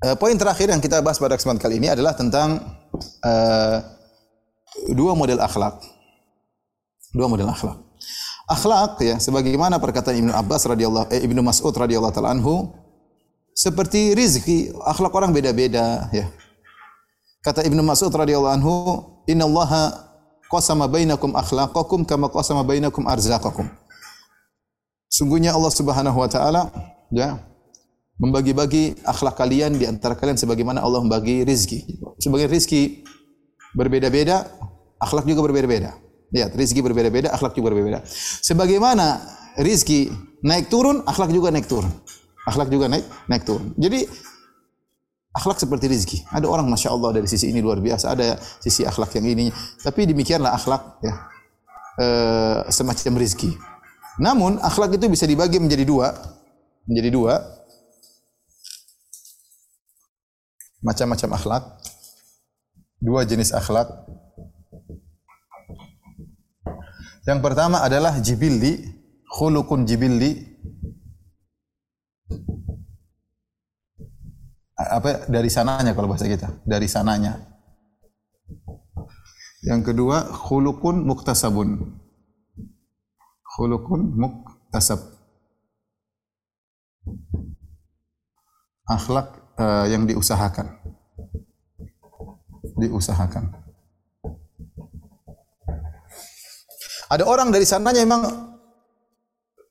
Uh, 0.00 0.16
poin 0.16 0.32
terakhir 0.40 0.72
yang 0.72 0.80
kita 0.80 1.04
bahas 1.04 1.20
pada 1.20 1.36
kesempatan 1.36 1.60
kali 1.60 1.84
ini 1.84 1.92
adalah 1.92 2.16
tentang 2.16 2.64
uh, 3.20 3.76
dua 4.88 5.12
model 5.12 5.36
akhlak. 5.44 5.95
Dua 7.16 7.32
model 7.32 7.48
akhlak. 7.48 7.80
Akhlak 8.46 9.00
ya 9.00 9.16
sebagaimana 9.16 9.80
perkataan 9.80 10.20
Ibnu 10.20 10.32
Abbas 10.36 10.68
radhiyallahu 10.68 11.08
eh, 11.08 11.24
Ibnu 11.24 11.40
Mas'ud 11.40 11.72
radhiyallahu 11.72 12.12
taala 12.12 12.36
anhu 12.36 12.76
seperti 13.56 14.12
rizki, 14.12 14.68
akhlak 14.84 15.16
orang 15.16 15.32
beda-beda 15.32 16.12
ya. 16.12 16.28
Kata 17.40 17.64
Ibnu 17.64 17.80
Mas'ud 17.80 18.12
radhiyallahu 18.12 18.52
anhu, 18.52 18.74
"Innallaha 19.24 20.12
qasama 20.52 20.84
bainakum 20.86 21.32
akhlaqakum 21.32 22.04
kama 22.04 22.28
qasama 22.28 22.62
bainakum 22.62 23.08
arzaqakum." 23.08 23.64
Sungguhnya 25.08 25.56
Allah 25.56 25.72
Subhanahu 25.72 26.20
wa 26.20 26.28
taala 26.28 26.68
ya 27.08 27.40
membagi-bagi 28.20 29.00
akhlak 29.08 29.40
kalian 29.40 29.80
di 29.80 29.88
antara 29.88 30.12
kalian 30.12 30.36
sebagaimana 30.36 30.84
Allah 30.84 31.00
membagi 31.00 31.48
rizki. 31.48 31.82
Sebagai 32.20 32.52
rizki 32.52 33.08
berbeda-beda, 33.72 34.52
akhlak 35.00 35.24
juga 35.24 35.48
berbeda-beda. 35.48 36.05
Lihat, 36.34 36.54
rizki 36.58 36.82
berbeda-beda, 36.82 37.30
akhlak 37.30 37.54
juga 37.54 37.70
berbeda-beda. 37.70 38.02
Sebagaimana 38.42 39.22
rizki 39.62 40.10
naik 40.42 40.66
turun, 40.70 41.06
akhlak 41.06 41.30
juga 41.30 41.54
naik 41.54 41.70
turun. 41.70 41.90
Akhlak 42.46 42.70
juga 42.70 42.90
naik 42.90 43.06
naik 43.30 43.42
turun. 43.46 43.74
Jadi 43.78 44.06
akhlak 45.34 45.58
seperti 45.58 45.86
rizki. 45.86 46.18
Ada 46.30 46.46
orang 46.46 46.66
masya 46.66 46.90
Allah 46.94 47.20
dari 47.20 47.28
sisi 47.30 47.50
ini 47.50 47.62
luar 47.62 47.78
biasa, 47.78 48.14
ada 48.14 48.38
sisi 48.58 48.82
akhlak 48.82 49.14
yang 49.18 49.26
ini. 49.26 49.50
Tapi 49.82 50.06
demikianlah 50.06 50.54
akhlak 50.54 50.82
ya 51.02 51.14
e, 51.98 52.06
semacam 52.70 53.12
rizki. 53.18 53.50
Namun 54.18 54.58
akhlak 54.62 54.96
itu 54.96 55.06
bisa 55.12 55.28
dibagi 55.28 55.60
menjadi 55.60 55.84
dua, 55.84 56.10
menjadi 56.86 57.10
dua. 57.12 57.34
macam-macam 60.86 61.30
akhlak. 61.34 61.64
Dua 63.02 63.26
jenis 63.26 63.50
akhlak. 63.50 63.90
Yang 67.26 67.40
pertama 67.42 67.82
adalah 67.82 68.22
jibilli, 68.22 68.86
khulukun 69.26 69.82
jibilli. 69.82 70.46
Apa 74.78 75.26
dari 75.26 75.50
sananya 75.50 75.90
kalau 75.90 76.06
bahasa 76.06 76.30
kita? 76.30 76.62
Dari 76.62 76.86
sananya. 76.86 77.34
Yang 79.66 79.90
kedua, 79.90 80.22
khulukun 80.30 81.02
muktasabun. 81.02 81.98
Khulukun 83.42 84.14
muktasab. 84.14 85.02
Akhlak 88.86 89.34
uh, 89.58 89.90
yang 89.90 90.06
diusahakan. 90.06 90.78
Diusahakan. 92.78 93.65
Ada 97.06 97.22
orang 97.22 97.54
dari 97.54 97.66
sananya 97.66 98.02
memang 98.02 98.22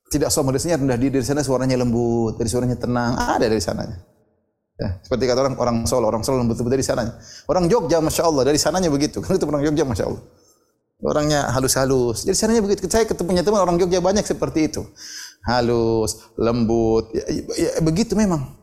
tidak 0.06 0.30
so 0.30 0.40
modesnya 0.46 0.78
rendah 0.78 0.96
diri 0.96 1.18
dari 1.18 1.26
sana 1.26 1.42
suaranya 1.42 1.76
lembut, 1.76 2.38
dari 2.38 2.46
suaranya 2.46 2.78
tenang, 2.78 3.18
ada 3.18 3.44
dari 3.44 3.60
sananya. 3.60 3.98
Ya, 4.76 5.00
seperti 5.00 5.24
kata 5.24 5.40
orang 5.40 5.56
orang 5.56 5.76
Solo, 5.88 6.04
orang 6.04 6.20
Solo 6.20 6.44
lembut-lembut 6.44 6.72
dari 6.72 6.84
sananya. 6.84 7.16
Orang 7.48 7.64
Jogja, 7.66 7.98
masya 8.04 8.28
Allah, 8.28 8.44
dari 8.44 8.60
sananya 8.60 8.92
begitu. 8.92 9.20
Kan 9.24 9.40
itu 9.40 9.48
orang 9.48 9.64
Jogja, 9.64 9.84
masya 9.88 10.04
Allah. 10.12 10.22
Orangnya 11.00 11.48
halus-halus. 11.52 12.24
Dari 12.24 12.36
sananya 12.36 12.64
begitu. 12.64 12.88
Saya 12.88 13.04
ketemu 13.04 13.40
teman 13.44 13.60
orang 13.60 13.76
Jogja 13.76 14.00
banyak 14.00 14.24
seperti 14.24 14.72
itu. 14.72 14.84
Halus, 15.44 16.24
lembut. 16.40 17.12
Ya, 17.12 17.24
ya, 17.28 17.42
ya, 17.56 17.70
begitu 17.84 18.16
memang. 18.16 18.56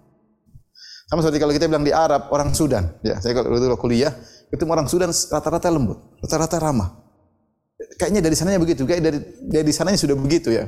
Sama 1.09 1.21
seperti 1.21 1.41
kalau 1.41 1.53
kita 1.53 1.69
bilang 1.69 1.85
di 1.85 1.93
Arab, 1.93 2.29
orang 2.33 2.53
Sudan. 2.57 2.93
Ya, 3.05 3.21
saya 3.21 3.37
kalau 3.37 3.53
dulu 3.53 3.77
kuliah, 3.77 4.13
itu 4.49 4.65
orang 4.65 4.89
Sudan 4.89 5.13
rata-rata 5.13 5.69
lembut, 5.69 5.97
rata-rata 6.25 6.57
ramah. 6.57 7.02
Kayaknya 7.99 8.21
dari 8.25 8.35
sananya 8.35 8.59
begitu, 8.59 8.83
kayak 8.89 9.01
dari 9.01 9.19
dari 9.45 9.71
sananya 9.71 9.99
sudah 9.99 10.17
begitu 10.17 10.49
ya. 10.49 10.65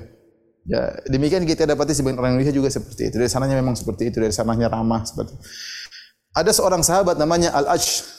Ya, 0.66 0.98
demikian 1.06 1.46
kita 1.46 1.70
dapati 1.70 1.94
sebagian 1.94 2.18
orang 2.18 2.38
Indonesia 2.38 2.54
juga 2.58 2.74
seperti 2.74 3.14
itu. 3.14 3.16
Dari 3.22 3.30
sananya 3.30 3.54
memang 3.54 3.78
seperti 3.78 4.10
itu, 4.10 4.18
dari 4.18 4.34
sananya 4.34 4.66
ramah 4.66 5.06
seperti 5.06 5.38
itu. 5.38 5.46
Ada 6.36 6.52
seorang 6.52 6.82
sahabat 6.82 7.16
namanya 7.22 7.54
Al-Ajh 7.54 8.16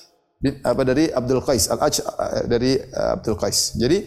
apa 0.62 0.82
dari 0.86 1.10
Abdul 1.10 1.42
Qais, 1.42 1.66
Al-Ajh 1.66 1.96
eh, 2.00 2.44
dari 2.46 2.72
eh, 2.78 3.14
Abdul 3.18 3.34
Qais. 3.34 3.74
Jadi 3.74 3.98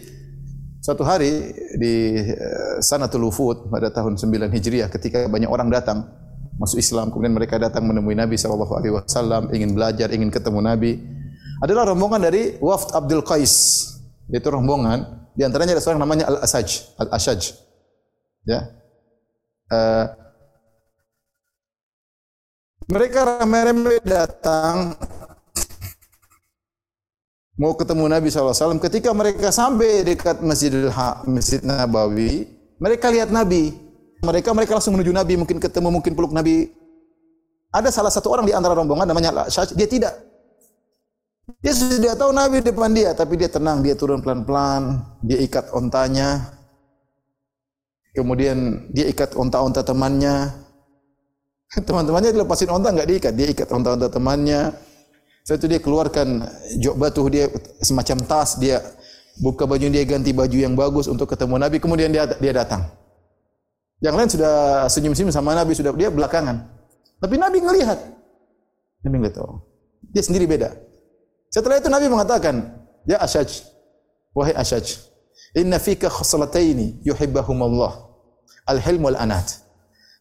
suatu 0.80 1.04
hari 1.04 1.52
di 1.76 2.16
eh, 2.16 2.76
Sanatul 2.80 3.28
Wufud 3.28 3.68
pada 3.68 3.92
tahun 3.92 4.16
9 4.16 4.48
Hijriah 4.48 4.88
ketika 4.88 5.28
banyak 5.28 5.50
orang 5.50 5.68
datang 5.68 6.08
masuk 6.56 6.80
Islam, 6.80 7.12
kemudian 7.12 7.36
mereka 7.36 7.60
datang 7.60 7.84
menemui 7.84 8.16
Nabi 8.16 8.40
sallallahu 8.40 8.72
alaihi 8.72 8.94
wasallam, 8.96 9.52
ingin 9.52 9.76
belajar, 9.76 10.08
ingin 10.12 10.32
ketemu 10.32 10.64
Nabi. 10.64 10.92
Adalah 11.60 11.92
rombongan 11.92 12.24
dari 12.24 12.56
Wafd 12.56 12.96
Abdul 12.96 13.20
Qais. 13.20 13.84
Itu 14.30 14.48
rombongan, 14.50 15.30
di 15.34 15.42
antaranya 15.42 15.74
ada 15.74 15.82
seorang 15.82 16.02
namanya 16.02 16.30
Al-Asaj, 16.30 16.98
Al-Ashaj. 17.02 17.40
Ya. 18.46 18.70
Uh, 19.70 20.06
mereka 22.90 23.22
ramai-ramai 23.22 24.02
datang 24.02 24.98
mau 27.60 27.76
ketemu 27.76 28.08
Nabi 28.08 28.32
SAW. 28.32 28.80
Ketika 28.80 29.12
mereka 29.12 29.52
sampai 29.52 30.02
dekat 30.02 30.40
Masjidil 30.40 30.88
Ha, 30.90 31.22
Masjid 31.28 31.60
Nabawi, 31.60 32.48
mereka 32.80 33.12
lihat 33.12 33.28
Nabi. 33.28 33.76
Mereka 34.24 34.52
mereka 34.56 34.76
langsung 34.80 34.96
menuju 34.96 35.12
Nabi, 35.12 35.36
mungkin 35.36 35.60
ketemu, 35.60 35.88
mungkin 35.92 36.12
peluk 36.16 36.32
Nabi. 36.32 36.72
Ada 37.70 37.94
salah 37.94 38.10
satu 38.10 38.32
orang 38.32 38.48
di 38.48 38.54
antara 38.56 38.74
rombongan 38.74 39.06
namanya 39.06 39.46
Syaj, 39.46 39.76
dia 39.78 39.86
tidak. 39.86 40.29
Dia 41.58 41.74
sudah 41.74 42.14
tahu 42.14 42.30
Nabi 42.30 42.62
depan 42.62 42.94
dia, 42.94 43.10
tapi 43.10 43.34
dia 43.34 43.50
tenang, 43.50 43.82
dia 43.82 43.98
turun 43.98 44.22
pelan-pelan, 44.22 45.02
dia 45.26 45.42
ikat 45.42 45.74
ontanya. 45.74 46.54
Kemudian 48.14 48.86
dia 48.94 49.10
ikat 49.10 49.34
onta-onta 49.34 49.82
temannya, 49.82 50.50
Teman-temannya 51.86 52.34
dilepasin 52.34 52.70
onta 52.70 52.90
nggak 52.90 53.08
diikat, 53.08 53.32
dia 53.38 53.46
ikat 53.50 53.70
onta-onta 53.70 54.10
temannya. 54.10 54.74
Setelah 55.46 55.58
itu 55.58 55.66
dia 55.70 55.80
keluarkan 55.80 56.28
jok 56.82 56.96
batu 56.98 57.22
dia 57.30 57.46
semacam 57.80 58.16
tas, 58.26 58.58
dia 58.58 58.82
buka 59.38 59.64
baju 59.64 59.86
dia 59.88 60.04
ganti 60.04 60.34
baju 60.34 60.58
yang 60.58 60.74
bagus 60.74 61.06
untuk 61.06 61.30
ketemu 61.30 61.62
Nabi, 61.62 61.78
kemudian 61.78 62.10
dia 62.10 62.26
dia 62.26 62.52
datang. 62.52 62.90
Yang 64.02 64.14
lain 64.16 64.30
sudah 64.32 64.54
senyum-senyum 64.90 65.32
sama 65.32 65.54
Nabi, 65.54 65.76
sudah 65.76 65.94
dia 65.94 66.10
belakangan. 66.10 66.58
Tapi 67.22 67.34
Nabi 67.38 67.58
ngelihat. 67.62 67.98
Nabi 69.06 69.28
tahu. 69.30 69.60
Dia 70.10 70.24
sendiri 70.24 70.48
beda. 70.48 70.72
Setelah 71.50 71.82
itu 71.82 71.90
Nabi 71.90 72.06
mengatakan, 72.06 72.78
Ya 73.10 73.18
Ashaj, 73.18 73.66
wahai 74.30 74.54
Ashaj, 74.54 75.02
inna 75.58 75.82
fika 75.82 76.06
khoslataini 76.06 77.02
yuhibbahumullah, 77.02 78.06
al-hilm 78.70 79.02
wal 79.02 79.18
anat. 79.18 79.58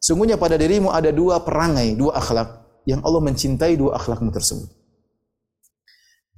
Sungguhnya 0.01 0.41
pada 0.41 0.57
dirimu 0.57 0.89
ada 0.89 1.13
dua 1.13 1.45
perangai, 1.45 1.93
dua 1.93 2.17
akhlak 2.17 2.65
yang 2.89 3.05
Allah 3.05 3.21
mencintai 3.21 3.77
dua 3.77 4.01
akhlakmu 4.01 4.33
tersebut. 4.33 4.73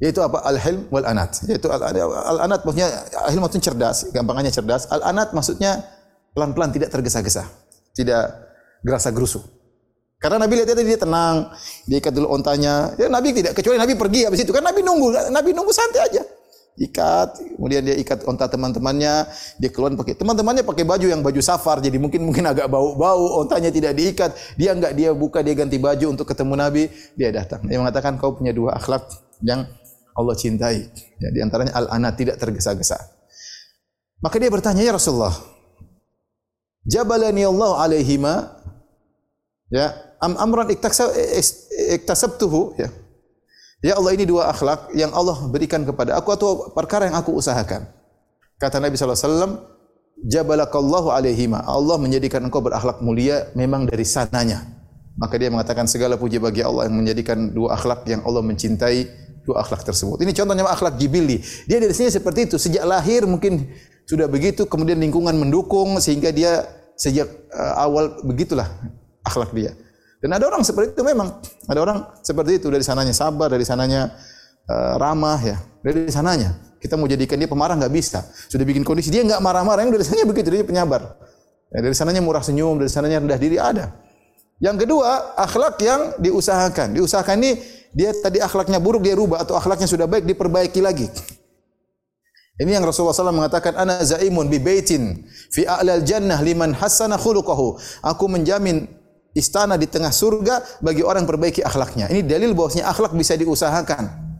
Yaitu 0.01 0.19
apa? 0.19 0.43
Al-hilm 0.43 0.91
wal 0.91 1.07
anat. 1.07 1.39
Yaitu 1.47 1.71
al-anat 1.71 2.67
maksudnya 2.67 2.89
al-hilm 3.21 3.47
maksudnya 3.47 3.65
cerdas, 3.71 3.97
gampangannya 4.11 4.51
cerdas. 4.51 4.91
Al-anat 4.91 5.31
maksudnya 5.31 5.87
pelan-pelan 6.35 6.75
tidak 6.75 6.91
tergesa-gesa, 6.91 7.47
tidak 7.95 8.33
gerasa-gerusu. 8.83 9.60
Karena 10.21 10.37
Nabi 10.37 10.61
lihat 10.61 10.77
dia 10.77 10.99
tenang, 11.01 11.49
dia 11.89 11.97
ikat 11.97 12.13
dulu 12.13 12.29
ontanya. 12.29 12.93
Ya 12.93 13.09
Nabi 13.09 13.33
tidak 13.33 13.57
kecuali 13.57 13.81
Nabi 13.81 13.97
pergi 13.97 14.29
habis 14.29 14.45
itu 14.45 14.53
kan 14.53 14.61
Nabi 14.61 14.85
nunggu, 14.85 15.33
Nabi 15.33 15.49
nunggu 15.49 15.73
santai 15.73 16.05
aja 16.05 16.21
ikat, 16.79 17.59
kemudian 17.59 17.83
dia 17.83 17.95
ikat 17.99 18.23
onta 18.23 18.47
teman-temannya, 18.47 19.27
dia 19.59 19.69
keluar 19.69 19.91
pakai 19.93 20.15
teman-temannya 20.15 20.63
pakai 20.63 20.87
baju 20.87 21.03
yang 21.03 21.19
baju 21.19 21.41
safar, 21.43 21.83
jadi 21.83 21.99
mungkin 21.99 22.23
mungkin 22.23 22.47
agak 22.47 22.71
bau-bau, 22.71 23.43
ontanya 23.43 23.67
tidak 23.69 23.93
diikat, 23.93 24.31
dia 24.55 24.71
enggak 24.71 24.95
dia 24.95 25.11
buka, 25.11 25.43
dia 25.43 25.53
ganti 25.53 25.75
baju 25.75 26.15
untuk 26.15 26.25
ketemu 26.25 26.53
Nabi, 26.55 26.83
dia 27.19 27.29
datang. 27.35 27.67
Dia 27.67 27.77
mengatakan 27.77 28.15
kau 28.15 28.33
punya 28.39 28.55
dua 28.55 28.79
akhlak 28.79 29.03
yang 29.43 29.67
Allah 30.15 30.35
cintai. 30.35 30.87
Ya, 31.19 31.29
di 31.29 31.39
antaranya 31.43 31.75
al-ana 31.75 32.15
tidak 32.15 32.39
tergesa-gesa. 32.39 32.97
Maka 34.21 34.37
dia 34.37 34.49
bertanya, 34.53 34.85
"Ya 34.85 34.93
Rasulullah, 34.95 35.33
jabalani 36.87 37.45
Allah 37.45 37.71
alaihima 37.83 38.57
ya 39.71 40.10
am 40.21 40.37
amran 40.37 40.69
iktasabtuhu 41.91 42.77
ya 42.77 42.89
Ya 43.81 43.97
Allah 43.97 44.13
ini 44.13 44.29
dua 44.29 44.53
akhlak 44.53 44.93
yang 44.93 45.09
Allah 45.09 45.41
berikan 45.49 45.81
kepada 45.81 46.13
aku 46.13 46.29
atau 46.37 46.69
perkara 46.69 47.09
yang 47.09 47.17
aku 47.17 47.33
usahakan. 47.33 47.89
Kata 48.61 48.77
Nabi 48.77 48.93
SAW, 48.93 49.57
Jabalakallahu 50.21 51.09
alaihima. 51.09 51.65
Allah 51.65 51.97
menjadikan 51.97 52.45
engkau 52.45 52.61
berakhlak 52.61 53.01
mulia 53.01 53.49
memang 53.57 53.89
dari 53.89 54.05
sananya. 54.05 54.61
Maka 55.17 55.33
dia 55.41 55.49
mengatakan 55.49 55.89
segala 55.89 56.13
puji 56.13 56.37
bagi 56.37 56.61
Allah 56.61 56.85
yang 56.85 57.01
menjadikan 57.01 57.49
dua 57.49 57.73
akhlak 57.73 58.05
yang 58.05 58.21
Allah 58.21 58.45
mencintai 58.45 59.09
dua 59.49 59.65
akhlak 59.65 59.81
tersebut. 59.81 60.21
Ini 60.21 60.29
contohnya 60.37 60.61
akhlak 60.69 61.01
jibili. 61.01 61.41
Dia 61.65 61.81
dari 61.81 61.97
sini 61.97 62.13
seperti 62.13 62.53
itu. 62.53 62.55
Sejak 62.61 62.85
lahir 62.85 63.25
mungkin 63.25 63.65
sudah 64.05 64.29
begitu, 64.29 64.69
kemudian 64.69 65.01
lingkungan 65.01 65.33
mendukung 65.33 65.97
sehingga 65.97 66.29
dia 66.29 66.69
sejak 66.93 67.25
uh, 67.49 67.81
awal 67.81 68.21
begitulah 68.21 68.69
akhlak 69.25 69.49
dia. 69.57 69.73
Dan 70.21 70.37
ada 70.37 70.45
orang 70.45 70.61
seperti 70.61 70.93
itu 70.93 71.01
memang. 71.01 71.41
Ada 71.65 71.79
orang 71.81 71.97
seperti 72.21 72.61
itu 72.61 72.69
dari 72.69 72.85
sananya 72.85 73.11
sabar, 73.11 73.49
dari 73.49 73.65
sananya 73.65 74.13
uh, 74.69 75.01
ramah 75.01 75.41
ya. 75.41 75.57
Dari 75.81 76.13
sananya 76.13 76.77
kita 76.77 76.93
mau 76.93 77.09
jadikan 77.09 77.41
dia 77.41 77.49
pemarah 77.49 77.73
nggak 77.73 77.93
bisa. 77.93 78.21
Sudah 78.49 78.61
bikin 78.61 78.85
kondisi 78.85 79.09
dia 79.09 79.25
nggak 79.25 79.41
marah-marah, 79.41 79.81
yang 79.81 79.93
dari 79.93 80.05
sananya 80.05 80.29
begitu 80.29 80.53
dia 80.53 80.61
penyabar. 80.61 81.17
Ya, 81.73 81.81
dari 81.81 81.95
sananya 81.97 82.21
murah 82.21 82.45
senyum, 82.45 82.77
dari 82.77 82.89
sananya 82.89 83.17
rendah 83.17 83.39
diri 83.41 83.57
ada. 83.57 83.97
Yang 84.61 84.85
kedua, 84.85 85.33
akhlak 85.41 85.81
yang 85.81 86.21
diusahakan. 86.21 86.93
Diusahakan 86.93 87.35
ini 87.41 87.51
dia 87.97 88.13
tadi 88.13 88.37
akhlaknya 88.37 88.77
buruk 88.77 89.01
dia 89.01 89.17
rubah 89.17 89.41
atau 89.41 89.57
akhlaknya 89.57 89.89
sudah 89.89 90.05
baik 90.05 90.29
diperbaiki 90.29 90.85
lagi. 90.85 91.09
Ini 92.61 92.77
yang 92.77 92.85
Rasulullah 92.85 93.17
SAW 93.17 93.33
mengatakan 93.33 93.73
ana 93.73 94.05
zaimun 94.05 94.45
bi 94.45 94.61
baitin 94.61 95.25
fi 95.49 95.65
a'lal 95.65 96.05
jannah 96.05 96.37
liman 96.45 96.77
hasana 96.77 97.17
khuluquhu. 97.17 97.81
Aku 98.05 98.29
menjamin 98.29 98.85
istana 99.31 99.79
di 99.79 99.87
tengah 99.87 100.11
surga 100.11 100.83
bagi 100.83 101.03
orang 101.03 101.23
perbaiki 101.23 101.63
akhlaknya. 101.63 102.11
Ini 102.11 102.21
dalil 102.23 102.51
bahwasanya 102.55 102.91
akhlak 102.91 103.15
bisa 103.15 103.35
diusahakan. 103.39 104.31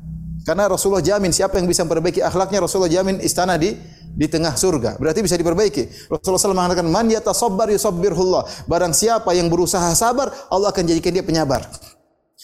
Karena 0.42 0.66
Rasulullah 0.66 1.06
jamin 1.06 1.30
siapa 1.30 1.62
yang 1.62 1.70
bisa 1.70 1.86
memperbaiki 1.86 2.26
akhlaknya, 2.26 2.66
Rasulullah 2.66 2.90
jamin 2.90 3.22
istana 3.22 3.62
di 3.62 3.78
di 4.12 4.28
tengah 4.28 4.58
surga. 4.58 5.00
Berarti 5.00 5.24
bisa 5.24 5.38
diperbaiki. 5.40 6.12
Rasulullah 6.12 6.42
SAW 6.42 6.58
mengatakan, 6.58 6.88
"Man 6.90 7.08
yatasabbar 7.08 7.72
yusabbirhullah." 7.72 8.68
Barang 8.68 8.92
siapa 8.92 9.32
yang 9.38 9.48
berusaha 9.48 9.94
sabar, 9.96 10.34
Allah 10.52 10.74
akan 10.74 10.84
jadikan 10.84 11.16
dia 11.16 11.24
penyabar. 11.24 11.64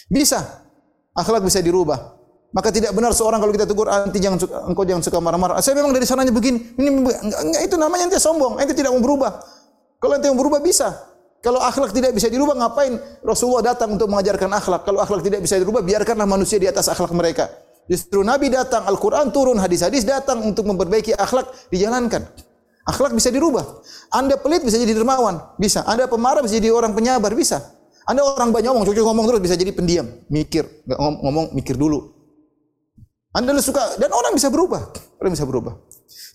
Bisa. 0.08 0.64
Akhlak 1.18 1.44
bisa 1.44 1.60
dirubah. 1.60 2.16
Maka 2.56 2.72
tidak 2.72 2.96
benar 2.96 3.12
seorang 3.12 3.44
kalau 3.44 3.52
kita 3.52 3.68
tegur 3.68 3.92
anti 3.92 4.24
jangan 4.24 4.40
suka, 4.40 4.64
engkau 4.64 4.88
jangan 4.88 5.04
suka 5.04 5.20
marah-marah. 5.20 5.60
Saya 5.60 5.76
memang 5.84 5.92
dari 5.92 6.08
sananya 6.08 6.32
begini. 6.32 6.80
Ini 6.80 6.90
enggak, 7.04 7.62
itu 7.68 7.76
namanya 7.76 8.08
ente 8.08 8.22
sombong. 8.22 8.62
Ente 8.62 8.72
tidak 8.72 8.96
mau 8.96 9.04
berubah. 9.04 9.42
Kalau 10.00 10.14
ente 10.16 10.32
mau 10.32 10.40
berubah 10.40 10.64
bisa. 10.64 10.96
Kalau 11.48 11.64
akhlak 11.64 11.96
tidak 11.96 12.12
bisa 12.12 12.28
dirubah, 12.28 12.60
ngapain 12.60 13.00
Rasulullah 13.24 13.72
datang 13.72 13.96
untuk 13.96 14.12
mengajarkan 14.12 14.52
akhlak? 14.52 14.84
Kalau 14.84 15.00
akhlak 15.00 15.24
tidak 15.24 15.40
bisa 15.40 15.56
dirubah, 15.56 15.80
biarkanlah 15.80 16.28
manusia 16.28 16.60
di 16.60 16.68
atas 16.68 16.92
akhlak 16.92 17.16
mereka. 17.16 17.48
Justru 17.88 18.20
Nabi 18.20 18.52
datang, 18.52 18.84
Al-Quran 18.84 19.32
turun, 19.32 19.56
hadis-hadis 19.56 20.04
datang 20.04 20.44
untuk 20.44 20.68
memperbaiki 20.68 21.16
akhlak, 21.16 21.48
dijalankan. 21.72 22.28
Akhlak 22.84 23.16
bisa 23.16 23.32
dirubah. 23.32 23.64
Anda 24.12 24.36
pelit 24.36 24.60
bisa 24.68 24.76
jadi 24.76 24.92
dermawan, 24.92 25.56
bisa. 25.56 25.88
Anda 25.88 26.12
pemarah 26.12 26.44
bisa 26.44 26.60
jadi 26.60 26.68
orang 26.68 26.92
penyabar, 26.92 27.32
bisa. 27.32 27.64
Anda 28.04 28.28
orang 28.28 28.52
banyak 28.52 28.68
ngomong, 28.68 28.84
cukup 28.92 29.08
ngomong 29.08 29.26
terus 29.32 29.40
bisa 29.48 29.56
jadi 29.56 29.72
pendiam, 29.72 30.04
mikir, 30.28 30.68
nggak 30.84 31.00
ngomong, 31.00 31.20
ngomong, 31.24 31.46
mikir 31.56 31.80
dulu. 31.80 32.12
Anda 33.32 33.56
suka 33.64 33.96
dan 33.96 34.12
orang 34.12 34.36
bisa 34.36 34.52
berubah, 34.52 34.84
orang 35.24 35.32
bisa 35.32 35.48
berubah. 35.48 35.80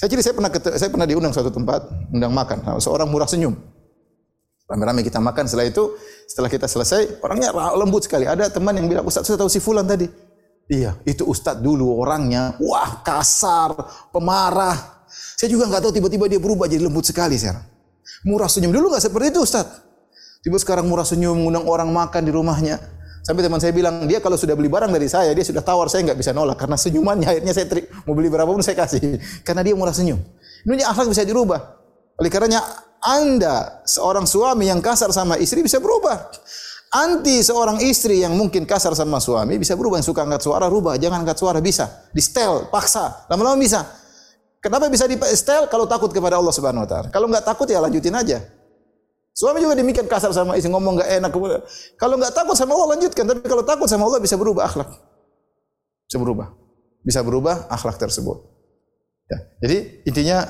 Saya 0.00 0.08
jadi 0.08 0.24
saya 0.24 0.34
pernah 0.40 0.50
saya 0.56 0.88
pernah 0.88 1.04
diundang 1.04 1.36
suatu 1.36 1.52
tempat, 1.52 1.84
undang 2.16 2.32
makan, 2.32 2.80
seorang 2.80 3.12
murah 3.12 3.28
senyum. 3.28 3.72
Rame-rame 4.70 5.04
kita 5.04 5.18
makan. 5.18 5.44
Setelah 5.50 5.66
itu, 5.68 5.94
setelah 6.30 6.48
kita 6.48 6.66
selesai, 6.70 7.20
orangnya 7.20 7.52
lembut 7.76 8.06
sekali. 8.06 8.24
Ada 8.24 8.48
teman 8.48 8.76
yang 8.78 8.86
bilang, 8.88 9.04
Ustaz, 9.04 9.26
saya 9.26 9.36
tahu 9.36 9.50
si 9.50 9.58
Fulan 9.58 9.84
tadi. 9.84 10.06
Iya, 10.70 10.96
itu 11.04 11.26
Ustaz 11.26 11.58
dulu 11.58 12.00
orangnya. 12.00 12.56
Wah, 12.62 13.02
kasar, 13.04 13.74
pemarah. 14.14 15.04
Saya 15.36 15.50
juga 15.50 15.68
nggak 15.68 15.82
tahu 15.84 15.92
tiba-tiba 15.92 16.24
dia 16.30 16.40
berubah 16.40 16.70
jadi 16.70 16.86
lembut 16.86 17.04
sekali 17.04 17.36
sekarang. 17.36 17.66
Murah 18.24 18.46
senyum. 18.46 18.70
Dulu 18.70 18.94
nggak 18.94 19.02
seperti 19.02 19.34
itu 19.34 19.42
Ustaz. 19.42 19.66
Tiba 20.42 20.58
sekarang 20.58 20.86
murah 20.90 21.06
senyum, 21.06 21.38
mengundang 21.38 21.66
orang 21.66 21.90
makan 21.90 22.22
di 22.22 22.32
rumahnya. 22.34 22.78
Sampai 23.22 23.46
teman 23.46 23.62
saya 23.62 23.70
bilang, 23.70 24.02
dia 24.10 24.18
kalau 24.18 24.34
sudah 24.34 24.58
beli 24.58 24.66
barang 24.66 24.90
dari 24.90 25.06
saya, 25.06 25.30
dia 25.30 25.46
sudah 25.46 25.62
tawar, 25.62 25.86
saya 25.86 26.02
nggak 26.10 26.18
bisa 26.18 26.34
nolak. 26.34 26.58
Karena 26.58 26.74
senyumannya, 26.74 27.26
akhirnya 27.30 27.54
saya 27.54 27.66
teri, 27.70 27.86
mau 28.02 28.18
beli 28.18 28.26
berapa 28.26 28.50
pun 28.50 28.58
saya 28.66 28.74
kasih. 28.74 29.22
Karena 29.46 29.62
dia 29.62 29.78
murah 29.78 29.94
senyum. 29.94 30.18
Ini 30.66 30.82
akhlak 30.82 31.10
bisa 31.10 31.22
dirubah. 31.22 31.78
Oleh 32.18 32.30
karenanya 32.30 32.62
anda 33.03 33.82
seorang 33.82 34.30
suami 34.30 34.70
yang 34.70 34.78
kasar 34.78 35.11
sama 35.11 35.34
istri 35.42 35.59
bisa 35.61 35.82
berubah. 35.82 36.30
Anti 36.92 37.40
seorang 37.40 37.80
istri 37.82 38.20
yang 38.20 38.36
mungkin 38.36 38.62
kasar 38.62 38.94
sama 38.94 39.18
suami 39.18 39.59
bisa 39.59 39.74
berubah. 39.74 39.98
Yang 39.98 40.14
suka 40.14 40.22
angkat 40.22 40.42
suara, 40.44 40.70
rubah. 40.70 40.94
Jangan 41.00 41.26
angkat 41.26 41.40
suara, 41.40 41.59
bisa. 41.59 41.88
Di 42.14 42.22
setel, 42.22 42.68
paksa. 42.70 43.26
Lama-lama 43.26 43.59
bisa. 43.59 43.82
Kenapa 44.62 44.86
bisa 44.86 45.09
di 45.11 45.18
setel? 45.34 45.66
Kalau 45.66 45.88
takut 45.90 46.12
kepada 46.14 46.38
Allah 46.38 46.55
Subhanahu 46.55 46.84
Wa 46.86 46.88
Taala. 46.92 47.09
Kalau 47.11 47.26
nggak 47.26 47.42
takut 47.48 47.66
ya 47.66 47.82
lanjutin 47.82 48.14
aja. 48.14 48.38
Suami 49.32 49.64
juga 49.64 49.72
demikian 49.72 50.05
kasar 50.05 50.30
sama 50.36 50.55
istri, 50.61 50.68
ngomong 50.68 51.00
nggak 51.00 51.11
enak. 51.18 51.32
Kalau 51.96 52.14
nggak 52.20 52.36
takut 52.36 52.55
sama 52.55 52.76
Allah 52.76 52.94
lanjutkan. 52.94 53.24
Tapi 53.24 53.40
kalau 53.48 53.64
takut 53.64 53.88
sama 53.88 54.07
Allah 54.07 54.20
bisa 54.20 54.36
berubah 54.36 54.68
akhlak. 54.68 54.92
Bisa 56.07 56.20
berubah. 56.20 56.46
Bisa 57.03 57.20
berubah 57.24 57.66
akhlak 57.72 57.96
tersebut. 57.98 58.46
Ya. 59.32 59.38
Jadi 59.64 60.05
intinya 60.05 60.44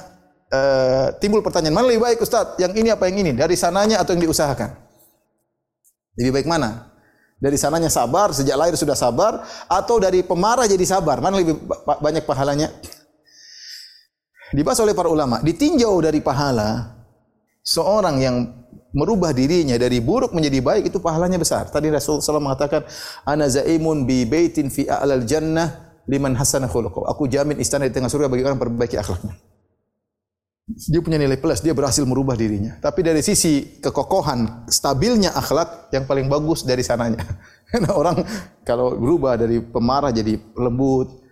uh, 0.52 1.16
timbul 1.18 1.40
pertanyaan, 1.40 1.74
mana 1.74 1.88
lebih 1.88 2.04
baik 2.04 2.18
Ustaz? 2.20 2.54
Yang 2.60 2.84
ini 2.84 2.88
apa 2.92 3.08
yang 3.08 3.16
ini? 3.24 3.32
Dari 3.32 3.56
sananya 3.56 3.98
atau 4.04 4.12
yang 4.12 4.28
diusahakan? 4.28 4.70
Lebih 6.20 6.32
baik 6.36 6.48
mana? 6.48 6.92
Dari 7.42 7.58
sananya 7.58 7.90
sabar, 7.90 8.30
sejak 8.30 8.54
lahir 8.54 8.76
sudah 8.78 8.94
sabar, 8.94 9.42
atau 9.66 9.98
dari 9.98 10.22
pemarah 10.22 10.68
jadi 10.68 10.84
sabar? 10.86 11.18
Mana 11.18 11.42
lebih 11.42 11.58
ba- 11.66 11.98
banyak 11.98 12.22
pahalanya? 12.22 12.70
Dibahas 14.52 14.78
oleh 14.84 14.92
para 14.92 15.08
ulama, 15.08 15.40
ditinjau 15.40 15.96
dari 16.04 16.20
pahala 16.20 17.02
seorang 17.64 18.20
yang 18.20 18.36
merubah 18.92 19.32
dirinya 19.32 19.80
dari 19.80 19.98
buruk 20.04 20.36
menjadi 20.36 20.60
baik 20.60 20.92
itu 20.92 21.00
pahalanya 21.00 21.40
besar. 21.40 21.66
Tadi 21.72 21.88
Rasulullah 21.88 22.22
SAW 22.22 22.44
mengatakan, 22.44 22.84
"Ana 23.24 23.48
zaimun 23.48 24.04
bi 24.04 24.28
baitin 24.28 24.68
fi 24.68 24.84
a'lal 24.84 25.24
jannah 25.24 25.96
liman 26.04 26.36
hasana 26.36 26.68
khuluquh." 26.68 27.08
Aku 27.08 27.26
jamin 27.26 27.56
istana 27.58 27.88
di 27.88 27.96
tengah 27.96 28.12
surga 28.12 28.28
bagi 28.28 28.44
orang 28.44 28.60
perbaiki 28.60 29.00
akhlaknya. 29.00 29.32
Dia 30.62 31.02
punya 31.02 31.18
nilai 31.18 31.42
plus, 31.42 31.58
dia 31.58 31.74
berhasil 31.74 32.06
merubah 32.06 32.38
dirinya. 32.38 32.78
Tapi 32.78 33.02
dari 33.02 33.18
sisi 33.18 33.82
kekokohan, 33.82 34.70
stabilnya 34.70 35.34
akhlak 35.34 35.90
yang 35.90 36.06
paling 36.06 36.30
bagus 36.30 36.62
dari 36.62 36.86
sananya. 36.86 37.18
Karena 37.70 37.90
orang 37.90 38.22
kalau 38.62 38.94
berubah 38.94 39.34
dari 39.34 39.58
pemarah 39.58 40.14
jadi 40.14 40.38
lembut, 40.54 41.22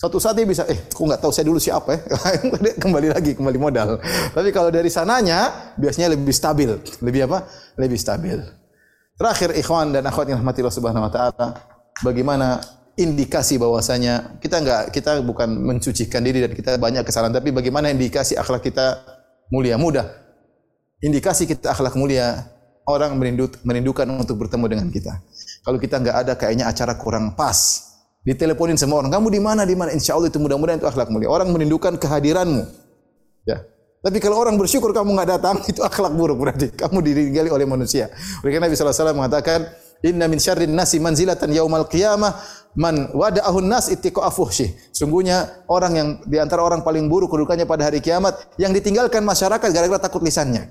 Suatu 0.00 0.16
saat 0.16 0.32
dia 0.32 0.48
bisa, 0.48 0.64
eh, 0.64 0.88
aku 0.88 1.04
nggak 1.04 1.20
tahu 1.20 1.28
saya 1.28 1.44
dulu 1.44 1.60
siapa 1.60 1.92
ya. 1.92 2.00
Kembali 2.88 3.12
lagi, 3.12 3.36
kembali 3.36 3.58
modal. 3.60 4.00
Tapi 4.32 4.48
kalau 4.48 4.72
dari 4.72 4.88
sananya, 4.88 5.76
biasanya 5.76 6.16
lebih 6.16 6.32
stabil. 6.32 6.72
Lebih 7.04 7.28
apa? 7.28 7.44
Lebih 7.76 8.00
stabil. 8.00 8.40
Terakhir, 9.20 9.52
ikhwan 9.60 9.92
dan 9.92 10.08
akhwat 10.08 10.32
yang 10.32 10.40
rahmati 10.40 10.64
Allah 10.64 10.72
subhanahu 10.72 11.04
wa 11.04 11.12
ta'ala. 11.12 11.46
Bagaimana 12.00 12.64
indikasi 12.98 13.58
bahwasanya 13.60 14.40
kita 14.42 14.62
nggak 14.62 14.82
kita 14.90 15.22
bukan 15.22 15.50
mencucikan 15.50 16.24
diri 16.24 16.42
dan 16.42 16.52
kita 16.54 16.78
banyak 16.80 17.06
kesalahan 17.06 17.34
tapi 17.34 17.54
bagaimana 17.54 17.90
indikasi 17.92 18.34
akhlak 18.34 18.66
kita 18.66 19.02
mulia? 19.52 19.78
Mudah. 19.78 20.06
Indikasi 21.00 21.48
kita 21.48 21.72
akhlak 21.72 21.96
mulia 21.96 22.44
orang 22.84 23.16
merindu, 23.16 23.48
merindukan 23.62 24.06
untuk 24.10 24.40
bertemu 24.42 24.66
dengan 24.66 24.86
kita. 24.90 25.22
Kalau 25.62 25.78
kita 25.78 26.00
nggak 26.00 26.16
ada 26.26 26.32
kayaknya 26.36 26.66
acara 26.68 26.96
kurang 26.96 27.38
pas. 27.38 27.88
Diteleponin 28.20 28.76
semua 28.76 29.00
orang 29.00 29.08
kamu 29.08 29.32
di 29.32 29.40
mana? 29.40 29.62
Di 29.64 29.72
mana? 29.72 29.96
Insya 29.96 30.12
Allah 30.12 30.28
itu 30.28 30.36
mudah-mudahan 30.36 30.76
itu 30.76 30.88
akhlak 30.88 31.08
mulia. 31.08 31.32
Orang 31.32 31.48
merindukan 31.56 31.96
kehadiranmu. 31.96 32.68
Ya. 33.48 33.64
Tapi 34.00 34.16
kalau 34.20 34.40
orang 34.40 34.56
bersyukur 34.56 34.92
kamu 34.96 35.12
nggak 35.16 35.28
datang 35.40 35.56
itu 35.70 35.80
akhlak 35.80 36.12
buruk 36.12 36.36
berarti. 36.36 36.68
Kamu 36.72 37.00
ditinggali 37.00 37.48
oleh 37.48 37.64
manusia. 37.64 38.12
Oleh 38.44 38.52
karena 38.52 38.68
Nabi 38.68 38.76
SAW 38.76 39.16
mengatakan 39.16 39.68
Inna 40.00 40.28
min 40.28 40.40
syarrin 40.40 40.72
nasi 40.72 40.96
manzilatan 40.96 41.52
yaumal 41.52 41.84
qiyamah 41.84 42.40
man 42.78 43.10
wada'ahun 43.12 43.66
nas 43.66 43.92
ittiqa 43.92 44.24
afuhsyih. 44.24 44.72
Sungguhnya 44.94 45.66
orang 45.66 45.92
yang 45.96 46.08
di 46.24 46.38
antara 46.40 46.64
orang 46.64 46.80
paling 46.86 47.10
buruk 47.10 47.32
kedudukannya 47.32 47.66
pada 47.66 47.90
hari 47.90 48.00
kiamat 48.00 48.36
yang 48.56 48.70
ditinggalkan 48.70 49.20
masyarakat 49.26 49.68
gara-gara 49.72 50.00
takut 50.00 50.22
lisannya. 50.22 50.70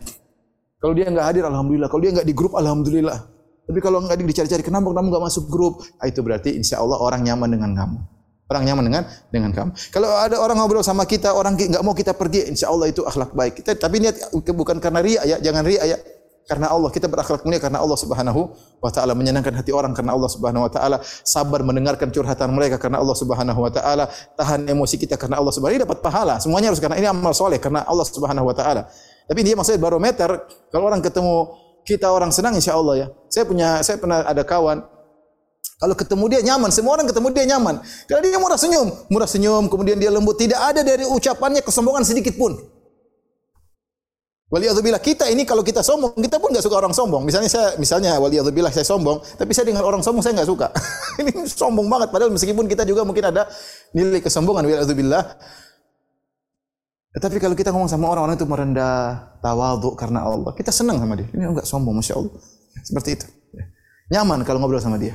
Kalau 0.80 0.96
dia 0.96 1.12
nggak 1.12 1.26
hadir 1.28 1.44
alhamdulillah, 1.44 1.92
kalau 1.92 2.02
dia 2.02 2.12
nggak 2.16 2.28
di 2.28 2.36
grup 2.36 2.56
alhamdulillah. 2.56 3.20
Tapi 3.70 3.80
kalau 3.84 4.02
nggak 4.02 4.18
dicari-cari 4.18 4.64
kenapa 4.66 4.90
kamu 4.90 5.14
nggak 5.14 5.24
masuk 5.30 5.46
grup, 5.52 5.86
ah, 6.02 6.08
itu 6.10 6.26
berarti 6.26 6.56
insya 6.56 6.82
Allah 6.82 6.98
orang 6.98 7.22
nyaman 7.22 7.52
dengan 7.52 7.72
kamu. 7.76 7.98
Orang 8.50 8.64
nyaman 8.66 8.84
dengan 8.90 9.04
dengan 9.30 9.52
kamu. 9.54 9.72
Kalau 9.94 10.10
ada 10.10 10.42
orang 10.42 10.58
ngobrol 10.58 10.82
sama 10.82 11.06
kita, 11.06 11.38
orang 11.38 11.54
nggak 11.54 11.84
mau 11.86 11.94
kita 11.94 12.18
pergi, 12.18 12.50
insya 12.50 12.74
Allah 12.74 12.90
itu 12.90 13.06
akhlak 13.06 13.38
baik. 13.38 13.62
Kita 13.62 13.78
tapi 13.78 14.02
niat 14.02 14.34
bukan 14.34 14.82
karena 14.82 15.06
ria 15.06 15.22
ya, 15.22 15.38
jangan 15.38 15.62
ria 15.68 15.86
ya. 15.86 15.98
Karena 16.50 16.66
Allah 16.74 16.90
kita 16.90 17.06
berakhlak 17.06 17.46
mulia 17.46 17.62
karena 17.62 17.78
Allah 17.78 17.94
Subhanahu 17.94 18.42
wa 18.82 18.90
taala. 18.90 19.14
Menyenangkan 19.14 19.54
hati 19.54 19.70
orang 19.70 19.94
karena 19.94 20.18
Allah 20.18 20.26
Subhanahu 20.26 20.66
wa 20.66 20.72
taala. 20.74 20.98
Sabar 21.06 21.62
mendengarkan 21.62 22.10
curhatan 22.10 22.50
mereka 22.58 22.82
karena 22.82 22.98
Allah 22.98 23.14
Subhanahu 23.14 23.62
wa 23.62 23.70
taala. 23.70 24.10
Tahan 24.34 24.66
emosi 24.66 24.98
kita 24.98 25.14
karena 25.14 25.38
Allah 25.38 25.54
Subhanahu 25.54 25.78
ini 25.78 25.86
dapat 25.86 26.02
pahala. 26.02 26.42
Semuanya 26.42 26.74
harus 26.74 26.82
karena 26.82 26.98
ini 26.98 27.06
amal 27.06 27.38
soleh 27.38 27.62
karena 27.62 27.86
Allah 27.86 28.02
Subhanahu 28.02 28.50
wa 28.50 28.56
taala. 28.58 28.90
Tapi 29.30 29.46
dia 29.46 29.54
maksudnya 29.54 29.78
barometer. 29.78 30.50
Kalau 30.74 30.90
orang 30.90 31.06
ketemu 31.06 31.54
kita 31.86 32.10
orang 32.10 32.34
senang 32.34 32.58
insya 32.58 32.74
Allah 32.74 32.96
ya. 32.98 33.08
Saya 33.30 33.46
punya 33.46 33.86
saya 33.86 34.02
pernah 34.02 34.26
ada 34.26 34.42
kawan. 34.42 34.82
Kalau 35.80 35.96
ketemu 35.96 36.26
dia 36.34 36.42
nyaman, 36.44 36.74
semua 36.74 36.98
orang 36.98 37.06
ketemu 37.06 37.30
dia 37.30 37.46
nyaman. 37.46 37.78
Karena 38.10 38.26
dia 38.26 38.42
murah 38.42 38.58
senyum, 38.58 38.90
murah 39.08 39.30
senyum, 39.30 39.70
kemudian 39.70 40.02
dia 40.02 40.10
lembut. 40.10 40.36
Tidak 40.42 40.58
ada 40.58 40.82
dari 40.82 41.06
ucapannya 41.06 41.62
kesombongan 41.62 42.04
sedikit 42.04 42.36
pun. 42.42 42.58
Waliyadzubillah 44.50 44.98
kita 44.98 45.30
ini 45.30 45.46
kalau 45.46 45.62
kita 45.62 45.86
sombong, 45.86 46.18
kita 46.18 46.42
pun 46.42 46.50
nggak 46.50 46.66
suka 46.66 46.82
orang 46.82 46.90
sombong. 46.90 47.22
Misalnya 47.22 47.54
saya, 47.54 47.78
misalnya 47.78 48.18
waliyadzubillah 48.18 48.74
saya 48.74 48.82
sombong, 48.82 49.22
tapi 49.38 49.54
saya 49.54 49.70
dengar 49.70 49.86
orang 49.86 50.02
sombong 50.02 50.26
saya 50.26 50.42
nggak 50.42 50.50
suka. 50.50 50.74
ini 51.22 51.46
sombong 51.46 51.86
banget. 51.86 52.10
Padahal 52.10 52.34
meskipun 52.34 52.66
kita 52.66 52.82
juga 52.82 53.06
mungkin 53.06 53.30
ada 53.30 53.46
nilai 53.94 54.18
kesombongan 54.26 54.66
waliyadzubillah. 54.66 55.24
Tapi 57.14 57.38
kalau 57.38 57.54
kita 57.54 57.70
ngomong 57.70 57.90
sama 57.94 58.10
orang-orang 58.10 58.42
itu 58.42 58.50
merendah, 58.50 59.38
tawadhu 59.38 59.94
karena 59.94 60.26
Allah, 60.26 60.50
kita 60.58 60.74
senang 60.74 60.98
sama 60.98 61.14
dia. 61.14 61.30
Ini 61.30 61.46
enggak 61.46 61.70
sombong, 61.70 61.94
masya 61.94 62.18
Allah. 62.18 62.34
Seperti 62.82 63.10
itu. 63.22 63.28
Nyaman 64.10 64.42
kalau 64.50 64.58
ngobrol 64.58 64.82
sama 64.82 64.98
dia. 64.98 65.14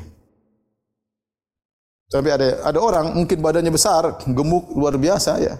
Tapi 2.07 2.30
ada 2.30 2.62
ada 2.62 2.78
orang 2.78 3.18
mungkin 3.18 3.43
badannya 3.43 3.74
besar, 3.74 4.14
gemuk 4.30 4.70
luar 4.78 4.95
biasa 4.95 5.43
ya. 5.43 5.59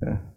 ya 0.00 0.31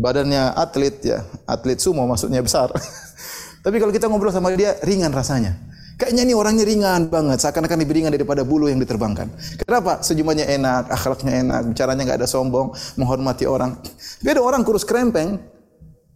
badannya 0.00 0.56
atlet 0.56 0.96
ya, 1.04 1.18
atlet 1.44 1.76
sumo 1.76 2.08
maksudnya 2.08 2.40
besar. 2.40 2.72
Tapi 3.64 3.76
kalau 3.76 3.92
kita 3.92 4.08
ngobrol 4.08 4.32
sama 4.32 4.48
dia 4.56 4.80
ringan 4.80 5.12
rasanya. 5.12 5.52
Kayaknya 6.00 6.22
ini 6.24 6.32
orangnya 6.32 6.64
ringan 6.64 7.12
banget, 7.12 7.44
seakan-akan 7.44 7.76
lebih 7.84 8.00
ringan 8.00 8.08
daripada 8.08 8.40
bulu 8.40 8.72
yang 8.72 8.80
diterbangkan. 8.80 9.28
Kenapa? 9.60 10.00
Senyumannya 10.00 10.48
enak, 10.48 10.88
akhlaknya 10.88 11.44
enak, 11.44 11.60
bicaranya 11.76 12.02
nggak 12.08 12.18
ada 12.24 12.28
sombong, 12.28 12.72
menghormati 12.96 13.44
orang. 13.44 13.76
Beda 14.24 14.40
orang 14.40 14.64
kurus 14.64 14.88
krempeng, 14.88 15.36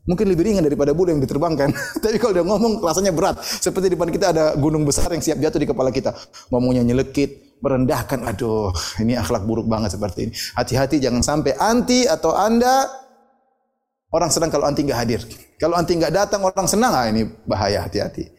mungkin 0.08 0.24
lebih 0.24 0.48
ringan 0.48 0.64
daripada 0.64 0.96
bulu 0.96 1.12
yang 1.12 1.20
diterbangkan. 1.20 1.68
Tapi 2.02 2.16
kalau 2.16 2.32
dia 2.32 2.48
ngomong 2.48 2.80
rasanya 2.80 3.12
berat. 3.12 3.44
Seperti 3.44 3.92
di 3.92 4.00
depan 4.00 4.08
kita 4.08 4.32
ada 4.32 4.44
gunung 4.56 4.88
besar 4.88 5.12
yang 5.12 5.20
siap 5.20 5.36
jatuh 5.36 5.60
di 5.60 5.68
kepala 5.68 5.92
kita. 5.92 6.16
Ngomongnya 6.48 6.80
nyelekit, 6.80 7.60
merendahkan. 7.60 8.24
Aduh, 8.24 8.72
ini 9.04 9.20
akhlak 9.20 9.44
buruk 9.44 9.68
banget 9.68 10.00
seperti 10.00 10.18
ini. 10.28 10.32
Hati-hati 10.56 10.96
jangan 10.96 11.20
sampai 11.20 11.60
anti 11.60 12.08
atau 12.08 12.32
anda 12.32 13.03
Orang 14.14 14.30
senang 14.30 14.46
kalau 14.46 14.70
anti 14.70 14.86
nggak 14.86 14.94
hadir. 14.94 15.26
Kalau 15.58 15.74
anti 15.74 15.98
nggak 15.98 16.14
datang, 16.14 16.46
orang 16.46 16.70
senang. 16.70 16.94
Ah 16.94 17.10
ini 17.10 17.26
bahaya, 17.50 17.82
hati-hati. 17.82 18.30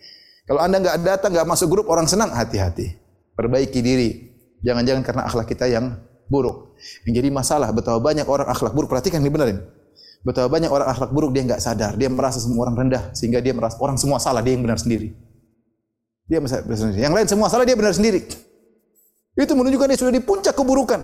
Kalau 0.47 0.63
anda 0.63 0.79
nggak 0.79 1.03
datang, 1.03 1.35
nggak 1.35 1.43
masuk 1.43 1.67
grup, 1.67 1.91
orang 1.91 2.07
senang, 2.07 2.31
hati-hati. 2.31 2.95
Perbaiki 3.35 3.83
diri. 3.83 4.31
Jangan-jangan 4.63 5.03
karena 5.03 5.21
akhlak 5.27 5.51
kita 5.51 5.67
yang 5.67 5.99
buruk. 6.31 6.79
Yang 7.03 7.27
masalah, 7.27 7.75
betapa 7.75 7.99
banyak 7.99 8.23
orang 8.23 8.47
akhlak 8.47 8.71
buruk. 8.71 8.87
Perhatikan, 8.87 9.19
ini 9.19 9.27
benerin. 9.27 9.67
Betapa 10.23 10.47
banyak 10.47 10.71
orang 10.71 10.87
akhlak 10.95 11.11
buruk, 11.11 11.35
dia 11.35 11.43
nggak 11.43 11.59
sadar. 11.59 11.99
Dia 11.99 12.07
merasa 12.07 12.39
semua 12.39 12.71
orang 12.71 12.87
rendah. 12.87 13.11
Sehingga 13.11 13.43
dia 13.43 13.51
merasa 13.51 13.75
orang 13.83 13.99
semua 13.99 14.15
salah, 14.23 14.39
dia 14.39 14.55
yang 14.55 14.63
benar 14.63 14.79
sendiri. 14.79 15.11
Dia 16.31 16.39
benar 16.39 16.63
sendiri. 16.63 17.03
Yang 17.03 17.13
lain 17.19 17.27
semua 17.27 17.47
salah, 17.51 17.67
dia 17.67 17.75
benar 17.75 17.91
sendiri. 17.91 18.23
Itu 19.35 19.51
menunjukkan 19.51 19.91
dia 19.91 19.99
sudah 19.99 20.13
di 20.15 20.23
puncak 20.23 20.55
keburukan. 20.55 21.03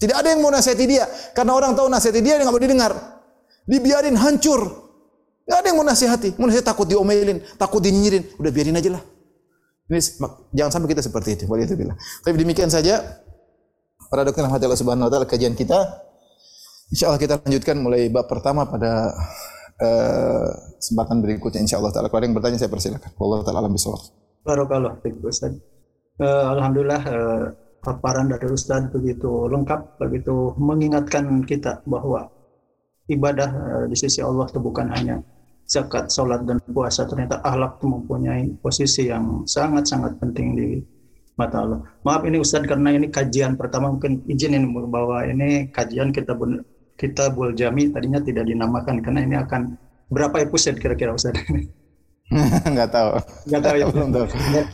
Tidak 0.00 0.16
ada 0.16 0.32
yang 0.32 0.40
mau 0.40 0.48
nasihati 0.48 0.88
dia. 0.88 1.04
Karena 1.36 1.52
orang 1.52 1.76
tahu 1.76 1.92
nasihati 1.92 2.24
dia, 2.24 2.40
dia 2.40 2.48
nggak 2.48 2.56
mau 2.56 2.64
didengar 2.64 3.17
dibiarin 3.68 4.16
hancur. 4.16 4.88
Gak 5.44 5.64
ada 5.64 5.66
yang 5.68 5.78
mau 5.80 5.86
nasihati. 5.86 6.36
Mau 6.40 6.48
nasihati 6.48 6.68
takut 6.68 6.88
diomelin, 6.88 7.44
takut 7.60 7.80
dinyirin. 7.84 8.24
Udah 8.40 8.52
biarin 8.52 8.76
aja 8.80 8.96
lah. 8.96 9.02
Ini 9.88 10.00
jangan 10.52 10.72
sampai 10.72 10.88
kita 10.92 11.00
seperti 11.04 11.36
itu. 11.36 11.44
Waliyahzubillah. 11.48 11.96
Tapi 12.24 12.36
demikian 12.36 12.68
saja 12.68 13.00
para 14.12 14.24
dokter 14.24 14.44
yang 14.44 14.52
Allah 14.52 14.76
Subhanahu 14.76 15.08
wa 15.08 15.12
taala 15.12 15.24
kajian 15.28 15.56
kita. 15.56 15.76
Insya 16.92 17.12
Allah 17.12 17.20
kita 17.20 17.40
lanjutkan 17.40 17.76
mulai 17.80 18.08
bab 18.08 18.28
pertama 18.28 18.64
pada 18.68 19.12
uh, 19.80 20.48
kesempatan 20.76 21.24
berikutnya 21.24 21.64
insya 21.64 21.80
Allah 21.80 21.92
taala. 21.92 22.12
Kalau 22.12 22.20
ada 22.20 22.26
yang 22.28 22.36
bertanya 22.36 22.58
saya 22.60 22.72
persilakan. 22.72 23.08
Allah 23.16 23.38
taala 23.44 23.58
alam 23.64 23.72
bisawab. 23.72 24.00
Barakallah 24.44 25.00
Ustaz. 25.24 25.52
Uh, 26.20 26.44
Alhamdulillah 26.52 27.02
uh, 27.08 27.44
paparan 27.80 28.28
dari 28.28 28.48
Ustaz 28.52 28.92
begitu 28.92 29.48
lengkap, 29.48 29.96
begitu 30.00 30.52
mengingatkan 30.60 31.44
kita 31.48 31.80
bahwa 31.88 32.28
ibadah 33.08 33.48
uh, 33.50 33.84
di 33.88 33.96
sisi 33.96 34.20
Allah 34.20 34.46
itu 34.46 34.60
bukan 34.60 34.92
hanya 34.92 35.20
zakat, 35.68 36.08
sholat 36.08 36.44
dan 36.48 36.60
puasa. 36.64 37.04
Ternyata 37.04 37.40
akhlak 37.44 37.80
itu 37.80 37.86
mempunyai 37.88 38.44
posisi 38.60 39.08
yang 39.08 39.44
sangat-sangat 39.44 40.16
penting 40.20 40.48
di 40.56 40.68
mata 41.36 41.62
Allah. 41.62 41.80
Maaf 42.02 42.22
ini 42.26 42.40
Ustaz 42.42 42.66
karena 42.66 42.92
ini 42.96 43.12
kajian 43.12 43.54
pertama 43.54 43.94
mungkin 43.94 44.26
izinin 44.26 44.74
bahwa 44.90 45.22
ini 45.28 45.70
kajian 45.70 46.10
kita 46.10 46.34
kita 46.98 47.30
jami 47.54 47.94
tadinya 47.94 48.18
tidak 48.18 48.44
dinamakan 48.50 48.98
karena 48.98 49.20
ini 49.22 49.36
akan 49.38 49.78
berapa 50.10 50.42
episode 50.42 50.82
kira-kira 50.82 51.14
Ustaz? 51.14 51.36
Enggak 52.68 52.92
tahu. 52.92 53.08
Enggak 53.48 53.62
tahu 53.64 53.74
ya. 53.80 53.84
Belum 53.94 54.10
tahu. 54.12 54.26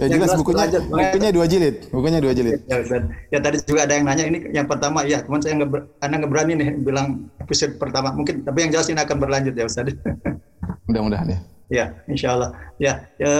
Ya 0.02 0.06
jelas 0.10 0.34
bukunya 0.34 0.62
aja, 0.66 0.78
bukunya 0.82 1.30
dua 1.30 1.46
jilid. 1.46 1.76
Bukunya 1.94 2.18
dua 2.18 2.32
jilid. 2.34 2.58
Ya, 2.66 2.82
ya 3.30 3.38
tadi 3.38 3.62
juga 3.62 3.86
ada 3.86 3.94
yang 3.94 4.04
nanya 4.10 4.24
ini 4.26 4.38
yang 4.50 4.66
pertama 4.66 5.06
ya, 5.06 5.22
cuman 5.22 5.38
saya 5.38 5.62
nggak 5.62 5.70
anda 6.02 6.14
nggak 6.18 6.32
berani 6.34 6.52
nih 6.58 6.68
bilang 6.82 7.30
episode 7.38 7.78
pertama 7.78 8.10
mungkin 8.10 8.42
tapi 8.42 8.66
yang 8.66 8.70
jelas 8.74 8.90
ini 8.90 8.98
akan 8.98 9.16
berlanjut 9.22 9.54
ya 9.54 9.64
Ustaz. 9.70 9.86
Mudah-mudahan 10.90 11.30
ya. 11.30 11.38
Ya, 11.70 11.86
insya 12.10 12.34
Allah. 12.34 12.50
Ya, 12.82 13.06
ya 13.22 13.32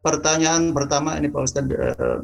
pertanyaan 0.00 0.72
pertama 0.72 1.20
ini 1.20 1.28
Pak 1.28 1.42
Ustaz, 1.44 1.68
eh, 1.68 2.18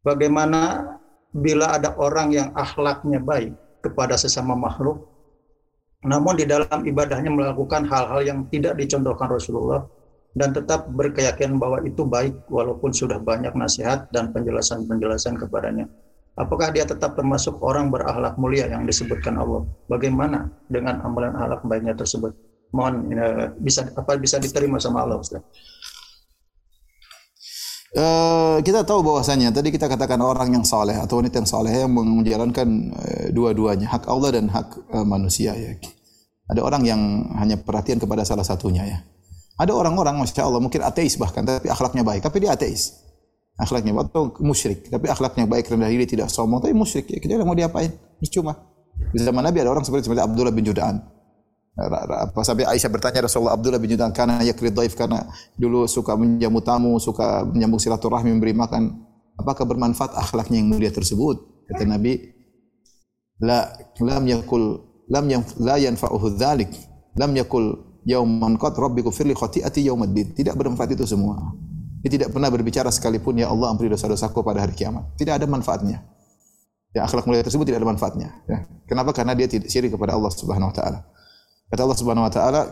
bagaimana 0.00 0.88
bila 1.36 1.76
ada 1.76 1.92
orang 2.00 2.32
yang 2.32 2.48
akhlaknya 2.56 3.20
baik 3.20 3.52
kepada 3.84 4.16
sesama 4.16 4.56
makhluk, 4.56 5.11
namun 6.02 6.34
di 6.34 6.44
dalam 6.44 6.82
ibadahnya 6.82 7.30
melakukan 7.30 7.86
hal-hal 7.86 8.20
yang 8.26 8.38
tidak 8.50 8.74
dicontohkan 8.74 9.30
Rasulullah, 9.30 9.86
dan 10.32 10.56
tetap 10.56 10.88
berkeyakinan 10.88 11.60
bahwa 11.60 11.84
itu 11.84 12.02
baik 12.08 12.34
walaupun 12.48 12.90
sudah 12.90 13.20
banyak 13.20 13.52
nasihat 13.52 14.08
dan 14.10 14.32
penjelasan-penjelasan 14.32 15.36
kepadanya. 15.36 15.86
Apakah 16.32 16.72
dia 16.72 16.88
tetap 16.88 17.12
termasuk 17.12 17.60
orang 17.60 17.92
berakhlak 17.92 18.40
mulia 18.40 18.64
yang 18.64 18.88
disebutkan 18.88 19.36
Allah? 19.36 19.68
Bagaimana 19.92 20.48
dengan 20.72 21.04
amalan 21.04 21.36
akhlak 21.36 21.60
baiknya 21.68 21.92
tersebut? 21.92 22.32
Mohon 22.72 23.12
eh, 23.12 23.46
bisa 23.60 23.84
apa 23.92 24.16
bisa 24.16 24.40
diterima 24.40 24.80
sama 24.80 25.04
Allah 25.04 25.20
Ustaz? 25.20 25.44
Uh, 27.92 28.56
kita 28.64 28.88
tahu 28.88 29.04
bahwasanya 29.04 29.52
tadi 29.52 29.68
kita 29.68 29.84
katakan 29.84 30.16
orang 30.24 30.48
yang 30.48 30.64
saleh 30.64 30.96
atau 30.96 31.20
wanita 31.20 31.44
yang 31.44 31.50
saleh 31.52 31.76
yang 31.76 31.92
menjalankan 31.92 32.88
uh, 32.88 33.28
dua-duanya 33.28 33.84
hak 33.84 34.08
Allah 34.08 34.32
dan 34.32 34.48
hak 34.48 34.96
uh, 34.96 35.04
manusia 35.04 35.52
ya. 35.52 35.76
Ada 36.48 36.64
orang 36.64 36.88
yang 36.88 37.00
hanya 37.36 37.60
perhatian 37.60 38.00
kepada 38.00 38.24
salah 38.24 38.48
satunya 38.48 38.88
ya. 38.88 38.98
Ada 39.60 39.76
orang-orang 39.76 40.16
masya 40.24 40.48
Allah 40.48 40.64
mungkin 40.64 40.80
ateis 40.80 41.20
bahkan 41.20 41.44
tapi 41.44 41.68
akhlaknya 41.68 42.00
baik 42.00 42.24
tapi 42.24 42.40
dia 42.40 42.56
ateis. 42.56 42.96
Akhlaknya 43.60 43.92
baik 43.92 44.08
atau 44.08 44.32
musyrik 44.40 44.88
tapi 44.88 45.12
akhlaknya 45.12 45.44
baik 45.44 45.68
rendah 45.68 45.92
diri 45.92 46.08
tidak 46.08 46.32
sombong 46.32 46.64
tapi 46.64 46.72
musyrik 46.72 47.12
ya. 47.12 47.20
Kita 47.20 47.44
mau 47.44 47.52
diapain? 47.52 47.92
Cuma 48.32 48.56
di 49.12 49.20
zaman 49.20 49.44
Nabi 49.44 49.60
ada 49.60 49.68
orang 49.68 49.84
seperti 49.84 50.08
seperti 50.08 50.24
Abdullah 50.24 50.54
bin 50.56 50.64
Judaan 50.64 50.96
apa 51.72 52.44
sampai 52.44 52.68
Aisyah 52.68 52.92
bertanya 52.92 53.24
Rasulullah 53.24 53.56
Abdullah 53.56 53.80
bin 53.80 53.88
Judan 53.88 54.12
karena 54.12 54.44
yakrid 54.44 54.76
daif 54.76 54.92
karena 54.92 55.24
dulu 55.56 55.88
suka 55.88 56.12
menjamu 56.20 56.60
tamu, 56.60 57.00
suka 57.00 57.48
menyambung 57.48 57.80
silaturahmi, 57.80 58.28
memberi 58.28 58.52
makan. 58.52 59.08
Apakah 59.40 59.64
bermanfaat 59.64 60.12
akhlaknya 60.12 60.60
yang 60.60 60.68
mulia 60.68 60.92
tersebut? 60.92 61.64
Kata 61.64 61.88
Nabi, 61.88 62.20
la 63.40 63.72
lam 64.04 64.24
yakul 64.28 64.84
lam 65.08 65.24
yang 65.32 65.42
la 65.64 65.80
yanfa'uhu 65.80 66.36
dzalik. 66.36 66.68
Lam 67.16 67.32
yakul 67.32 67.80
yauman 68.04 68.60
qad 68.60 68.76
rabbiku 68.76 69.08
firli 69.08 69.32
khati'ati 69.32 69.88
yaumaddin. 69.88 70.36
Tidak 70.36 70.52
bermanfaat 70.52 70.92
itu 70.92 71.08
semua. 71.08 71.40
Dia 72.04 72.10
tidak 72.12 72.36
pernah 72.36 72.52
berbicara 72.52 72.92
sekalipun 72.92 73.40
ya 73.40 73.48
Allah 73.48 73.72
ampuni 73.72 73.88
dosa-dosaku 73.88 74.44
pada 74.44 74.60
hari 74.60 74.76
kiamat. 74.76 75.16
Tidak 75.16 75.40
ada 75.40 75.48
manfaatnya. 75.48 76.04
Ya 76.92 77.08
akhlak 77.08 77.24
mulia 77.24 77.40
tersebut 77.40 77.64
tidak 77.64 77.80
ada 77.80 77.88
manfaatnya. 77.88 78.28
Ya. 78.44 78.68
Kenapa? 78.84 79.16
Karena 79.16 79.32
dia 79.32 79.48
tidak 79.48 79.72
syirik 79.72 79.96
kepada 79.96 80.12
Allah 80.12 80.28
Subhanahu 80.28 80.68
wa 80.68 80.76
taala. 80.76 81.00
Kata 81.72 81.88
Allah 81.88 81.96
Subhanahu 81.96 82.28
wa 82.28 82.32
taala, 82.32 82.62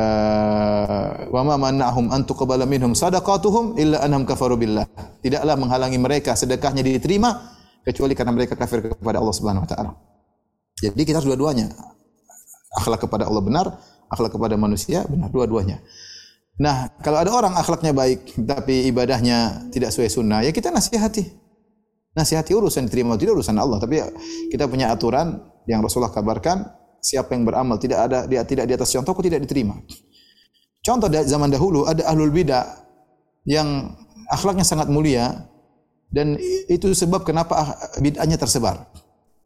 eh, 0.00 1.28
wa 1.28 1.42
ma 1.44 1.60
mana'hum 1.60 2.08
an 2.08 2.24
tuqbala 2.24 2.64
minhum 2.64 2.96
sadaqatuhum 2.96 3.76
illa 3.76 4.00
annahum 4.00 4.24
kafaru 4.24 4.56
billah. 4.56 4.88
Tidaklah 5.20 5.60
menghalangi 5.60 6.00
mereka 6.00 6.32
sedekahnya 6.32 6.80
diterima 6.80 7.52
kecuali 7.84 8.16
karena 8.16 8.32
mereka 8.32 8.56
kafir 8.56 8.80
kepada 8.80 9.20
Allah 9.20 9.34
Subhanahu 9.36 9.68
wa 9.68 9.70
taala. 9.70 9.92
Jadi 10.80 11.04
kita 11.04 11.20
harus 11.20 11.28
dua-duanya. 11.28 11.68
Akhlak 12.80 13.04
kepada 13.04 13.28
Allah 13.28 13.44
benar, 13.44 13.66
akhlak 14.08 14.32
kepada 14.32 14.56
manusia 14.56 15.04
benar, 15.04 15.28
dua-duanya. 15.28 15.84
Nah, 16.56 16.96
kalau 17.04 17.20
ada 17.20 17.28
orang 17.28 17.52
akhlaknya 17.60 17.92
baik 17.92 18.40
tapi 18.40 18.88
ibadahnya 18.88 19.68
tidak 19.68 19.92
sesuai 19.92 20.08
sunnah, 20.08 20.40
ya 20.40 20.48
kita 20.48 20.72
nasihati. 20.72 21.28
Nasihati 22.16 22.56
urusan 22.56 22.88
diterima 22.88 23.20
tidak 23.20 23.36
urusan 23.36 23.60
Allah, 23.60 23.76
tapi 23.84 24.00
kita 24.48 24.64
punya 24.64 24.88
aturan 24.88 25.44
yang 25.68 25.84
Rasulullah 25.84 26.14
kabarkan 26.14 26.83
siapa 27.04 27.36
yang 27.36 27.44
beramal 27.44 27.76
tidak 27.76 28.08
ada 28.08 28.24
dia 28.24 28.40
tidak 28.48 28.64
di 28.64 28.72
atas 28.72 28.88
contohku 28.88 29.20
tidak 29.20 29.44
diterima. 29.44 29.76
Contoh 30.80 31.08
zaman 31.12 31.52
dahulu 31.52 31.84
ada 31.84 32.04
ahlul 32.08 32.32
bidah 32.32 32.64
yang 33.44 33.92
akhlaknya 34.32 34.64
sangat 34.64 34.88
mulia 34.88 35.48
dan 36.12 36.36
itu 36.68 36.92
sebab 36.92 37.24
kenapa 37.24 37.76
bid'ahnya 38.00 38.40
tersebar. 38.40 38.88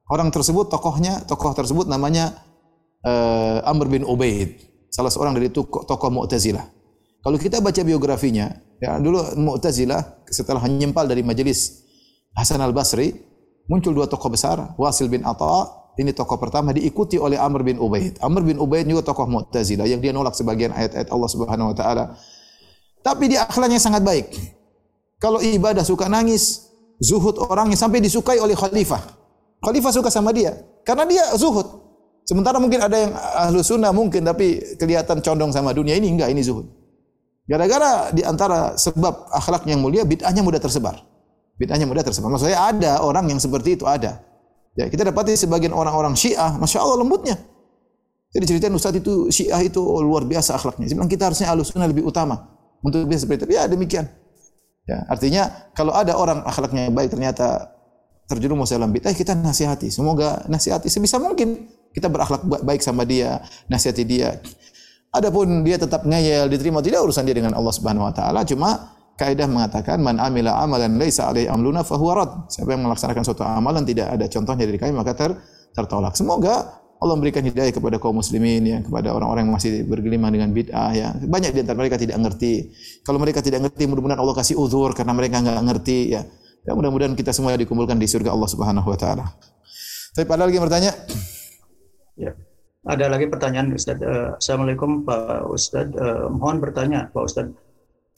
Orang 0.09 0.32
tersebut 0.32 0.72
tokohnya 0.72 1.20
tokoh 1.28 1.52
tersebut 1.52 1.84
namanya 1.84 2.32
uh, 3.04 3.61
Amr 3.68 3.92
bin 3.92 4.02
Ubaid, 4.09 4.56
salah 4.88 5.12
seorang 5.12 5.36
dari 5.36 5.52
tokoh, 5.52 5.84
tokoh 5.84 6.09
Mu'tazilah. 6.09 6.64
Kalau 7.20 7.36
kita 7.36 7.61
baca 7.61 7.82
biografinya, 7.84 8.48
ya 8.80 8.96
dulu 8.96 9.20
Mu'tazilah 9.36 10.26
setelah 10.32 10.64
menyempal 10.64 11.04
dari 11.04 11.20
majelis 11.20 11.84
Hasan 12.32 12.62
al-Basri, 12.62 13.12
muncul 13.68 13.92
dua 13.92 14.09
tokoh 14.09 14.32
besar, 14.32 14.74
Wasil 14.80 15.12
bin 15.12 15.22
Atha 15.28 15.77
ini 15.99 16.14
tokoh 16.14 16.38
pertama 16.38 16.70
diikuti 16.70 17.18
oleh 17.18 17.34
Amr 17.34 17.66
bin 17.66 17.82
Ubaid. 17.82 18.22
Amr 18.22 18.46
bin 18.46 18.62
Ubaid 18.62 18.86
juga 18.86 19.03
tokoh 19.03 19.26
Mu'tazilah 19.26 19.82
yang 19.90 19.99
dia 19.99 20.14
nolak 20.14 20.38
sebagian 20.38 20.70
ayat-ayat 20.70 21.11
Allah 21.11 21.26
Subhanahu 21.26 21.74
wa 21.74 21.76
taala. 21.76 22.14
Tapi 23.03 23.34
dia 23.34 23.42
akhlaknya 23.42 23.82
sangat 23.82 24.07
baik. 24.07 24.30
Kalau 25.18 25.42
ibadah 25.42 25.82
suka 25.82 26.07
nangis, 26.07 26.70
zuhud 27.03 27.42
orangnya 27.42 27.74
sampai 27.74 27.99
disukai 27.99 28.38
oleh 28.38 28.55
khalifah. 28.55 29.03
Khalifah 29.59 29.90
suka 29.90 30.07
sama 30.07 30.30
dia 30.30 30.55
karena 30.86 31.03
dia 31.03 31.24
zuhud. 31.34 31.66
Sementara 32.22 32.62
mungkin 32.62 32.78
ada 32.78 32.94
yang 32.94 33.12
ahlu 33.18 33.59
sunnah 33.66 33.90
mungkin 33.90 34.22
tapi 34.22 34.78
kelihatan 34.78 35.18
condong 35.18 35.51
sama 35.51 35.74
dunia 35.74 35.99
ini 35.99 36.14
enggak 36.14 36.30
ini 36.30 36.46
zuhud. 36.46 36.70
Gara-gara 37.49 38.12
di 38.14 38.22
antara 38.22 38.78
sebab 38.78 39.34
akhlak 39.34 39.64
yang 39.66 39.82
mulia 39.82 40.05
bid'ahnya 40.05 40.44
mudah 40.46 40.61
tersebar. 40.62 41.01
Bid'ahnya 41.59 41.88
mudah 41.90 42.05
tersebar. 42.07 42.30
Maksudnya 42.30 42.61
ada 42.61 42.92
orang 43.03 43.32
yang 43.32 43.40
seperti 43.42 43.80
itu 43.80 43.88
ada. 43.88 44.20
Ya, 44.78 44.86
kita 44.86 45.02
dapati 45.02 45.34
sebagian 45.34 45.74
orang-orang 45.74 46.14
Syiah, 46.14 46.54
masya 46.54 46.78
Allah 46.78 47.02
lembutnya. 47.02 47.34
Jadi 48.30 48.44
ceritain 48.46 48.70
Ustaz 48.70 48.94
itu 48.94 49.26
Syiah 49.34 49.58
itu 49.58 49.82
oh, 49.82 49.98
luar 49.98 50.22
biasa 50.22 50.54
akhlaknya. 50.54 50.86
Bilang 50.86 51.10
kita 51.10 51.26
harusnya 51.26 51.50
alusuna 51.50 51.90
lebih 51.90 52.06
utama 52.06 52.54
untuk 52.86 53.02
bisa 53.10 53.26
seperti 53.26 53.50
itu. 53.50 53.58
Ya 53.58 53.66
demikian. 53.66 54.06
Ya, 54.86 55.02
artinya 55.10 55.50
kalau 55.74 55.90
ada 55.90 56.14
orang 56.14 56.46
akhlaknya 56.46 56.94
baik 56.94 57.10
ternyata 57.10 57.74
terjerumus 58.30 58.70
dalam 58.70 58.94
bid'ah 58.94 59.10
kita 59.10 59.34
nasihati. 59.34 59.90
Semoga 59.90 60.46
nasihati 60.46 60.86
sebisa 60.86 61.18
mungkin 61.18 61.66
kita 61.90 62.06
berakhlak 62.06 62.46
baik 62.46 62.78
sama 62.78 63.02
dia, 63.02 63.42
nasihati 63.66 64.06
dia. 64.06 64.38
Adapun 65.10 65.64
dia 65.64 65.80
tetap 65.80 66.06
ngeyel, 66.06 66.52
diterima 66.52 66.84
tidak 66.84 67.02
urusan 67.02 67.24
dia 67.26 67.34
dengan 67.34 67.56
Allah 67.56 67.72
Subhanahu 67.72 68.06
wa 68.06 68.14
taala, 68.14 68.44
cuma 68.44 68.94
kaidah 69.18 69.50
mengatakan 69.50 69.98
man 69.98 70.22
amila 70.22 70.62
amalan 70.62 70.94
laisa 70.94 71.26
alaihi 71.26 71.50
amluna 71.50 71.82
fahuwa 71.82 72.12
rad. 72.14 72.30
Siapa 72.54 72.70
yang 72.70 72.86
melaksanakan 72.86 73.22
suatu 73.26 73.42
amalan 73.42 73.82
tidak 73.82 74.14
ada 74.14 74.30
contohnya 74.30 74.62
dari 74.62 74.78
kami 74.78 74.94
maka 74.94 75.12
ter, 75.18 75.34
tertolak. 75.74 76.14
Semoga 76.14 76.78
Allah 76.98 77.14
memberikan 77.14 77.42
hidayah 77.42 77.70
kepada 77.70 77.98
kaum 77.98 78.18
muslimin 78.18 78.62
ya, 78.66 78.78
kepada 78.82 79.14
orang-orang 79.14 79.46
yang 79.46 79.54
masih 79.54 79.86
bergelimang 79.86 80.34
dengan 80.34 80.50
bid'ah 80.50 80.90
ya. 80.94 81.14
Banyak 81.14 81.54
di 81.54 81.62
antara 81.62 81.78
mereka 81.78 81.94
tidak 81.94 82.18
ngerti. 82.18 82.74
Kalau 83.06 83.18
mereka 83.22 83.38
tidak 83.38 83.70
ngerti, 83.70 83.86
mudah-mudahan 83.86 84.18
Allah 84.18 84.34
kasih 84.34 84.58
uzur 84.58 84.90
karena 84.98 85.14
mereka 85.14 85.38
enggak 85.38 85.62
ngerti 85.62 85.98
ya. 86.14 86.22
Ya 86.66 86.72
mudah-mudahan 86.74 87.14
kita 87.14 87.30
semua 87.30 87.54
dikumpulkan 87.54 87.98
di 87.98 88.06
surga 88.06 88.34
Allah 88.34 88.50
Subhanahu 88.50 88.86
wa 88.86 88.98
taala. 88.98 89.24
Tapi 90.14 90.26
ada 90.26 90.42
lagi 90.46 90.58
yang 90.58 90.66
bertanya? 90.66 90.92
Ya. 92.18 92.32
Ada 92.82 93.06
lagi 93.06 93.30
pertanyaan 93.30 93.70
Ustaz. 93.70 93.98
Uh, 94.02 94.34
Assalamualaikum 94.34 95.06
Pak 95.06 95.46
Ustaz. 95.54 95.86
Uh, 95.94 96.26
mohon 96.34 96.58
bertanya 96.58 97.14
Pak 97.14 97.22
Ustaz 97.22 97.46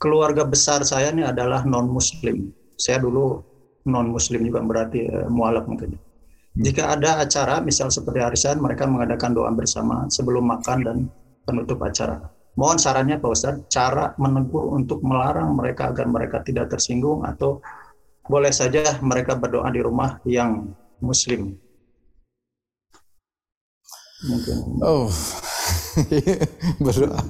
keluarga 0.01 0.49
besar 0.49 0.81
saya 0.83 1.13
ini 1.13 1.23
adalah 1.23 1.63
non 1.69 1.93
muslim. 1.93 2.49
Saya 2.81 3.05
dulu 3.05 3.45
non 3.85 4.09
muslim 4.09 4.41
juga 4.49 4.65
berarti 4.65 5.05
uh, 5.05 5.29
mualaf 5.29 5.69
mungkin. 5.69 5.95
Hmm. 5.95 6.63
Jika 6.65 6.97
ada 6.97 7.21
acara 7.21 7.61
misal 7.61 7.93
seperti 7.93 8.25
arisan 8.25 8.59
mereka 8.59 8.89
mengadakan 8.89 9.37
doa 9.37 9.53
bersama 9.53 10.09
sebelum 10.09 10.49
makan 10.49 10.79
dan 10.83 10.97
penutup 11.45 11.79
acara. 11.85 12.19
Mohon 12.59 12.79
sarannya 12.83 13.17
Pak 13.23 13.31
Ustadz, 13.31 13.65
cara 13.71 14.11
menegur 14.19 14.75
untuk 14.75 15.07
melarang 15.07 15.55
mereka 15.55 15.95
agar 15.95 16.11
mereka 16.11 16.43
tidak 16.43 16.67
tersinggung 16.67 17.23
atau 17.23 17.63
boleh 18.27 18.51
saja 18.51 18.99
mereka 19.01 19.39
berdoa 19.39 19.71
di 19.71 19.81
rumah 19.81 20.19
yang 20.27 20.75
muslim. 20.99 21.55
Mungkin. 24.21 24.57
Oh, 24.85 25.09
berdoa. 26.85 27.21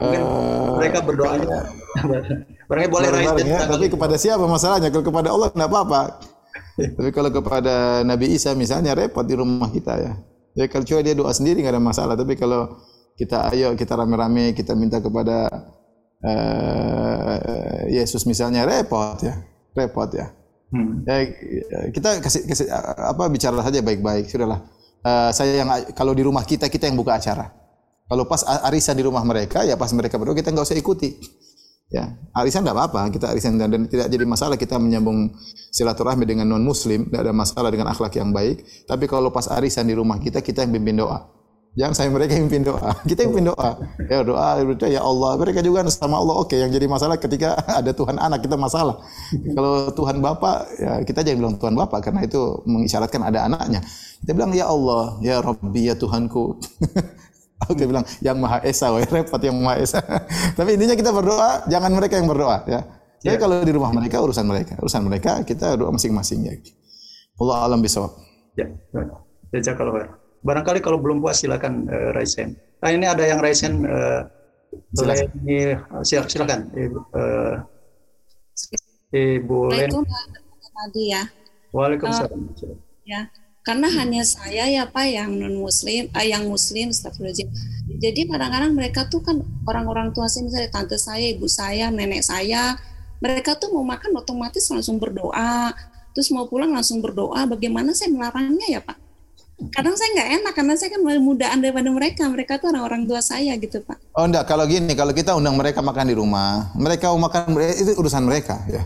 Mungkin 0.00 0.20
uh, 0.22 0.76
mereka 0.80 0.98
berdoanya. 1.04 1.58
Mereka 2.72 2.88
boleh 2.88 3.08
raih 3.12 3.28
ya, 3.44 3.68
tapi 3.68 3.92
kepada 3.92 4.16
siapa 4.16 4.48
masalahnya? 4.48 4.88
Kalau 4.88 5.04
kepada 5.04 5.28
Allah 5.28 5.52
tidak 5.52 5.68
apa-apa. 5.68 6.02
tapi 6.72 7.10
kalau 7.12 7.28
kepada 7.28 8.00
Nabi 8.00 8.32
Isa 8.32 8.56
misalnya 8.56 8.96
repot 8.96 9.28
di 9.28 9.36
rumah 9.36 9.68
kita 9.68 10.00
ya. 10.00 10.12
Ya 10.56 10.64
kalau 10.72 10.84
cuma 10.88 11.04
dia 11.04 11.12
doa 11.12 11.32
sendiri 11.36 11.60
nggak 11.60 11.76
ada 11.76 11.84
masalah. 11.84 12.16
Tapi 12.16 12.32
kalau 12.32 12.80
kita 13.20 13.52
ayo 13.52 13.76
kita 13.76 13.92
rame-rame 13.92 14.56
kita 14.56 14.72
minta 14.72 15.04
kepada 15.04 15.52
uh, 16.24 17.84
Yesus 17.92 18.24
misalnya 18.24 18.64
repot 18.64 19.20
ya, 19.20 19.36
repot 19.76 20.08
ya. 20.16 20.32
Hmm. 20.72 21.04
ya 21.04 21.28
kita 21.92 22.24
kasih, 22.24 22.48
kasih 22.48 22.66
apa 22.96 23.28
bicara 23.28 23.60
saja 23.60 23.84
baik-baik 23.84 24.32
sudahlah. 24.32 24.64
Uh, 25.04 25.28
saya 25.28 25.60
yang 25.60 25.68
kalau 25.92 26.16
di 26.16 26.24
rumah 26.24 26.40
kita 26.48 26.72
kita 26.72 26.88
yang 26.88 26.96
buka 26.96 27.20
acara. 27.20 27.61
Kalau 28.08 28.24
pas 28.28 28.42
arisan 28.68 28.98
di 28.98 29.04
rumah 29.06 29.24
mereka, 29.24 29.64
ya 29.64 29.78
pas 29.78 29.88
mereka 29.94 30.20
berdoa 30.20 30.36
kita 30.36 30.52
nggak 30.52 30.66
usah 30.68 30.78
ikuti. 30.78 31.16
Ya, 31.92 32.08
arisan 32.32 32.64
tidak 32.64 32.80
apa-apa, 32.80 33.12
kita 33.12 33.28
arisan 33.28 33.60
dan, 33.60 33.68
dan 33.68 33.84
tidak 33.84 34.08
jadi 34.08 34.24
masalah 34.24 34.56
kita 34.56 34.80
menyambung 34.80 35.28
silaturahmi 35.68 36.24
dengan 36.24 36.48
non 36.48 36.64
muslim, 36.64 37.04
tidak 37.04 37.28
ada 37.28 37.32
masalah 37.36 37.68
dengan 37.68 37.92
akhlak 37.92 38.16
yang 38.16 38.32
baik. 38.32 38.64
Tapi 38.88 39.04
kalau 39.04 39.28
pas 39.28 39.44
arisan 39.52 39.84
di 39.84 39.92
rumah 39.92 40.16
kita, 40.16 40.40
kita 40.40 40.64
yang 40.64 40.72
pimpin 40.72 41.04
doa. 41.04 41.28
Jangan 41.72 41.94
saya 41.96 42.08
mereka 42.12 42.36
yang 42.36 42.52
pimpin 42.52 42.68
doa, 42.68 42.96
kita 43.08 43.24
yang 43.24 43.32
pimpin 43.36 43.48
doa. 43.52 43.70
Ya 44.08 44.20
doa, 44.24 44.60
ya 44.88 45.00
Allah, 45.04 45.30
mereka 45.36 45.60
juga 45.60 45.84
sama 45.92 46.16
Allah. 46.16 46.40
Oke, 46.40 46.56
yang 46.56 46.72
jadi 46.72 46.84
masalah 46.88 47.20
ketika 47.20 47.60
ada 47.80 47.92
Tuhan 47.92 48.16
anak 48.16 48.40
kita 48.40 48.56
masalah. 48.56 49.00
Kalau 49.32 49.88
Tuhan 49.92 50.20
Bapa, 50.20 50.68
ya 50.76 50.92
kita 51.04 51.20
jangan 51.24 51.38
bilang 51.44 51.54
Tuhan 51.56 51.76
Bapa 51.76 52.00
karena 52.00 52.24
itu 52.24 52.60
mengisyaratkan 52.68 53.20
ada 53.20 53.48
anaknya. 53.52 53.84
Kita 54.20 54.32
bilang 54.32 54.52
ya 54.56 54.68
Allah, 54.68 55.20
ya 55.20 55.44
Rabbi, 55.44 55.92
ya 55.92 55.96
Tuhanku. 55.96 56.56
Oke 57.70 57.84
bilang 57.86 58.02
yang 58.24 58.38
Maha 58.40 58.58
Esa, 58.66 58.90
wah 58.90 58.98
repot 59.02 59.38
yang 59.38 59.54
Maha 59.58 59.78
Esa. 59.78 60.00
Tapi 60.58 60.74
intinya 60.74 60.96
kita 60.98 61.10
berdoa, 61.14 61.66
jangan 61.68 61.90
mereka 61.94 62.18
yang 62.18 62.26
berdoa 62.26 62.64
ya. 62.66 62.80
Jadi 63.22 63.38
Ya. 63.38 63.40
kalau 63.40 63.62
di 63.62 63.70
rumah 63.70 63.94
mereka 63.94 64.18
urusan 64.18 64.42
mereka, 64.42 64.74
urusan 64.82 65.02
mereka 65.06 65.30
kita 65.46 65.78
doa 65.78 65.94
masing-masing 65.94 66.42
ya. 66.42 66.54
Allah 67.38 67.70
alam 67.70 67.78
bisawab. 67.78 68.10
Ya, 68.58 68.66
jazakallah 69.54 69.94
khair. 69.94 70.10
Barangkali 70.42 70.82
kalau 70.82 70.98
belum 70.98 71.22
puas 71.22 71.38
silakan 71.38 71.86
eh, 71.86 72.10
raise 72.18 72.34
hand. 72.34 72.58
Nah, 72.82 72.90
ini 72.90 73.06
ada 73.06 73.22
yang 73.22 73.38
raise 73.38 73.62
hand 73.62 73.86
eh, 73.86 74.22
Silakan. 74.72 75.28
Leni, 75.44 75.76
sil- 76.02 76.26
silakan 76.32 76.72
Ibu, 76.72 76.98
eh, 77.14 77.54
Ibu 79.38 79.56
Len. 79.70 79.90
Tadi 80.72 81.02
ya. 81.12 81.22
Waalaikumsalam. 81.70 82.40
Ya. 83.04 83.28
Karena 83.62 83.86
hanya 83.94 84.26
saya 84.26 84.66
ya 84.66 84.90
Pak 84.90 85.06
yang 85.06 85.38
non 85.38 85.54
muslim, 85.54 86.10
ah, 86.18 86.26
yang 86.26 86.50
muslim, 86.50 86.90
astagfirullahaladzim. 86.90 87.46
Jadi 88.02 88.26
kadang-kadang 88.26 88.74
mereka 88.74 89.06
tuh 89.06 89.22
kan 89.22 89.38
orang-orang 89.70 90.10
tua 90.10 90.26
saya, 90.26 90.50
misalnya 90.50 90.70
tante 90.74 90.98
saya, 90.98 91.30
ibu 91.30 91.46
saya, 91.46 91.94
nenek 91.94 92.26
saya, 92.26 92.74
mereka 93.22 93.54
tuh 93.54 93.70
mau 93.70 93.86
makan 93.86 94.18
otomatis 94.18 94.66
langsung 94.66 94.98
berdoa, 94.98 95.70
terus 96.10 96.26
mau 96.34 96.50
pulang 96.50 96.74
langsung 96.74 96.98
berdoa. 96.98 97.46
Bagaimana 97.46 97.94
saya 97.94 98.10
melarangnya 98.10 98.66
ya 98.66 98.80
Pak? 98.82 98.98
Kadang 99.70 99.94
saya 99.94 100.10
nggak 100.10 100.30
enak 100.42 100.52
karena 100.58 100.74
saya 100.74 100.90
kan 100.90 101.00
lebih 101.06 101.22
mudaan 101.22 101.62
daripada 101.62 101.86
mereka. 101.94 102.26
Mereka 102.26 102.58
tuh 102.58 102.74
orang-orang 102.74 103.06
tua 103.06 103.22
saya 103.22 103.54
gitu 103.54 103.78
Pak. 103.78 103.94
Oh 104.18 104.26
enggak, 104.26 104.50
kalau 104.50 104.66
gini, 104.66 104.90
kalau 104.98 105.14
kita 105.14 105.38
undang 105.38 105.54
mereka 105.54 105.78
makan 105.78 106.10
di 106.10 106.18
rumah, 106.18 106.74
mereka 106.74 107.14
mau 107.14 107.30
makan 107.30 107.54
itu 107.62 107.94
urusan 107.94 108.26
mereka 108.26 108.58
ya. 108.66 108.82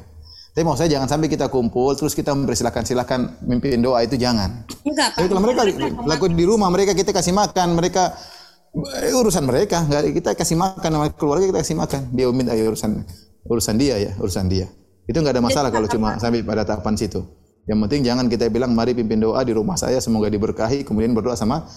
Tapi 0.56 0.64
mau 0.64 0.72
saya 0.72 0.88
jangan 0.88 1.04
sampai 1.04 1.28
kita 1.28 1.52
kumpul 1.52 1.92
terus 2.00 2.16
kita 2.16 2.32
mempersilahkan 2.32 2.80
silakan 2.80 3.36
mimpin 3.44 3.76
doa 3.84 4.00
itu 4.00 4.16
jangan. 4.16 4.64
Enggak 4.88 5.12
Pak. 5.12 5.20
Tapi 5.20 5.26
kalau 5.28 5.42
mereka 5.44 5.62
lakukan 6.08 6.32
di 6.32 6.44
rumah 6.48 6.72
mereka 6.72 6.96
kita 6.96 7.12
kasih 7.12 7.36
makan, 7.36 7.76
mereka 7.76 8.16
eh, 9.04 9.12
urusan 9.12 9.44
mereka, 9.44 9.84
enggak 9.84 10.16
kita 10.16 10.32
kasih 10.32 10.56
makan 10.56 10.90
sama 10.96 11.06
keluarga 11.12 11.44
kita 11.52 11.60
kasih 11.60 11.76
makan. 11.76 12.08
Dia 12.16 12.32
minta 12.32 12.56
ya 12.56 12.72
urusan 12.72 13.04
urusan 13.52 13.76
dia 13.76 14.00
ya, 14.00 14.16
urusan 14.16 14.48
dia. 14.48 14.64
Itu 15.04 15.20
enggak 15.20 15.36
ada 15.36 15.44
masalah 15.44 15.68
kalau 15.68 15.92
cuma 15.92 16.16
sampai 16.16 16.40
pada 16.40 16.64
tahapan 16.64 16.96
situ. 16.96 17.20
Yang 17.68 17.78
penting 17.84 18.00
jangan 18.08 18.24
kita 18.32 18.48
bilang 18.48 18.72
mari 18.72 18.96
pimpin 18.96 19.20
doa 19.20 19.44
di 19.44 19.52
rumah 19.52 19.76
saya 19.76 20.00
semoga 20.00 20.32
diberkahi 20.32 20.88
kemudian 20.88 21.12
berdoa 21.12 21.36
sama 21.36 21.68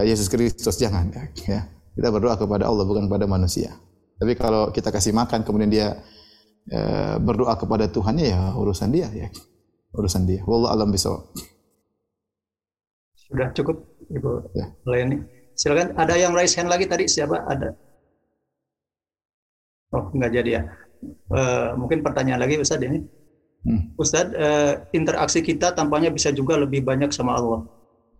eh, 0.00 0.08
Yesus 0.08 0.32
Kristus 0.32 0.80
jangan 0.80 1.12
ya. 1.44 1.68
Kita 1.92 2.08
berdoa 2.08 2.40
kepada 2.40 2.72
Allah 2.72 2.88
bukan 2.88 3.04
kepada 3.04 3.28
manusia. 3.28 3.76
Tapi 4.16 4.32
kalau 4.32 4.72
kita 4.72 4.88
kasih 4.88 5.12
makan 5.12 5.44
kemudian 5.44 5.68
dia 5.68 6.00
eh, 6.70 7.16
berdoa 7.20 7.54
kepada 7.58 7.88
Tuhannya 7.90 8.26
ya 8.30 8.40
urusan 8.56 8.90
dia 8.92 9.08
ya. 9.12 9.28
Urusan 9.94 10.26
dia. 10.26 10.42
Wallahu 10.46 10.72
alam 10.74 10.90
bisawab. 10.90 11.28
Sudah 13.14 13.50
cukup 13.56 13.94
Ibu 14.10 14.52
Ya. 14.52 14.66
Leni. 14.84 15.22
Silakan. 15.54 15.94
Ada 15.94 16.14
yang 16.18 16.34
raise 16.34 16.58
hand 16.58 16.68
lagi 16.68 16.84
tadi 16.84 17.06
siapa? 17.06 17.46
Ada. 17.46 17.72
Oh, 19.94 20.10
nggak 20.10 20.32
jadi 20.34 20.50
ya. 20.50 20.62
Eh, 21.30 21.68
mungkin 21.78 22.02
pertanyaan 22.02 22.42
lagi 22.42 22.58
Ustaz 22.58 22.82
ini. 22.82 23.00
Hmm. 23.64 23.96
Ustadz, 23.96 24.36
eh, 24.36 24.72
interaksi 24.92 25.40
kita 25.40 25.72
tampaknya 25.72 26.12
bisa 26.12 26.28
juga 26.34 26.60
lebih 26.60 26.84
banyak 26.84 27.08
sama 27.14 27.38
Allah. 27.38 27.64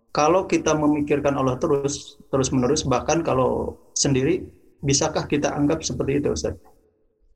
Kalau 0.09 0.47
kita 0.47 0.73
memikirkan 0.73 1.35
Allah 1.37 1.59
terus, 1.59 2.17
terus 2.31 2.49
menerus, 2.49 2.87
bahkan 2.87 3.21
kalau 3.21 3.77
sendiri, 3.93 4.47
bisakah 4.81 5.27
kita 5.27 5.53
anggap 5.53 5.83
seperti 5.85 6.23
itu, 6.23 6.31
Ustadz? 6.33 6.74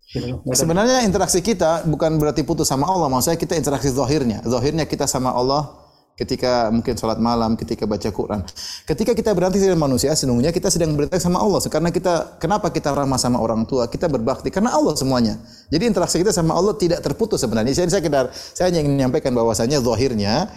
Gitu. 0.10 0.41
Sebenarnya 0.57 1.05
interaksi 1.05 1.38
kita 1.38 1.86
bukan 1.86 2.18
berarti 2.18 2.41
putus 2.41 2.66
sama 2.66 2.89
Allah, 2.89 3.05
maksudnya 3.14 3.38
kita 3.38 3.53
interaksi 3.53 3.93
zahirnya. 3.93 4.41
Zahirnya 4.41 4.89
kita 4.89 5.05
sama 5.05 5.30
Allah 5.30 5.70
ketika 6.18 6.68
mungkin 6.74 6.97
sholat 6.97 7.22
malam, 7.22 7.53
ketika 7.53 7.86
baca 7.86 8.10
Quran. 8.10 8.41
Ketika 8.89 9.14
kita 9.14 9.38
berinteraksi 9.38 9.70
dengan 9.70 9.86
manusia, 9.86 10.10
sesungguhnya 10.12 10.49
kita 10.49 10.74
sedang 10.74 10.97
berinteraksi 10.97 11.30
sama 11.30 11.39
Allah. 11.39 11.62
Karena 11.62 11.89
kita, 11.93 12.41
kenapa 12.41 12.74
kita 12.74 12.89
ramah 12.91 13.22
sama 13.22 13.38
orang 13.38 13.70
tua? 13.70 13.86
Kita 13.86 14.10
berbakti 14.10 14.49
karena 14.49 14.74
Allah 14.74 14.97
semuanya. 14.97 15.38
Jadi 15.70 15.84
interaksi 15.86 16.18
kita 16.20 16.34
sama 16.34 16.57
Allah 16.57 16.74
tidak 16.74 17.05
terputus 17.05 17.39
sebenarnya. 17.45 17.72
Saya, 17.78 17.88
saya, 17.93 18.01
kedar, 18.01 18.34
saya 18.34 18.74
hanya 18.74 18.82
ingin 18.82 18.97
menyampaikan 18.97 19.30
bahwasanya 19.32 19.78
zahirnya 19.78 20.49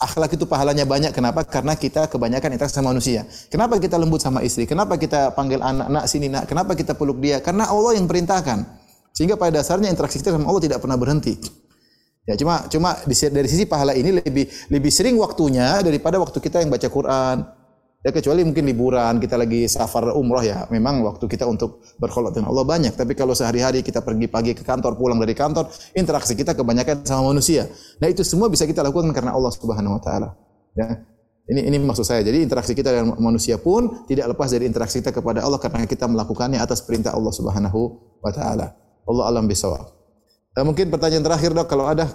akhlak 0.00 0.34
itu 0.34 0.44
pahalanya 0.50 0.82
banyak. 0.82 1.12
Kenapa? 1.14 1.46
Karena 1.46 1.78
kita 1.78 2.08
kebanyakan 2.10 2.58
interaksi 2.58 2.74
sama 2.74 2.90
manusia. 2.90 3.22
Kenapa 3.52 3.78
kita 3.78 3.94
lembut 3.96 4.18
sama 4.18 4.40
istri? 4.42 4.66
Kenapa 4.66 4.98
kita 4.98 5.30
panggil 5.36 5.62
anak, 5.62 5.86
nak 5.86 6.04
sini 6.10 6.26
nak? 6.26 6.50
Kenapa 6.50 6.74
kita 6.74 6.98
peluk 6.98 7.22
dia? 7.22 7.38
Karena 7.38 7.70
Allah 7.70 7.94
yang 7.94 8.10
perintahkan. 8.10 8.79
Sehingga 9.12 9.36
pada 9.36 9.60
dasarnya 9.60 9.90
interaksi 9.90 10.18
kita 10.22 10.32
sama 10.32 10.46
Allah 10.48 10.62
tidak 10.62 10.78
pernah 10.80 10.96
berhenti. 10.96 11.36
Ya 12.28 12.36
cuma 12.36 12.68
cuma 12.70 12.94
dari 13.08 13.48
sisi 13.48 13.64
pahala 13.64 13.96
ini 13.96 14.22
lebih 14.22 14.46
lebih 14.70 14.92
sering 14.92 15.16
waktunya 15.18 15.80
daripada 15.82 16.20
waktu 16.20 16.38
kita 16.38 16.62
yang 16.62 16.70
baca 16.70 16.86
Quran. 16.86 17.36
Ya 18.00 18.16
kecuali 18.16 18.40
mungkin 18.40 18.64
liburan 18.64 19.20
kita 19.20 19.36
lagi 19.36 19.68
safar 19.68 20.16
umroh 20.16 20.40
ya, 20.40 20.64
memang 20.72 21.04
waktu 21.04 21.28
kita 21.28 21.44
untuk 21.44 21.84
berkholwat 22.00 22.32
dengan 22.32 22.48
Allah 22.48 22.64
banyak. 22.64 22.96
Tapi 22.96 23.12
kalau 23.12 23.36
sehari-hari 23.36 23.84
kita 23.84 24.00
pergi 24.00 24.24
pagi 24.24 24.56
ke 24.56 24.64
kantor, 24.64 24.96
pulang 24.96 25.20
dari 25.20 25.36
kantor, 25.36 25.68
interaksi 25.92 26.32
kita 26.32 26.56
kebanyakan 26.56 27.04
sama 27.04 27.28
manusia. 27.28 27.68
Nah 28.00 28.08
itu 28.08 28.24
semua 28.24 28.48
bisa 28.48 28.64
kita 28.64 28.80
lakukan 28.80 29.12
karena 29.12 29.36
Allah 29.36 29.52
Subhanahu 29.52 30.00
Wa 30.00 30.02
Taala. 30.06 30.28
Ya. 30.80 31.04
Ini 31.50 31.60
ini 31.66 31.76
maksud 31.82 32.08
saya. 32.08 32.24
Jadi 32.24 32.40
interaksi 32.40 32.72
kita 32.72 32.88
dengan 32.88 33.20
manusia 33.20 33.60
pun 33.60 34.08
tidak 34.08 34.32
lepas 34.32 34.48
dari 34.48 34.64
interaksi 34.64 35.04
kita 35.04 35.12
kepada 35.12 35.44
Allah 35.44 35.60
karena 35.60 35.84
kita 35.84 36.08
melakukannya 36.08 36.56
atas 36.56 36.80
perintah 36.80 37.12
Allah 37.12 37.34
Subhanahu 37.36 38.00
Wa 38.24 38.32
Taala. 38.32 38.80
Allah 39.06 39.24
alam 39.30 39.44
bisawab. 39.48 39.92
Eh, 40.58 40.64
mungkin 40.66 40.90
pertanyaan 40.90 41.24
terakhir 41.24 41.54
dok 41.54 41.68
kalau 41.70 41.86
ada. 41.86 42.10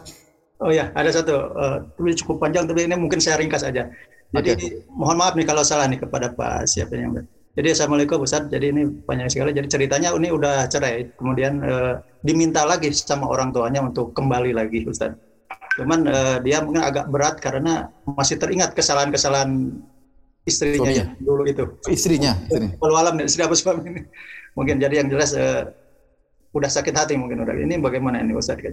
Oh 0.60 0.72
ya, 0.72 0.92
ada 0.96 1.10
satu. 1.12 1.36
eh, 1.56 1.78
ini 2.04 2.12
cukup 2.20 2.44
panjang, 2.44 2.68
tapi 2.68 2.88
ini 2.88 2.96
mungkin 2.96 3.20
saya 3.20 3.40
ringkas 3.40 3.64
aja. 3.64 3.88
Jadi 4.36 4.84
mohon 4.92 5.16
maaf 5.16 5.38
nih 5.40 5.48
kalau 5.48 5.64
salah 5.64 5.88
nih 5.88 6.02
kepada 6.02 6.34
Pak 6.34 6.68
siapa 6.68 6.98
yang 6.98 7.24
Jadi 7.56 7.72
assalamualaikum 7.72 8.20
Ustaz. 8.20 8.52
Jadi 8.52 8.76
ini 8.76 8.84
banyak 8.84 9.32
sekali. 9.32 9.56
Jadi 9.56 9.68
ceritanya 9.72 10.12
ini 10.12 10.28
udah 10.28 10.68
cerai, 10.68 11.16
kemudian 11.16 11.64
eh, 11.64 11.94
diminta 12.20 12.68
lagi 12.68 12.92
sama 12.92 13.32
orang 13.32 13.56
tuanya 13.56 13.80
untuk 13.80 14.12
kembali 14.12 14.52
lagi 14.52 14.84
Ustaz. 14.84 15.16
Cuman 15.80 16.04
eh, 16.04 16.38
dia 16.44 16.60
mungkin 16.60 16.84
agak 16.84 17.08
berat 17.08 17.40
karena 17.40 17.88
masih 18.04 18.36
teringat 18.36 18.76
kesalahan-kesalahan 18.76 19.72
istrinya 20.44 20.92
yang 20.92 21.16
dulu 21.24 21.48
itu. 21.48 21.64
Istrinya. 21.88 22.36
Walau 22.84 23.00
alam 23.00 23.24
istri 23.24 23.40
apa 23.48 23.56
suami 23.56 23.88
ini. 23.88 24.02
Mungkin 24.60 24.76
jadi 24.84 25.04
yang 25.04 25.08
jelas 25.08 25.32
eh, 25.32 25.64
udah 26.56 26.70
sakit 26.72 26.96
hati 26.96 27.14
mungkin 27.20 27.44
udah. 27.44 27.52
Ini 27.52 27.76
bagaimana 27.84 28.24
ini 28.24 28.32
Ustaz? 28.32 28.64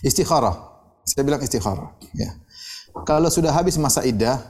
Istikharah. 0.00 0.56
Saya 1.04 1.22
bilang 1.28 1.44
istikharah. 1.44 1.92
Ya. 2.16 2.40
Kalau 3.04 3.28
sudah 3.28 3.52
habis 3.52 3.76
masa 3.76 4.00
iddah, 4.08 4.40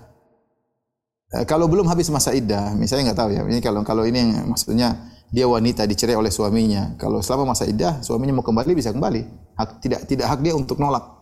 eh, 1.35 1.45
kalau 1.45 1.67
belum 1.67 1.91
habis 1.91 2.07
masa 2.09 2.31
iddah, 2.31 2.71
misalnya 2.79 3.11
nggak 3.11 3.19
tahu 3.19 3.31
ya. 3.35 3.43
Ini 3.43 3.59
kalau 3.59 3.83
kalau 3.83 4.07
ini 4.07 4.23
yang 4.23 4.31
maksudnya 4.47 5.11
dia 5.35 5.51
wanita 5.51 5.85
dicerai 5.91 6.15
oleh 6.15 6.31
suaminya. 6.31 6.95
Kalau 6.95 7.19
selama 7.19 7.53
masa 7.53 7.67
iddah 7.67 7.99
suaminya 8.01 8.39
mau 8.39 8.47
kembali 8.47 8.73
bisa 8.79 8.95
kembali. 8.95 9.23
Hak, 9.59 9.83
tidak 9.83 10.07
tidak 10.07 10.31
hak 10.31 10.41
dia 10.41 10.55
untuk 10.55 10.79
nolak. 10.79 11.21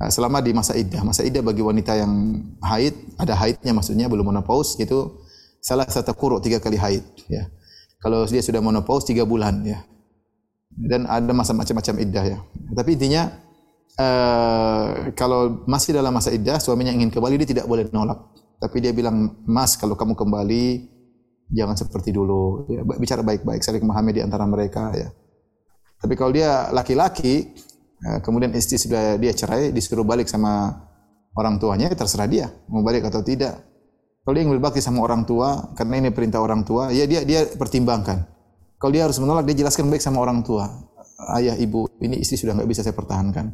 Nah, 0.00 0.08
selama 0.08 0.40
di 0.40 0.56
masa 0.56 0.72
iddah, 0.72 1.04
masa 1.04 1.20
iddah 1.20 1.44
bagi 1.44 1.60
wanita 1.60 1.92
yang 1.92 2.08
haid, 2.64 3.20
ada 3.20 3.36
haidnya 3.36 3.76
maksudnya 3.76 4.08
belum 4.08 4.32
menopause 4.32 4.80
itu 4.80 5.20
salah 5.60 5.84
satu 5.84 6.16
kuru 6.16 6.40
tiga 6.40 6.56
kali 6.56 6.80
haid. 6.80 7.04
Ya. 7.28 7.52
Kalau 8.00 8.24
dia 8.24 8.40
sudah 8.40 8.64
menopause 8.64 9.04
tiga 9.04 9.28
bulan 9.28 9.60
ya. 9.60 9.84
Dan 10.72 11.04
ada 11.04 11.30
masa 11.36 11.52
macam-macam 11.52 11.94
iddah 12.00 12.24
ya. 12.24 12.38
Tapi 12.72 12.96
intinya 12.96 13.28
eh, 14.00 15.12
kalau 15.12 15.68
masih 15.68 15.92
dalam 15.92 16.16
masa 16.16 16.32
iddah 16.32 16.56
suaminya 16.56 16.96
ingin 16.96 17.12
kembali 17.12 17.44
dia 17.44 17.48
tidak 17.52 17.66
boleh 17.68 17.92
nolak. 17.92 18.16
Tapi 18.60 18.76
dia 18.80 18.92
bilang, 18.92 19.40
"Mas, 19.48 19.76
kalau 19.76 19.96
kamu 19.96 20.16
kembali 20.16 20.64
jangan 21.52 21.76
seperti 21.76 22.12
dulu." 22.12 22.68
Ya, 22.72 22.84
bicara 22.84 23.20
baik-baik, 23.20 23.60
saling 23.60 23.84
memahami 23.84 24.16
di 24.16 24.22
antara 24.24 24.48
mereka 24.48 24.92
ya. 24.96 25.08
Tapi 26.00 26.16
kalau 26.16 26.32
dia 26.32 26.72
laki-laki 26.72 27.52
eh, 28.00 28.18
kemudian 28.24 28.56
istri 28.56 28.80
sudah 28.80 29.20
dia 29.20 29.36
cerai 29.36 29.76
disuruh 29.76 30.08
balik 30.08 30.24
sama 30.24 30.72
orang 31.36 31.60
tuanya 31.60 31.92
ya 31.92 31.94
terserah 31.94 32.28
dia 32.28 32.48
mau 32.72 32.80
balik 32.80 33.04
atau 33.04 33.20
tidak. 33.20 33.69
Kalau 34.20 34.32
dia 34.36 34.42
ingin 34.44 34.60
berbakti 34.60 34.84
sama 34.84 35.00
orang 35.00 35.24
tua 35.24 35.72
karena 35.72 36.04
ini 36.04 36.08
perintah 36.12 36.44
orang 36.44 36.60
tua, 36.62 36.92
ya 36.92 37.08
dia 37.08 37.24
dia 37.24 37.48
pertimbangkan. 37.56 38.28
Kalau 38.80 38.92
dia 38.92 39.04
harus 39.04 39.20
menolak, 39.20 39.44
dia 39.48 39.64
jelaskan 39.64 39.88
baik 39.92 40.00
sama 40.00 40.20
orang 40.24 40.40
tua. 40.40 40.68
Ayah, 41.36 41.52
ibu, 41.56 41.84
ini 42.00 42.20
istri 42.20 42.40
sudah 42.40 42.56
nggak 42.56 42.68
bisa 42.68 42.80
saya 42.80 42.96
pertahankan. 42.96 43.52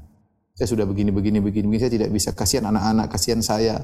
Saya 0.57 0.73
sudah 0.73 0.87
begini, 0.87 1.11
begini, 1.11 1.43
begini, 1.43 1.67
begini. 1.69 1.83
Saya 1.83 1.93
tidak 1.93 2.09
bisa. 2.15 2.31
Kasihan 2.33 2.71
anak-anak, 2.71 3.13
kasihan 3.13 3.43
saya. 3.43 3.77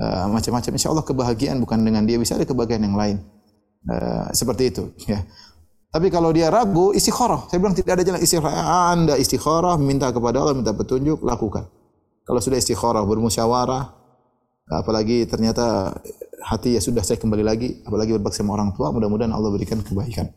Eh, 0.00 0.26
macam-macam. 0.32 0.72
Insya 0.74 0.90
Allah 0.90 1.04
kebahagiaan 1.04 1.60
bukan 1.60 1.78
dengan 1.84 2.02
dia, 2.08 2.16
bisa 2.16 2.34
ada 2.34 2.48
kebahagiaan 2.48 2.82
yang 2.88 2.96
lain. 2.96 3.16
Eh, 3.86 4.26
seperti 4.34 4.72
itu. 4.74 4.84
Ya. 5.06 5.22
Tapi 5.92 6.08
kalau 6.08 6.32
dia 6.32 6.48
ragu, 6.48 6.96
istikharah. 6.96 7.52
Saya 7.52 7.60
bilang 7.60 7.76
tidak 7.76 8.00
ada 8.00 8.02
jalan 8.02 8.20
istikharah. 8.24 8.54
Anda 8.96 9.14
istikharah, 9.20 9.76
minta 9.76 10.08
kepada 10.08 10.40
Allah, 10.40 10.56
minta 10.56 10.72
petunjuk, 10.72 11.20
lakukan. 11.20 11.68
Kalau 12.24 12.40
sudah 12.40 12.56
istikharah, 12.56 13.04
bermusyawarah, 13.04 14.01
apalagi 14.80 15.28
ternyata 15.28 15.92
hati 16.40 16.74
ya 16.76 16.80
sudah 16.80 17.04
saya 17.04 17.20
kembali 17.20 17.44
lagi, 17.44 17.84
apalagi 17.84 18.16
berbakti 18.16 18.40
sama 18.40 18.56
orang 18.56 18.72
tua, 18.72 18.88
mudah-mudahan 18.94 19.32
Allah 19.34 19.50
berikan 19.52 19.84
kebaikan. 19.84 20.32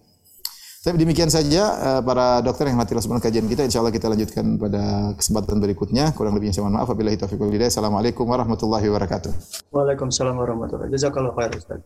Tapi 0.86 1.01
demikian 1.01 1.33
saja 1.33 1.63
eh, 1.81 2.01
para 2.05 2.45
dokter 2.45 2.69
yang 2.69 2.77
mati 2.77 2.93
sebelum 2.93 3.17
kajian 3.17 3.49
kita. 3.49 3.65
Insya 3.65 3.81
Allah 3.81 3.89
kita 3.89 4.05
lanjutkan 4.05 4.61
pada 4.61 5.17
kesempatan 5.17 5.57
berikutnya. 5.57 6.13
Kurang 6.13 6.38
lebihnya 6.38 6.53
saya 6.53 6.69
mohon 6.69 6.77
maaf. 6.77 6.86
Apabila 6.86 7.09
itu 7.09 7.25
wal 7.25 7.49
hidayah. 7.49 7.73
Assalamualaikum 7.73 8.21
warahmatullahi 8.29 8.86
wabarakatuh. 8.93 9.33
Waalaikumsalam 9.73 10.38
warahmatullahi 10.38 10.93
wabarakatuh. 10.93 11.01
Jazakallah 11.01 11.33
khair 11.33 11.57
Ustaz. 11.57 11.81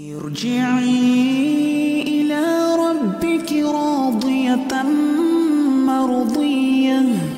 Irji'i 0.00 1.04
ila 2.24 2.40
rabbiki 2.88 3.60
radiyatan 3.60 4.88
mardiyah. 5.84 7.37